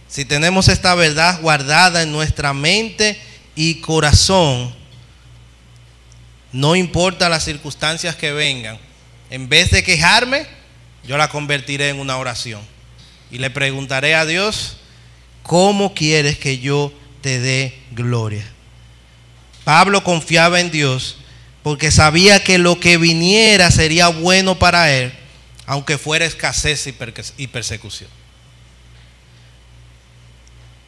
Si 0.08 0.24
tenemos 0.24 0.68
esta 0.68 0.94
verdad 0.94 1.40
guardada 1.40 2.02
en 2.02 2.12
nuestra 2.12 2.52
mente 2.52 3.20
y 3.54 3.80
corazón, 3.80 4.74
no 6.52 6.76
importa 6.76 7.28
las 7.28 7.44
circunstancias 7.44 8.16
que 8.16 8.32
vengan, 8.32 8.78
en 9.30 9.48
vez 9.48 9.70
de 9.70 9.82
quejarme, 9.82 10.46
yo 11.04 11.16
la 11.16 11.28
convertiré 11.28 11.88
en 11.88 12.00
una 12.00 12.16
oración. 12.18 12.62
Y 13.30 13.38
le 13.38 13.50
preguntaré 13.50 14.14
a 14.14 14.24
Dios, 14.24 14.76
¿cómo 15.42 15.94
quieres 15.94 16.38
que 16.38 16.58
yo 16.58 16.92
te 17.20 17.40
dé 17.40 17.78
gloria? 17.92 18.44
Pablo 19.64 20.04
confiaba 20.04 20.60
en 20.60 20.70
Dios 20.70 21.18
porque 21.62 21.90
sabía 21.90 22.44
que 22.44 22.58
lo 22.58 22.78
que 22.78 22.98
viniera 22.98 23.70
sería 23.72 24.08
bueno 24.08 24.56
para 24.58 24.92
él, 24.92 25.12
aunque 25.66 25.98
fuera 25.98 26.24
escasez 26.24 26.86
y 27.36 27.46
persecución. 27.48 28.08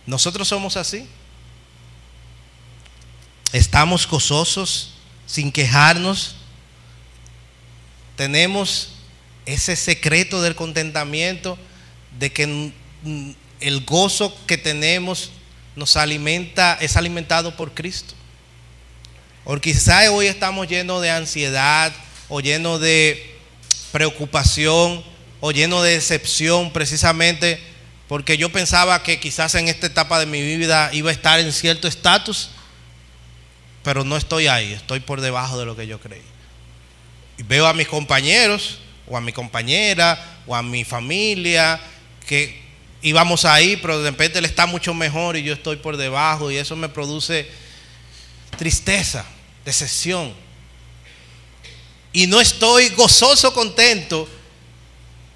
Nosotros 0.07 0.47
somos 0.47 0.77
así. 0.77 1.07
Estamos 3.53 4.07
gozosos 4.07 4.95
sin 5.27 5.51
quejarnos 5.53 6.38
tenemos 8.19 8.89
ese 9.47 9.77
secreto 9.77 10.43
del 10.43 10.57
contentamiento 10.57 11.57
de 12.19 12.33
que 12.33 12.73
el 13.61 13.85
gozo 13.85 14.37
que 14.47 14.59
tenemos 14.59 15.31
nos 15.77 15.97
alimenta, 15.97 16.77
es 16.81 16.97
alimentado 16.97 17.57
por 17.57 17.75
Cristo. 17.75 18.15
O 19.45 19.57
quizás 19.59 20.09
hoy 20.09 20.27
estamos 20.27 20.67
llenos 20.67 21.01
de 21.01 21.13
ansiedad 21.13 21.93
o 22.29 22.41
llenos 22.41 22.81
de 22.81 23.39
preocupación 23.93 25.05
o 25.39 25.53
llenos 25.53 25.85
de 25.85 25.91
decepción 25.91 26.73
precisamente 26.73 27.61
porque 28.09 28.37
yo 28.37 28.51
pensaba 28.51 29.01
que 29.05 29.21
quizás 29.21 29.55
en 29.55 29.69
esta 29.69 29.87
etapa 29.87 30.19
de 30.19 30.27
mi 30.27 30.43
vida 30.57 30.91
iba 30.93 31.11
a 31.11 31.13
estar 31.13 31.39
en 31.39 31.53
cierto 31.53 31.87
estatus, 31.87 32.51
pero 33.85 34.03
no 34.03 34.17
estoy 34.17 34.49
ahí, 34.49 34.73
estoy 34.73 34.99
por 34.99 35.21
debajo 35.21 35.57
de 35.57 35.67
lo 35.67 35.77
que 35.77 35.87
yo 35.87 36.01
creí. 36.01 36.38
Veo 37.39 37.67
a 37.67 37.73
mis 37.73 37.89
compañeros 37.89 38.79
o 39.07 39.17
a 39.17 39.21
mi 39.21 39.33
compañera 39.33 40.43
o 40.47 40.55
a 40.55 40.63
mi 40.63 40.85
familia 40.85 41.81
que 42.27 42.61
íbamos 43.03 43.45
ahí, 43.45 43.77
pero 43.77 44.03
de 44.03 44.11
repente 44.11 44.39
él 44.39 44.45
está 44.45 44.67
mucho 44.67 44.93
mejor 44.95 45.37
y 45.37 45.43
yo 45.43 45.55
estoy 45.55 45.77
por 45.77 45.97
debajo 45.97 46.51
y 46.51 46.57
eso 46.57 46.77
me 46.77 46.89
produce 46.89 47.49
tristeza, 48.59 49.25
decepción. 49.65 50.35
Y 52.13 52.27
no 52.27 52.41
estoy 52.41 52.89
gozoso, 52.91 53.53
contento, 53.55 54.29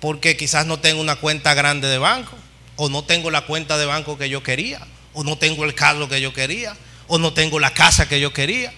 porque 0.00 0.36
quizás 0.36 0.66
no 0.66 0.80
tengo 0.80 1.00
una 1.00 1.16
cuenta 1.16 1.54
grande 1.54 1.88
de 1.88 1.98
banco, 1.98 2.36
o 2.76 2.88
no 2.88 3.04
tengo 3.04 3.30
la 3.30 3.42
cuenta 3.42 3.78
de 3.78 3.86
banco 3.86 4.18
que 4.18 4.28
yo 4.28 4.42
quería, 4.42 4.80
o 5.12 5.22
no 5.22 5.38
tengo 5.38 5.64
el 5.64 5.74
carro 5.74 6.08
que 6.08 6.20
yo 6.20 6.32
quería, 6.32 6.76
o 7.06 7.18
no 7.18 7.32
tengo 7.32 7.60
la 7.60 7.72
casa 7.72 8.08
que 8.08 8.20
yo 8.20 8.32
quería, 8.32 8.72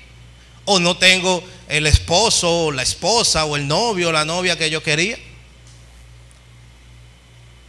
o 0.65 0.79
no 0.79 0.97
tengo 0.97 1.43
el 1.69 1.87
esposo, 1.87 2.67
o 2.67 2.73
la 2.73 2.83
esposa, 2.83 3.45
o 3.45 3.57
el 3.57 3.67
novio, 3.67 4.09
o 4.09 4.13
la 4.13 4.25
novia 4.25 4.59
que 4.59 4.71
yo 4.71 4.83
quería. 4.83 5.19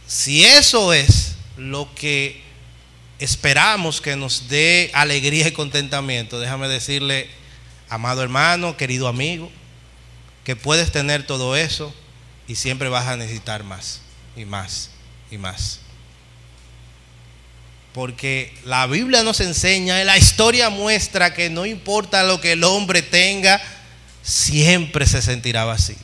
Si 0.06 0.44
eso 0.44 0.92
es 0.92 1.34
lo 1.56 1.92
que 1.94 2.40
esperamos 3.18 4.00
que 4.00 4.16
nos 4.16 4.48
dé 4.48 4.90
alegría 4.94 5.48
y 5.48 5.52
contentamiento, 5.52 6.38
déjame 6.38 6.68
decirle, 6.68 7.28
amado 7.88 8.22
hermano, 8.22 8.76
querido 8.76 9.08
amigo, 9.08 9.50
que 10.44 10.54
puedes 10.54 10.92
tener 10.92 11.26
todo 11.26 11.56
eso 11.56 11.92
y 12.46 12.54
siempre 12.54 12.88
vas 12.88 13.06
a 13.08 13.16
necesitar 13.16 13.64
más 13.64 14.00
y 14.36 14.44
más 14.44 14.90
y 15.30 15.38
más. 15.38 15.80
Porque 17.96 18.52
la 18.66 18.86
Biblia 18.86 19.22
nos 19.22 19.40
enseña, 19.40 20.04
la 20.04 20.18
historia 20.18 20.68
muestra 20.68 21.32
que 21.32 21.48
no 21.48 21.64
importa 21.64 22.24
lo 22.24 22.42
que 22.42 22.52
el 22.52 22.62
hombre 22.62 23.00
tenga, 23.00 23.58
siempre 24.22 25.06
se 25.06 25.22
sentirá 25.22 25.64
vacío, 25.64 25.96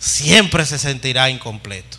siempre 0.00 0.66
se 0.66 0.80
sentirá 0.80 1.30
incompleto. 1.30 1.98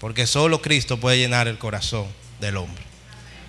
Porque 0.00 0.26
solo 0.26 0.62
Cristo 0.62 0.98
puede 0.98 1.18
llenar 1.18 1.48
el 1.48 1.58
corazón 1.58 2.06
del 2.40 2.56
hombre. 2.56 2.82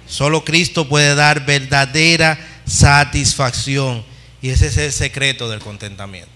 Solo 0.10 0.44
Cristo 0.44 0.90
puede 0.90 1.16
dar 1.16 1.46
verdadera 1.46 2.38
satisfacción. 2.66 4.04
Y 4.42 4.50
ese 4.50 4.68
es 4.68 4.76
el 4.76 4.92
secreto 4.92 5.50
del 5.50 5.62
contentamiento. 5.62 6.30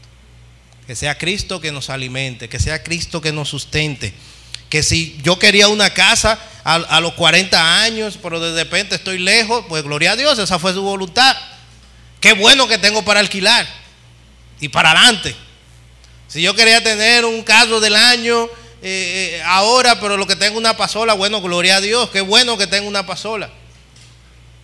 Que 0.88 0.96
sea 0.96 1.18
Cristo 1.18 1.60
que 1.60 1.74
nos 1.74 1.90
alimente, 1.90 2.48
que 2.48 2.62
sea 2.62 2.84
Cristo 2.84 3.20
que 3.20 3.34
nos 3.34 3.50
sustente. 3.50 4.14
Que 4.70 4.82
si 4.82 5.20
yo 5.24 5.40
quería 5.40 5.68
una 5.68 5.90
casa 5.90 6.40
a, 6.64 7.02
los 7.02 7.14
40 7.14 7.82
años, 7.82 8.18
pero 8.22 8.40
de 8.40 8.64
repente 8.64 8.96
estoy 8.96 9.20
lejos, 9.20 9.66
pues 9.68 9.84
gloria 9.84 10.14
a 10.14 10.16
Dios, 10.16 10.40
esa 10.40 10.60
fue 10.60 10.74
su 10.74 10.82
voluntad. 10.82 11.36
Qué 12.20 12.34
bueno 12.34 12.68
que 12.68 12.78
tengo 12.78 13.04
para 13.04 13.20
alquilar 13.20 13.68
y 14.60 14.70
para 14.70 14.92
adelante. 14.92 15.36
Si 16.28 16.42
yo 16.42 16.56
quería 16.56 16.82
tener 16.82 17.26
un 17.26 17.44
carro 17.44 17.80
del 17.80 17.96
año 17.96 18.46
eh, 18.82 19.36
eh, 19.38 19.44
ahora, 19.46 20.00
pero 20.00 20.16
lo 20.16 20.26
que 20.26 20.36
tengo 20.36 20.58
una 20.58 20.78
pasola, 20.78 21.14
bueno, 21.14 21.42
gloria 21.42 21.78
a 21.78 21.82
Dios, 21.82 22.10
qué 22.12 22.22
bueno 22.22 22.58
que 22.58 22.68
tengo 22.68 22.88
una 22.88 23.06
pasola. 23.06 23.50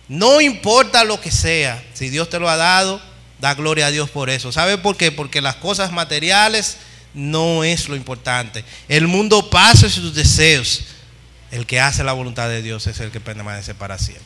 No 0.08 0.40
importa 0.40 1.04
lo 1.04 1.20
que 1.20 1.30
sea, 1.30 1.84
si 1.92 2.08
Dios 2.08 2.28
te 2.30 2.38
lo 2.38 2.48
ha 2.48 2.56
dado, 2.56 3.00
da 3.38 3.54
gloria 3.54 3.86
a 3.86 3.90
Dios 3.90 4.10
por 4.10 4.30
eso. 4.30 4.52
¿Sabe 4.52 4.78
por 4.78 4.96
qué? 4.96 5.12
Porque 5.12 5.40
las 5.40 5.56
cosas 5.56 5.92
materiales 5.92 6.78
no 7.14 7.62
es 7.62 7.88
lo 7.88 7.96
importante. 7.96 8.64
El 8.88 9.06
mundo 9.06 9.50
pasa 9.50 9.88
sus 9.88 10.14
deseos. 10.14 10.82
El 11.50 11.66
que 11.66 11.80
hace 11.80 12.04
la 12.04 12.12
voluntad 12.12 12.48
de 12.48 12.62
Dios 12.62 12.86
es 12.86 13.00
el 13.00 13.10
que 13.10 13.20
permanece 13.20 13.74
para 13.74 13.98
siempre. 13.98 14.24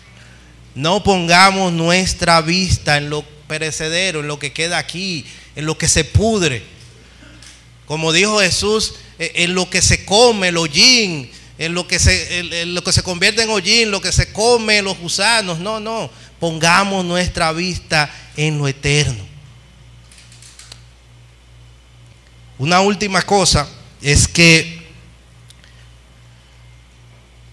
No 0.74 1.02
pongamos 1.02 1.72
nuestra 1.72 2.40
vista 2.40 2.96
en 2.96 3.08
lo 3.08 3.24
perecedero, 3.46 4.20
en 4.20 4.28
lo 4.28 4.38
que 4.38 4.52
queda 4.52 4.78
aquí, 4.78 5.24
en 5.56 5.66
lo 5.66 5.78
que 5.78 5.88
se 5.88 6.04
pudre. 6.04 6.62
Como 7.86 8.12
dijo 8.12 8.40
Jesús, 8.40 8.94
eh, 9.18 9.32
en 9.36 9.54
lo 9.54 9.70
que 9.70 9.80
se 9.82 10.04
come, 10.04 10.48
el 10.48 10.56
hollín, 10.56 11.30
en 11.58 11.74
lo 11.74 11.86
que 11.86 11.98
se, 11.98 12.64
lo 12.66 12.82
que 12.82 12.92
se 12.92 13.02
convierte 13.02 13.42
en 13.42 13.50
hollín, 13.50 13.90
lo 13.90 14.00
que 14.00 14.12
se 14.12 14.32
come, 14.32 14.82
los 14.82 14.98
gusanos. 14.98 15.58
No, 15.60 15.80
no. 15.80 16.10
Pongamos 16.40 17.04
nuestra 17.04 17.52
vista 17.52 18.12
en 18.36 18.58
lo 18.58 18.66
eterno. 18.66 19.24
Una 22.58 22.80
última 22.80 23.22
cosa 23.22 23.68
es 24.02 24.28
que 24.28 24.83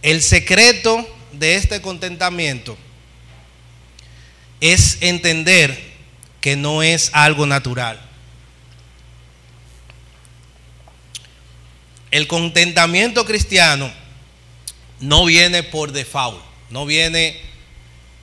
el 0.02 0.22
secreto 0.22 1.08
de 1.32 1.56
este 1.56 1.82
contentamiento 1.82 2.78
es 4.60 4.98
entender 5.02 5.92
que 6.40 6.56
no 6.56 6.84
es 6.84 7.10
algo 7.14 7.46
natural. 7.46 8.00
el 12.12 12.28
contentamiento 12.28 13.26
cristiano 13.26 13.90
no 15.00 15.26
viene 15.26 15.64
por 15.64 15.94
default, 15.94 16.44
no 16.70 16.86
viene, 16.86 17.30
eh, 17.30 17.40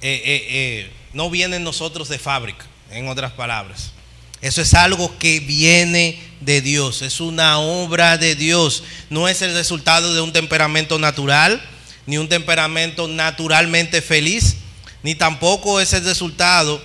eh, 0.02 0.46
eh, 0.50 0.90
no 1.14 1.30
viene 1.30 1.56
en 1.56 1.64
nosotros 1.64 2.08
de 2.08 2.18
fábrica, 2.18 2.66
en 2.90 3.08
otras 3.08 3.32
palabras. 3.32 3.92
Eso 4.40 4.62
es 4.62 4.74
algo 4.74 5.16
que 5.18 5.40
viene 5.40 6.20
de 6.40 6.60
Dios, 6.60 7.02
es 7.02 7.20
una 7.20 7.58
obra 7.58 8.16
de 8.18 8.36
Dios, 8.36 8.84
no 9.10 9.28
es 9.28 9.42
el 9.42 9.54
resultado 9.54 10.14
de 10.14 10.20
un 10.20 10.32
temperamento 10.32 10.98
natural, 10.98 11.60
ni 12.06 12.18
un 12.18 12.28
temperamento 12.28 13.08
naturalmente 13.08 14.00
feliz, 14.00 14.56
ni 15.02 15.14
tampoco 15.14 15.80
es 15.80 15.92
el 15.92 16.04
resultado 16.04 16.82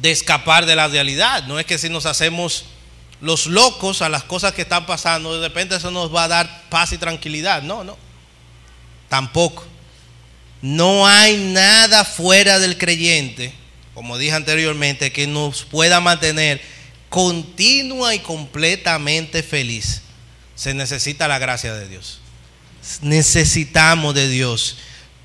de 0.00 0.10
escapar 0.10 0.66
de 0.66 0.76
la 0.76 0.88
realidad. 0.88 1.44
No 1.46 1.58
es 1.58 1.66
que 1.66 1.78
si 1.78 1.88
nos 1.88 2.06
hacemos 2.06 2.64
los 3.20 3.46
locos 3.46 4.02
a 4.02 4.08
las 4.08 4.24
cosas 4.24 4.52
que 4.52 4.62
están 4.62 4.86
pasando, 4.86 5.40
de 5.40 5.48
repente 5.48 5.76
eso 5.76 5.90
nos 5.90 6.14
va 6.14 6.24
a 6.24 6.28
dar 6.28 6.62
paz 6.68 6.92
y 6.92 6.98
tranquilidad. 6.98 7.62
No, 7.62 7.84
no. 7.84 7.96
Tampoco. 9.08 9.64
No 10.60 11.06
hay 11.06 11.36
nada 11.36 12.04
fuera 12.04 12.58
del 12.58 12.78
creyente, 12.78 13.52
como 13.94 14.18
dije 14.18 14.34
anteriormente, 14.34 15.12
que 15.12 15.26
nos 15.26 15.64
pueda 15.64 16.00
mantener 16.00 16.60
continua 17.08 18.14
y 18.14 18.20
completamente 18.20 19.42
feliz. 19.42 20.02
Se 20.54 20.74
necesita 20.74 21.28
la 21.28 21.38
gracia 21.38 21.74
de 21.74 21.88
Dios. 21.88 22.20
Necesitamos 23.00 24.14
de 24.14 24.28
Dios. 24.28 24.78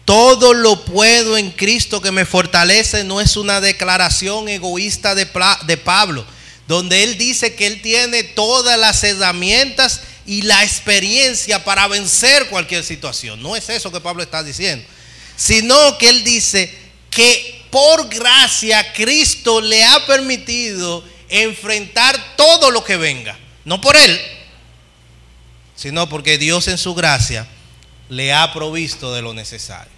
Todo 0.06 0.54
lo 0.54 0.86
puedo 0.86 1.38
en 1.38 1.52
Cristo 1.52 2.02
que 2.02 2.12
me 2.12 2.26
fortalece 2.26 3.04
no 3.04 3.22
es 3.22 3.38
una 3.38 3.62
declaración 3.62 4.48
egoísta 4.48 5.16
de, 5.16 5.28
de 5.66 5.78
Pablo 5.78 6.26
donde 6.68 7.04
él 7.04 7.18
dice 7.18 7.56
que 7.56 7.66
él 7.66 7.82
tiene 7.82 8.24
todas 8.24 8.78
las 8.78 9.04
herramientas 9.04 10.02
y 10.26 10.42
la 10.42 10.64
experiencia 10.64 11.64
para 11.64 11.88
vencer 11.88 12.48
cualquier 12.50 12.84
situación. 12.84 13.42
No 13.42 13.56
es 13.56 13.70
eso 13.70 13.92
que 13.92 14.02
Pablo 14.02 14.22
está 14.22 14.44
diciendo, 14.44 14.86
sino 15.38 15.98
que 15.98 16.10
él 16.10 16.24
dice 16.26 16.74
que 17.10 17.57
por 17.72 18.10
gracia 18.10 18.94
Cristo 18.94 19.62
le 19.62 19.84
ha 19.84 20.06
permitido 20.06 21.04
enfrentar 21.30 22.36
todo 22.36 22.72
lo 22.72 22.84
que 22.84 22.98
venga. 22.98 23.38
No 23.66 23.82
por 23.82 23.96
él, 23.96 24.20
sino 25.76 26.08
porque 26.08 26.38
Dios 26.38 26.68
en 26.68 26.78
su 26.78 26.96
gracia 26.96 27.48
le 28.10 28.34
ha 28.34 28.54
provisto 28.54 29.14
de 29.14 29.22
lo 29.22 29.34
necesario. 29.34 29.98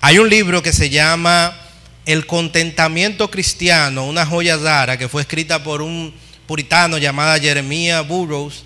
Hay 0.00 0.20
un 0.20 0.28
libro 0.28 0.62
que 0.62 0.72
se 0.72 0.88
llama 0.88 1.65
El 2.06 2.26
contentamiento 2.26 3.30
cristiano, 3.30 4.06
una 4.06 4.24
joya 4.24 4.56
rara 4.56 4.96
que 4.96 5.08
fue 5.08 5.22
escrita 5.22 5.62
por 5.62 5.82
un 5.82 6.14
puritano 6.46 6.98
llamado 6.98 7.40
Jeremiah 7.40 8.00
Burroughs, 8.00 8.62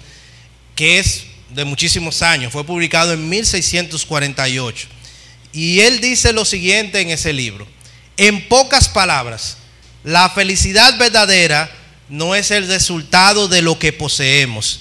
que 0.76 0.98
es 0.98 1.24
de 1.48 1.64
muchísimos 1.64 2.22
años, 2.22 2.52
fue 2.52 2.64
publicado 2.64 3.12
en 3.12 3.28
1648. 3.28 4.88
Y 5.52 5.80
él 5.80 6.00
dice 6.00 6.32
lo 6.32 6.44
siguiente 6.44 7.00
en 7.00 7.10
ese 7.10 7.32
libro, 7.32 7.66
en 8.16 8.46
pocas 8.48 8.88
palabras, 8.88 9.56
la 10.04 10.28
felicidad 10.30 10.98
verdadera 10.98 11.70
no 12.08 12.34
es 12.34 12.50
el 12.50 12.68
resultado 12.68 13.48
de 13.48 13.62
lo 13.62 13.78
que 13.78 13.92
poseemos, 13.92 14.80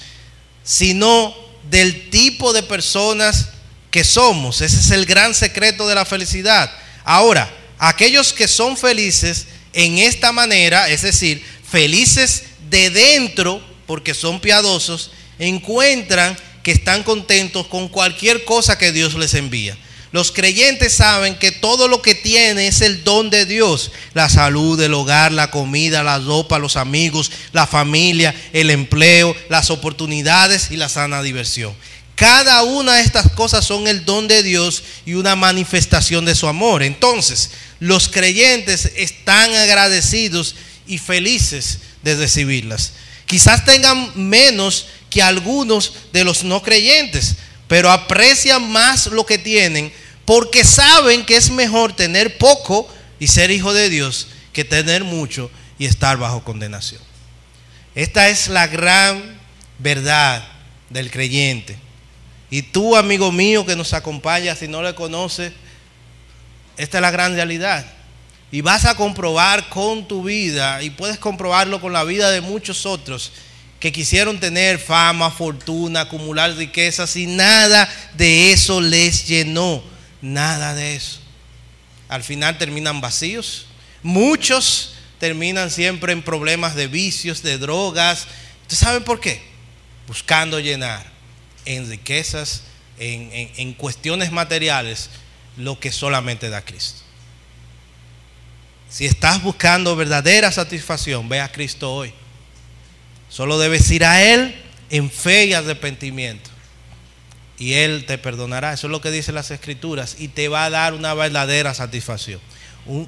sino 0.62 1.34
del 1.70 2.10
tipo 2.10 2.52
de 2.52 2.62
personas 2.62 3.50
que 3.90 4.04
somos. 4.04 4.60
Ese 4.60 4.78
es 4.78 4.90
el 4.90 5.06
gran 5.06 5.34
secreto 5.34 5.88
de 5.88 5.94
la 5.94 6.04
felicidad. 6.04 6.70
Ahora, 7.04 7.50
Aquellos 7.82 8.34
que 8.34 8.46
son 8.46 8.76
felices 8.76 9.46
en 9.72 9.96
esta 9.96 10.32
manera, 10.32 10.90
es 10.90 11.00
decir, 11.00 11.42
felices 11.66 12.42
de 12.68 12.90
dentro, 12.90 13.62
porque 13.86 14.12
son 14.12 14.38
piadosos, 14.38 15.12
encuentran 15.38 16.36
que 16.62 16.72
están 16.72 17.02
contentos 17.02 17.66
con 17.68 17.88
cualquier 17.88 18.44
cosa 18.44 18.76
que 18.76 18.92
Dios 18.92 19.14
les 19.14 19.32
envía. 19.32 19.78
Los 20.12 20.30
creyentes 20.30 20.92
saben 20.92 21.36
que 21.36 21.52
todo 21.52 21.88
lo 21.88 22.02
que 22.02 22.14
tiene 22.14 22.66
es 22.66 22.82
el 22.82 23.02
don 23.02 23.30
de 23.30 23.46
Dios. 23.46 23.92
La 24.12 24.28
salud, 24.28 24.78
el 24.80 24.92
hogar, 24.92 25.32
la 25.32 25.50
comida, 25.50 26.02
la 26.02 26.18
ropa, 26.18 26.58
los 26.58 26.76
amigos, 26.76 27.30
la 27.52 27.66
familia, 27.66 28.34
el 28.52 28.70
empleo, 28.70 29.34
las 29.48 29.70
oportunidades 29.70 30.70
y 30.70 30.76
la 30.76 30.90
sana 30.90 31.22
diversión. 31.22 31.74
Cada 32.20 32.64
una 32.64 32.96
de 32.96 33.00
estas 33.00 33.32
cosas 33.32 33.64
son 33.64 33.88
el 33.88 34.04
don 34.04 34.28
de 34.28 34.42
Dios 34.42 34.82
y 35.06 35.14
una 35.14 35.36
manifestación 35.36 36.26
de 36.26 36.34
su 36.34 36.48
amor. 36.48 36.82
Entonces, 36.82 37.52
los 37.78 38.10
creyentes 38.10 38.92
están 38.94 39.54
agradecidos 39.54 40.54
y 40.86 40.98
felices 40.98 41.78
de 42.02 42.16
recibirlas. 42.16 42.92
Quizás 43.24 43.64
tengan 43.64 44.12
menos 44.16 44.88
que 45.08 45.22
algunos 45.22 45.94
de 46.12 46.24
los 46.24 46.44
no 46.44 46.60
creyentes, 46.60 47.36
pero 47.68 47.90
aprecian 47.90 48.70
más 48.70 49.06
lo 49.06 49.24
que 49.24 49.38
tienen 49.38 49.90
porque 50.26 50.62
saben 50.62 51.24
que 51.24 51.38
es 51.38 51.48
mejor 51.48 51.96
tener 51.96 52.36
poco 52.36 52.86
y 53.18 53.28
ser 53.28 53.50
hijo 53.50 53.72
de 53.72 53.88
Dios 53.88 54.26
que 54.52 54.66
tener 54.66 55.04
mucho 55.04 55.50
y 55.78 55.86
estar 55.86 56.18
bajo 56.18 56.44
condenación. 56.44 57.00
Esta 57.94 58.28
es 58.28 58.48
la 58.48 58.66
gran 58.66 59.40
verdad 59.78 60.46
del 60.90 61.10
creyente. 61.10 61.78
Y 62.50 62.62
tú, 62.62 62.96
amigo 62.96 63.30
mío 63.30 63.64
que 63.64 63.76
nos 63.76 63.94
acompaña, 63.94 64.56
si 64.56 64.66
no 64.66 64.82
le 64.82 64.94
conoces, 64.94 65.52
esta 66.76 66.98
es 66.98 67.02
la 67.02 67.12
gran 67.12 67.34
realidad. 67.34 67.86
Y 68.50 68.60
vas 68.60 68.84
a 68.84 68.96
comprobar 68.96 69.68
con 69.68 70.08
tu 70.08 70.24
vida, 70.24 70.82
y 70.82 70.90
puedes 70.90 71.18
comprobarlo 71.18 71.80
con 71.80 71.92
la 71.92 72.02
vida 72.02 72.30
de 72.30 72.40
muchos 72.40 72.86
otros, 72.86 73.32
que 73.78 73.92
quisieron 73.92 74.40
tener 74.40 74.80
fama, 74.80 75.30
fortuna, 75.30 76.00
acumular 76.00 76.52
riquezas 76.54 77.16
y 77.16 77.26
nada 77.26 77.88
de 78.14 78.52
eso 78.52 78.80
les 78.80 79.26
llenó. 79.28 79.82
Nada 80.20 80.74
de 80.74 80.96
eso. 80.96 81.20
Al 82.08 82.22
final 82.22 82.58
terminan 82.58 83.00
vacíos. 83.00 83.66
Muchos 84.02 84.94
terminan 85.18 85.70
siempre 85.70 86.12
en 86.12 86.20
problemas 86.20 86.74
de 86.74 86.88
vicios, 86.88 87.42
de 87.42 87.56
drogas. 87.56 88.26
¿Ustedes 88.62 88.80
saben 88.80 89.04
por 89.04 89.18
qué? 89.18 89.40
Buscando 90.06 90.60
llenar 90.60 91.09
en 91.64 91.88
riquezas, 91.88 92.62
en, 92.98 93.30
en 93.32 93.72
cuestiones 93.74 94.32
materiales, 94.32 95.10
lo 95.56 95.78
que 95.78 95.92
solamente 95.92 96.48
da 96.50 96.62
Cristo. 96.62 97.02
Si 98.90 99.06
estás 99.06 99.42
buscando 99.42 99.94
verdadera 99.94 100.50
satisfacción, 100.50 101.28
ve 101.28 101.40
a 101.40 101.52
Cristo 101.52 101.92
hoy. 101.94 102.12
Solo 103.28 103.58
debes 103.58 103.88
ir 103.92 104.04
a 104.04 104.20
Él 104.22 104.54
en 104.90 105.10
fe 105.10 105.46
y 105.46 105.52
arrepentimiento. 105.54 106.50
Y 107.56 107.74
Él 107.74 108.04
te 108.06 108.18
perdonará. 108.18 108.72
Eso 108.72 108.88
es 108.88 108.90
lo 108.90 109.00
que 109.00 109.12
dicen 109.12 109.36
las 109.36 109.52
Escrituras. 109.52 110.16
Y 110.18 110.28
te 110.28 110.48
va 110.48 110.64
a 110.64 110.70
dar 110.70 110.94
una 110.94 111.14
verdadera 111.14 111.72
satisfacción. 111.72 112.40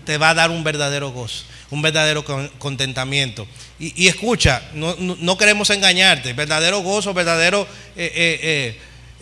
Te 0.05 0.19
va 0.19 0.31
a 0.31 0.35
dar 0.35 0.51
un 0.51 0.63
verdadero 0.65 1.11
gozo, 1.11 1.45
un 1.71 1.83
verdadero 1.83 2.25
contentamiento. 2.59 3.47
Y, 3.79 4.07
escucha, 4.07 4.63
no, 4.75 5.39
queremos 5.39 5.71
engañarte. 5.71 6.33
Verdadero 6.35 6.81
gozo, 6.81 7.15
verdadero 7.15 7.67
eh, 7.97 8.13
eh, 8.15 8.41
eh, 8.43 8.79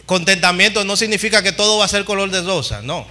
contentamiento 0.07 0.85
no 0.85 0.97
significa 0.97 1.43
que 1.43 1.53
todo 1.53 1.79
va 1.79 1.87
a 1.87 1.89
ser 1.89 2.05
color 2.05 2.31
de 2.31 2.43
rosa. 2.43 2.83
No. 2.83 3.07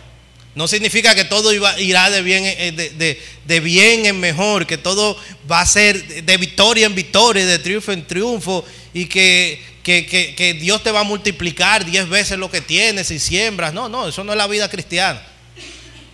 No 0.56 0.68
significa 0.68 1.16
que 1.16 1.26
todo 1.26 1.54
irá 1.78 2.10
de 2.10 2.22
bien, 2.22 2.44
de, 2.76 3.60
bien 3.62 4.06
en 4.08 4.20
mejor, 4.20 4.66
que 4.68 4.78
todo 4.78 5.18
va 5.50 5.62
a 5.62 5.66
ser 5.66 6.24
de 6.24 6.38
victoria 6.38 6.86
en 6.86 6.96
victoria, 6.96 7.46
de 7.46 7.60
triunfo 7.60 7.92
en 7.92 8.06
triunfo, 8.06 8.66
y 8.94 9.06
que, 9.06 9.62
que, 9.84 10.58
Dios 10.60 10.84
te 10.84 10.92
va 10.92 11.02
a 11.02 11.04
multiplicar 11.04 11.86
diez 11.86 12.10
veces 12.10 12.38
lo 12.38 12.52
que 12.52 12.62
tienes 12.62 13.10
y 13.12 13.20
siembras. 13.20 13.74
No, 13.74 13.88
no, 13.88 14.08
eso 14.10 14.24
no 14.24 14.34
es 14.34 14.38
la 14.38 14.48
vida 14.48 14.70
cristiana. 14.70 15.22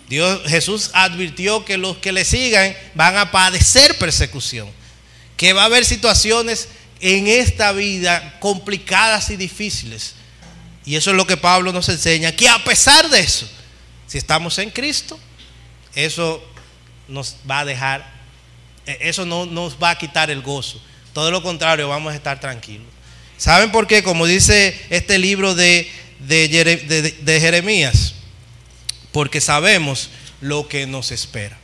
Dios, 0.09 0.41
Jesús 0.47 0.91
advirtió 0.93 1.65
que 1.65 1.77
los 1.77 1.97
que 1.97 2.11
le 2.11 2.25
sigan 2.25 2.75
van 2.93 3.17
a 3.17 3.31
padecer 3.31 3.97
persecución, 3.97 4.69
que 5.35 5.53
va 5.53 5.63
a 5.63 5.65
haber 5.65 5.85
situaciones 5.85 6.69
en 6.99 7.27
esta 7.27 7.71
vida 7.71 8.37
complicadas 8.39 9.29
y 9.29 9.35
difíciles. 9.35 10.15
Y 10.85 10.95
eso 10.95 11.11
es 11.11 11.17
lo 11.17 11.25
que 11.25 11.37
Pablo 11.37 11.73
nos 11.73 11.89
enseña, 11.89 12.35
que 12.35 12.47
a 12.47 12.63
pesar 12.63 13.09
de 13.09 13.19
eso, 13.19 13.49
si 14.07 14.17
estamos 14.17 14.57
en 14.59 14.69
Cristo, 14.69 15.19
eso 15.95 16.43
nos 17.07 17.35
va 17.49 17.59
a 17.59 17.65
dejar, 17.65 18.13
e, 18.85 18.97
eso 19.01 19.25
no 19.25 19.45
nos 19.45 19.81
va 19.81 19.91
a 19.91 19.97
quitar 19.97 20.29
el 20.29 20.41
gozo. 20.41 20.79
Todo 21.13 21.31
lo 21.31 21.41
contrario, 21.41 21.89
vamos 21.89 22.13
a 22.13 22.15
estar 22.15 22.39
tranquilos. 22.39 22.87
¿Saben 23.37 23.71
por 23.71 23.87
qué? 23.87 24.03
Como 24.03 24.25
dice 24.25 24.79
este 24.89 25.17
libro 25.17 25.55
de, 25.55 25.89
de, 26.19 27.39
Jeremías, 27.39 28.15
porque 29.15 29.39
sabemos 29.39 30.09
lo 30.41 30.67
que 30.67 30.87
nos 30.87 31.13
espera 31.13 31.57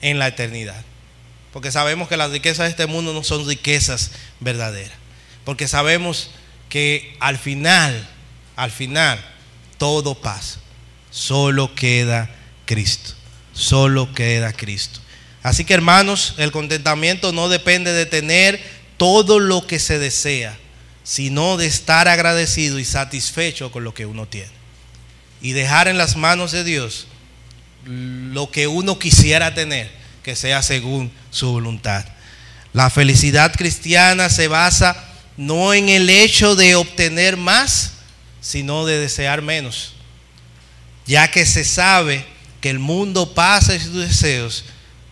en 0.00 0.18
la 0.18 0.28
eternidad. 0.28 0.82
Porque 1.52 1.70
sabemos 1.70 2.08
que 2.08 2.16
las 2.16 2.30
riquezas 2.30 2.64
de 2.64 2.70
este 2.70 2.86
mundo 2.86 3.12
no 3.12 3.22
son 3.22 3.46
riquezas 3.46 4.12
verdaderas. 4.40 4.96
Porque 5.44 5.68
sabemos 5.68 6.30
que 6.70 7.14
al 7.20 7.36
final, 7.36 8.08
al 8.56 8.70
final, 8.70 9.22
todo 9.76 10.14
pasa. 10.14 10.58
Solo 11.10 11.74
queda 11.74 12.30
Cristo. 12.64 13.12
Solo 13.52 14.14
queda 14.14 14.54
Cristo. 14.54 15.00
Así 15.42 15.66
que 15.66 15.74
hermanos, 15.74 16.32
el 16.38 16.50
contentamiento 16.50 17.30
no 17.30 17.50
depende 17.50 17.92
de 17.92 18.06
tener 18.06 18.58
todo 18.96 19.38
lo 19.38 19.66
que 19.66 19.80
se 19.80 19.98
desea, 19.98 20.56
sino 21.04 21.58
de 21.58 21.66
estar 21.66 22.08
agradecido 22.08 22.78
y 22.78 22.86
satisfecho 22.86 23.70
con 23.70 23.84
lo 23.84 23.92
que 23.92 24.06
uno 24.06 24.24
tiene. 24.26 24.56
Y 25.40 25.52
dejar 25.52 25.88
en 25.88 25.98
las 25.98 26.16
manos 26.16 26.52
de 26.52 26.64
Dios 26.64 27.06
lo 27.84 28.50
que 28.50 28.66
uno 28.66 28.98
quisiera 28.98 29.54
tener, 29.54 29.90
que 30.22 30.34
sea 30.34 30.62
según 30.62 31.12
su 31.30 31.52
voluntad. 31.52 32.04
La 32.72 32.90
felicidad 32.90 33.54
cristiana 33.54 34.28
se 34.28 34.48
basa 34.48 34.96
no 35.36 35.72
en 35.72 35.88
el 35.88 36.10
hecho 36.10 36.56
de 36.56 36.74
obtener 36.74 37.36
más, 37.36 37.92
sino 38.40 38.86
de 38.86 38.98
desear 38.98 39.42
menos 39.42 39.96
ya 41.06 41.30
que 41.30 41.46
se 41.46 41.64
sabe 41.64 42.24
que 42.60 42.68
el 42.68 42.78
mundo 42.78 43.32
pasa 43.32 43.74
y 43.74 43.80
sus 43.80 43.94
deseos, 43.94 44.64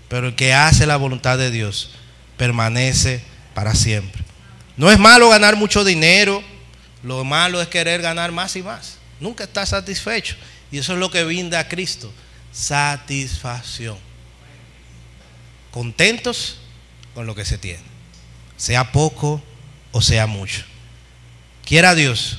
pero 0.08 0.28
el 0.28 0.34
que 0.34 0.52
hace 0.52 0.86
la 0.86 0.96
voluntad 0.96 1.38
de 1.38 1.50
Dios 1.50 1.90
permanece 2.36 3.22
para 3.54 3.74
siempre. 3.74 4.22
No 4.76 4.90
es 4.90 4.98
malo 4.98 5.28
ganar 5.28 5.56
mucho 5.56 5.84
dinero, 5.84 6.42
lo 7.02 7.24
malo 7.24 7.62
es 7.62 7.68
querer 7.68 8.02
ganar 8.02 8.32
más 8.32 8.56
y 8.56 8.62
más. 8.62 8.98
Nunca 9.20 9.44
está 9.44 9.64
satisfecho. 9.66 10.36
Y 10.70 10.78
eso 10.78 10.92
es 10.94 10.98
lo 10.98 11.10
que 11.10 11.24
brinda 11.24 11.60
a 11.60 11.68
Cristo, 11.68 12.12
satisfacción. 12.52 13.96
Contentos 15.70 16.58
con 17.14 17.26
lo 17.26 17.34
que 17.34 17.44
se 17.44 17.58
tiene, 17.58 17.82
sea 18.56 18.92
poco 18.92 19.42
o 19.92 20.02
sea 20.02 20.26
mucho. 20.26 20.64
Quiera 21.64 21.94
Dios 21.94 22.38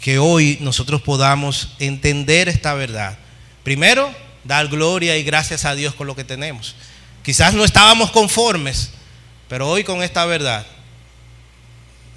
que 0.00 0.18
hoy 0.18 0.58
nosotros 0.60 1.02
podamos 1.02 1.74
entender 1.78 2.48
esta 2.48 2.74
verdad. 2.74 3.18
Primero, 3.64 4.14
dar 4.44 4.68
gloria 4.68 5.16
y 5.16 5.22
gracias 5.22 5.64
a 5.64 5.74
Dios 5.74 5.94
con 5.94 6.06
lo 6.06 6.16
que 6.16 6.24
tenemos. 6.24 6.74
Quizás 7.22 7.54
no 7.54 7.64
estábamos 7.64 8.10
conformes, 8.10 8.90
pero 9.48 9.68
hoy 9.68 9.84
con 9.84 10.02
esta 10.02 10.24
verdad 10.24 10.66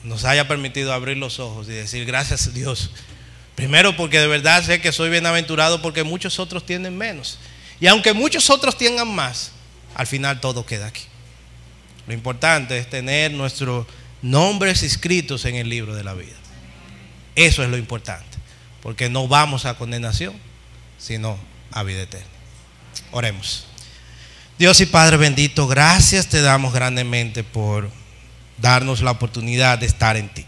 nos 0.03 0.25
haya 0.25 0.47
permitido 0.47 0.93
abrir 0.93 1.17
los 1.17 1.39
ojos 1.39 1.67
y 1.67 1.73
decir 1.73 2.05
gracias 2.05 2.47
a 2.47 2.51
Dios. 2.51 2.91
Primero 3.55 3.95
porque 3.95 4.19
de 4.19 4.27
verdad 4.27 4.63
sé 4.63 4.81
que 4.81 4.91
soy 4.91 5.09
bienaventurado 5.09 5.81
porque 5.81 6.03
muchos 6.03 6.39
otros 6.39 6.65
tienen 6.65 6.97
menos. 6.97 7.37
Y 7.79 7.87
aunque 7.87 8.13
muchos 8.13 8.49
otros 8.49 8.77
tengan 8.77 9.13
más, 9.13 9.51
al 9.95 10.07
final 10.07 10.39
todo 10.39 10.65
queda 10.65 10.87
aquí. 10.87 11.03
Lo 12.07 12.13
importante 12.13 12.77
es 12.77 12.89
tener 12.89 13.31
nuestros 13.31 13.85
nombres 14.21 14.83
escritos 14.83 15.45
en 15.45 15.55
el 15.55 15.69
libro 15.69 15.95
de 15.95 16.03
la 16.03 16.13
vida. 16.13 16.35
Eso 17.35 17.63
es 17.63 17.69
lo 17.69 17.77
importante, 17.77 18.37
porque 18.81 19.09
no 19.09 19.27
vamos 19.27 19.65
a 19.65 19.75
condenación, 19.75 20.33
sino 20.97 21.37
a 21.71 21.83
vida 21.83 22.03
eterna. 22.03 22.27
Oremos. 23.11 23.65
Dios 24.59 24.79
y 24.81 24.85
Padre 24.85 25.17
bendito, 25.17 25.67
gracias 25.67 26.27
te 26.27 26.41
damos 26.41 26.73
grandemente 26.73 27.43
por 27.43 27.89
darnos 28.57 29.01
la 29.01 29.11
oportunidad 29.11 29.79
de 29.79 29.87
estar 29.87 30.17
en 30.17 30.29
ti, 30.29 30.45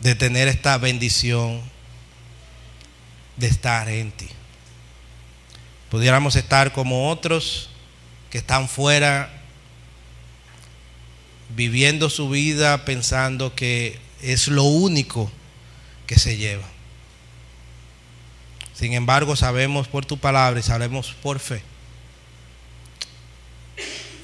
de 0.00 0.14
tener 0.14 0.48
esta 0.48 0.78
bendición 0.78 1.60
de 3.36 3.46
estar 3.46 3.88
en 3.88 4.10
ti. 4.12 4.28
Pudiéramos 5.90 6.36
estar 6.36 6.72
como 6.72 7.10
otros 7.10 7.70
que 8.30 8.38
están 8.38 8.68
fuera, 8.68 9.32
viviendo 11.56 12.10
su 12.10 12.28
vida 12.28 12.84
pensando 12.84 13.54
que 13.54 13.98
es 14.20 14.48
lo 14.48 14.64
único 14.64 15.30
que 16.06 16.18
se 16.18 16.36
lleva. 16.36 16.66
Sin 18.74 18.92
embargo, 18.92 19.34
sabemos 19.34 19.88
por 19.88 20.04
tu 20.04 20.18
palabra 20.18 20.60
y 20.60 20.62
sabemos 20.62 21.14
por 21.22 21.40
fe 21.40 21.62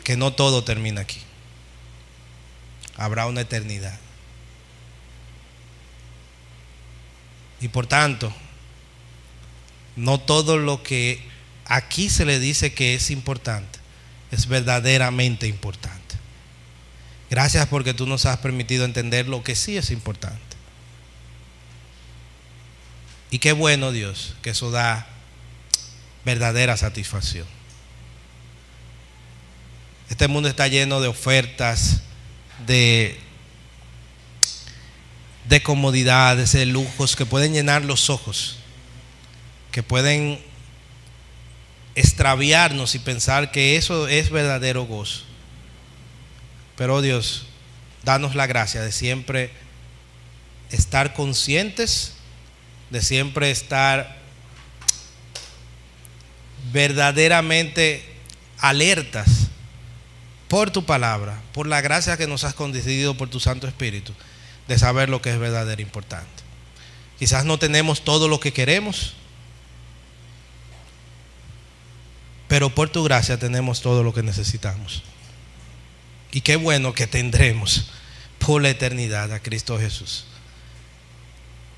que 0.05 0.17
no 0.17 0.33
todo 0.33 0.63
termina 0.63 1.01
aquí. 1.01 1.19
Habrá 2.97 3.27
una 3.27 3.41
eternidad. 3.41 3.99
Y 7.65 7.69
por 7.69 7.87
tanto, 7.87 8.31
no 9.97 10.21
todo 10.21 10.59
lo 10.59 10.83
que 10.83 11.19
aquí 11.65 12.11
se 12.11 12.27
le 12.27 12.39
dice 12.39 12.75
que 12.75 12.95
es 12.95 13.11
importante 13.11 13.79
es 14.31 14.49
verdaderamente 14.49 15.47
importante. 15.47 16.17
Gracias 17.31 17.67
porque 17.69 17.95
tú 17.95 18.07
nos 18.07 18.27
has 18.27 18.37
permitido 18.41 18.85
entender 18.85 19.29
lo 19.29 19.43
que 19.43 19.55
sí 19.55 19.79
es 19.79 19.91
importante. 19.91 20.39
Y 23.31 23.39
qué 23.39 23.53
bueno 23.53 23.93
Dios, 23.93 24.37
que 24.43 24.51
eso 24.51 24.71
da 24.71 25.07
verdadera 26.27 26.77
satisfacción. 26.77 27.47
Este 30.11 30.29
mundo 30.29 30.51
está 30.51 30.69
lleno 30.69 31.01
de 31.01 31.09
ofertas, 31.09 32.03
de, 32.67 33.19
de 35.49 35.63
comodidades, 35.63 36.53
de 36.53 36.67
lujos 36.67 37.17
que 37.17 37.27
pueden 37.27 37.53
llenar 37.53 37.85
los 37.85 38.11
ojos, 38.11 38.57
que 39.71 39.83
pueden 39.83 40.41
extraviarnos 41.95 42.95
y 42.95 42.99
pensar 42.99 43.51
que 43.53 43.77
eso 43.77 44.09
es 44.09 44.31
verdadero 44.31 44.85
gozo. 44.85 45.23
Pero 46.77 46.97
oh 46.97 47.03
Dios, 47.03 47.47
danos 48.03 48.35
la 48.35 48.47
gracia 48.47 48.83
de 48.83 48.91
siempre 48.91 49.51
estar 50.71 51.15
conscientes, 51.15 52.15
de 52.91 53.01
siempre 53.03 53.51
estar 53.51 54.19
verdaderamente 56.73 58.05
alertas 58.59 59.49
por 60.49 60.71
tu 60.71 60.85
palabra, 60.85 61.41
por 61.53 61.67
la 61.67 61.81
gracia 61.81 62.17
que 62.17 62.27
nos 62.27 62.45
has 62.45 62.55
concedido 62.55 63.17
por 63.17 63.29
tu 63.29 63.41
Santo 63.41 63.67
Espíritu, 63.67 64.13
de 64.69 64.79
saber 64.79 65.09
lo 65.09 65.21
que 65.21 65.31
es 65.31 65.39
verdadero 65.39 65.81
e 65.81 65.83
importante. 65.83 66.43
Quizás 67.19 67.45
no 67.45 67.59
tenemos 67.59 68.05
todo 68.05 68.29
lo 68.29 68.41
que 68.41 68.53
queremos, 68.53 69.15
pero 72.49 72.71
por 72.71 72.91
tu 72.91 73.03
gracia 73.05 73.39
tenemos 73.39 73.81
todo 73.81 74.03
lo 74.03 74.13
que 74.13 74.23
necesitamos. 74.23 75.03
Y 76.33 76.41
qué 76.41 76.57
bueno 76.57 76.93
que 76.93 77.07
tendremos 77.07 77.91
por 78.39 78.61
la 78.61 78.71
eternidad 78.71 79.33
a 79.33 79.41
Cristo 79.41 79.79
Jesús, 79.79 80.25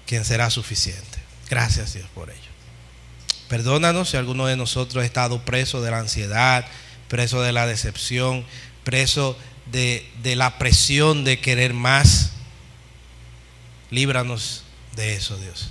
quien 0.07 0.25
será 0.25 0.51
suficiente. 0.51 1.19
Gracias 1.49 1.95
Dios 1.95 2.09
por 2.15 2.31
ello. 2.31 2.41
Perdónanos 3.49 4.11
si 4.11 4.17
alguno 4.17 4.47
de 4.47 4.57
nosotros 4.57 5.03
ha 5.03 5.07
estado 5.07 5.45
preso 5.45 5.81
de 5.81 5.91
la 5.91 6.01
ansiedad, 6.01 6.67
preso 7.09 7.43
de 7.43 7.53
la 7.53 7.67
decepción, 7.67 8.45
preso 8.83 9.39
de, 9.67 10.11
de 10.23 10.35
la 10.35 10.59
presión 10.59 11.25
de 11.25 11.39
querer 11.39 11.73
más. 11.73 12.26
Líbranos 13.91 14.65
de 14.97 15.15
eso, 15.15 15.37
Dios. 15.37 15.71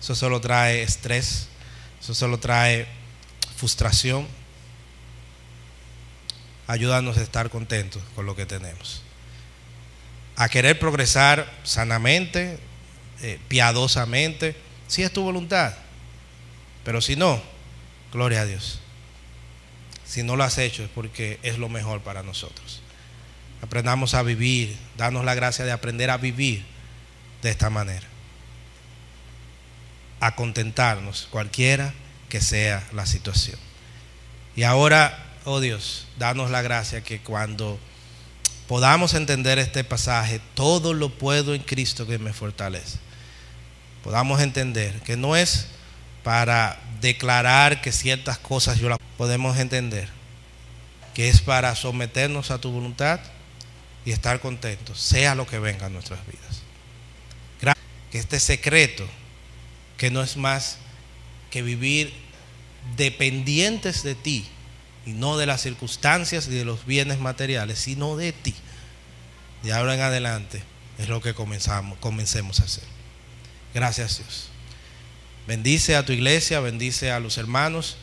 Eso 0.00 0.14
solo 0.14 0.40
trae 0.40 0.82
estrés, 0.82 1.48
eso 2.00 2.14
solo 2.14 2.38
trae 2.38 2.86
frustración. 3.56 4.26
Ayúdanos 6.66 7.16
a 7.16 7.22
estar 7.22 7.50
contentos 7.50 8.02
con 8.14 8.26
lo 8.26 8.34
que 8.34 8.46
tenemos. 8.46 9.02
A 10.36 10.48
querer 10.48 10.78
progresar 10.78 11.50
sanamente, 11.62 12.58
eh, 13.22 13.38
piadosamente, 13.48 14.56
si 14.88 15.02
es 15.02 15.12
tu 15.12 15.22
voluntad. 15.22 15.74
Pero 16.84 17.00
si 17.00 17.14
no, 17.14 17.40
gloria 18.12 18.40
a 18.40 18.46
Dios. 18.46 18.80
Si 20.04 20.22
no 20.22 20.36
lo 20.36 20.44
has 20.44 20.58
hecho 20.58 20.82
es 20.82 20.90
porque 20.90 21.38
es 21.42 21.58
lo 21.58 21.68
mejor 21.68 22.00
para 22.00 22.22
nosotros. 22.22 22.82
Aprendamos 23.62 24.14
a 24.14 24.22
vivir, 24.22 24.76
danos 24.96 25.24
la 25.24 25.34
gracia 25.34 25.64
de 25.64 25.70
aprender 25.70 26.10
a 26.10 26.16
vivir 26.16 26.71
de 27.42 27.50
esta 27.50 27.70
manera. 27.70 28.06
A 30.20 30.34
contentarnos, 30.36 31.28
cualquiera 31.30 31.92
que 32.28 32.40
sea 32.40 32.88
la 32.92 33.04
situación. 33.04 33.58
Y 34.56 34.62
ahora, 34.62 35.18
oh 35.44 35.60
Dios, 35.60 36.06
danos 36.18 36.50
la 36.50 36.62
gracia 36.62 37.02
que 37.02 37.20
cuando 37.20 37.78
podamos 38.68 39.14
entender 39.14 39.58
este 39.58 39.84
pasaje, 39.84 40.40
todo 40.54 40.94
lo 40.94 41.10
puedo 41.10 41.54
en 41.54 41.62
Cristo 41.62 42.06
que 42.06 42.18
me 42.18 42.32
fortalece. 42.32 42.98
Podamos 44.04 44.40
entender 44.40 45.00
que 45.02 45.16
no 45.16 45.36
es 45.36 45.66
para 46.22 46.78
declarar 47.00 47.80
que 47.80 47.92
ciertas 47.92 48.38
cosas 48.38 48.78
yo 48.78 48.88
las 48.88 48.98
podemos 49.18 49.58
entender, 49.58 50.08
que 51.14 51.28
es 51.28 51.40
para 51.40 51.74
someternos 51.74 52.50
a 52.50 52.58
tu 52.58 52.70
voluntad 52.70 53.20
y 54.04 54.12
estar 54.12 54.40
contentos, 54.40 55.00
sea 55.00 55.34
lo 55.34 55.46
que 55.46 55.58
venga 55.58 55.86
en 55.86 55.92
nuestras 55.94 56.20
vidas. 56.26 56.61
Que 58.12 58.18
este 58.18 58.38
secreto, 58.38 59.08
que 59.96 60.10
no 60.10 60.22
es 60.22 60.36
más 60.36 60.78
que 61.50 61.62
vivir 61.62 62.12
dependientes 62.96 64.02
de 64.02 64.14
ti 64.14 64.46
y 65.06 65.12
no 65.12 65.36
de 65.36 65.46
las 65.46 65.62
circunstancias 65.62 66.46
y 66.46 66.50
de 66.50 66.64
los 66.64 66.86
bienes 66.86 67.18
materiales, 67.18 67.78
sino 67.78 68.16
de 68.16 68.32
ti. 68.32 68.54
De 69.62 69.72
ahora 69.72 69.94
en 69.94 70.00
adelante 70.00 70.62
es 70.98 71.08
lo 71.08 71.20
que 71.20 71.34
comenzamos, 71.34 71.98
comencemos 71.98 72.60
a 72.60 72.64
hacer. 72.64 72.84
Gracias 73.74 74.18
Dios. 74.18 74.48
Bendice 75.46 75.96
a 75.96 76.04
tu 76.04 76.12
iglesia, 76.12 76.60
bendice 76.60 77.10
a 77.10 77.18
los 77.18 77.36
hermanos, 77.38 77.96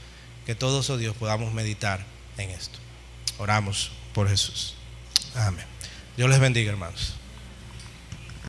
que 0.46 0.56
todos, 0.56 0.90
oh 0.90 0.98
Dios, 0.98 1.16
podamos 1.16 1.54
meditar 1.54 2.06
en 2.38 2.50
esto. 2.50 2.80
Oramos 3.38 3.92
por 4.14 4.28
Jesús. 4.28 4.74
Amén. 5.36 5.66
Dios 6.18 6.30
les 6.30 6.40
bendiga, 6.40 6.72
hermanos. 6.72 7.14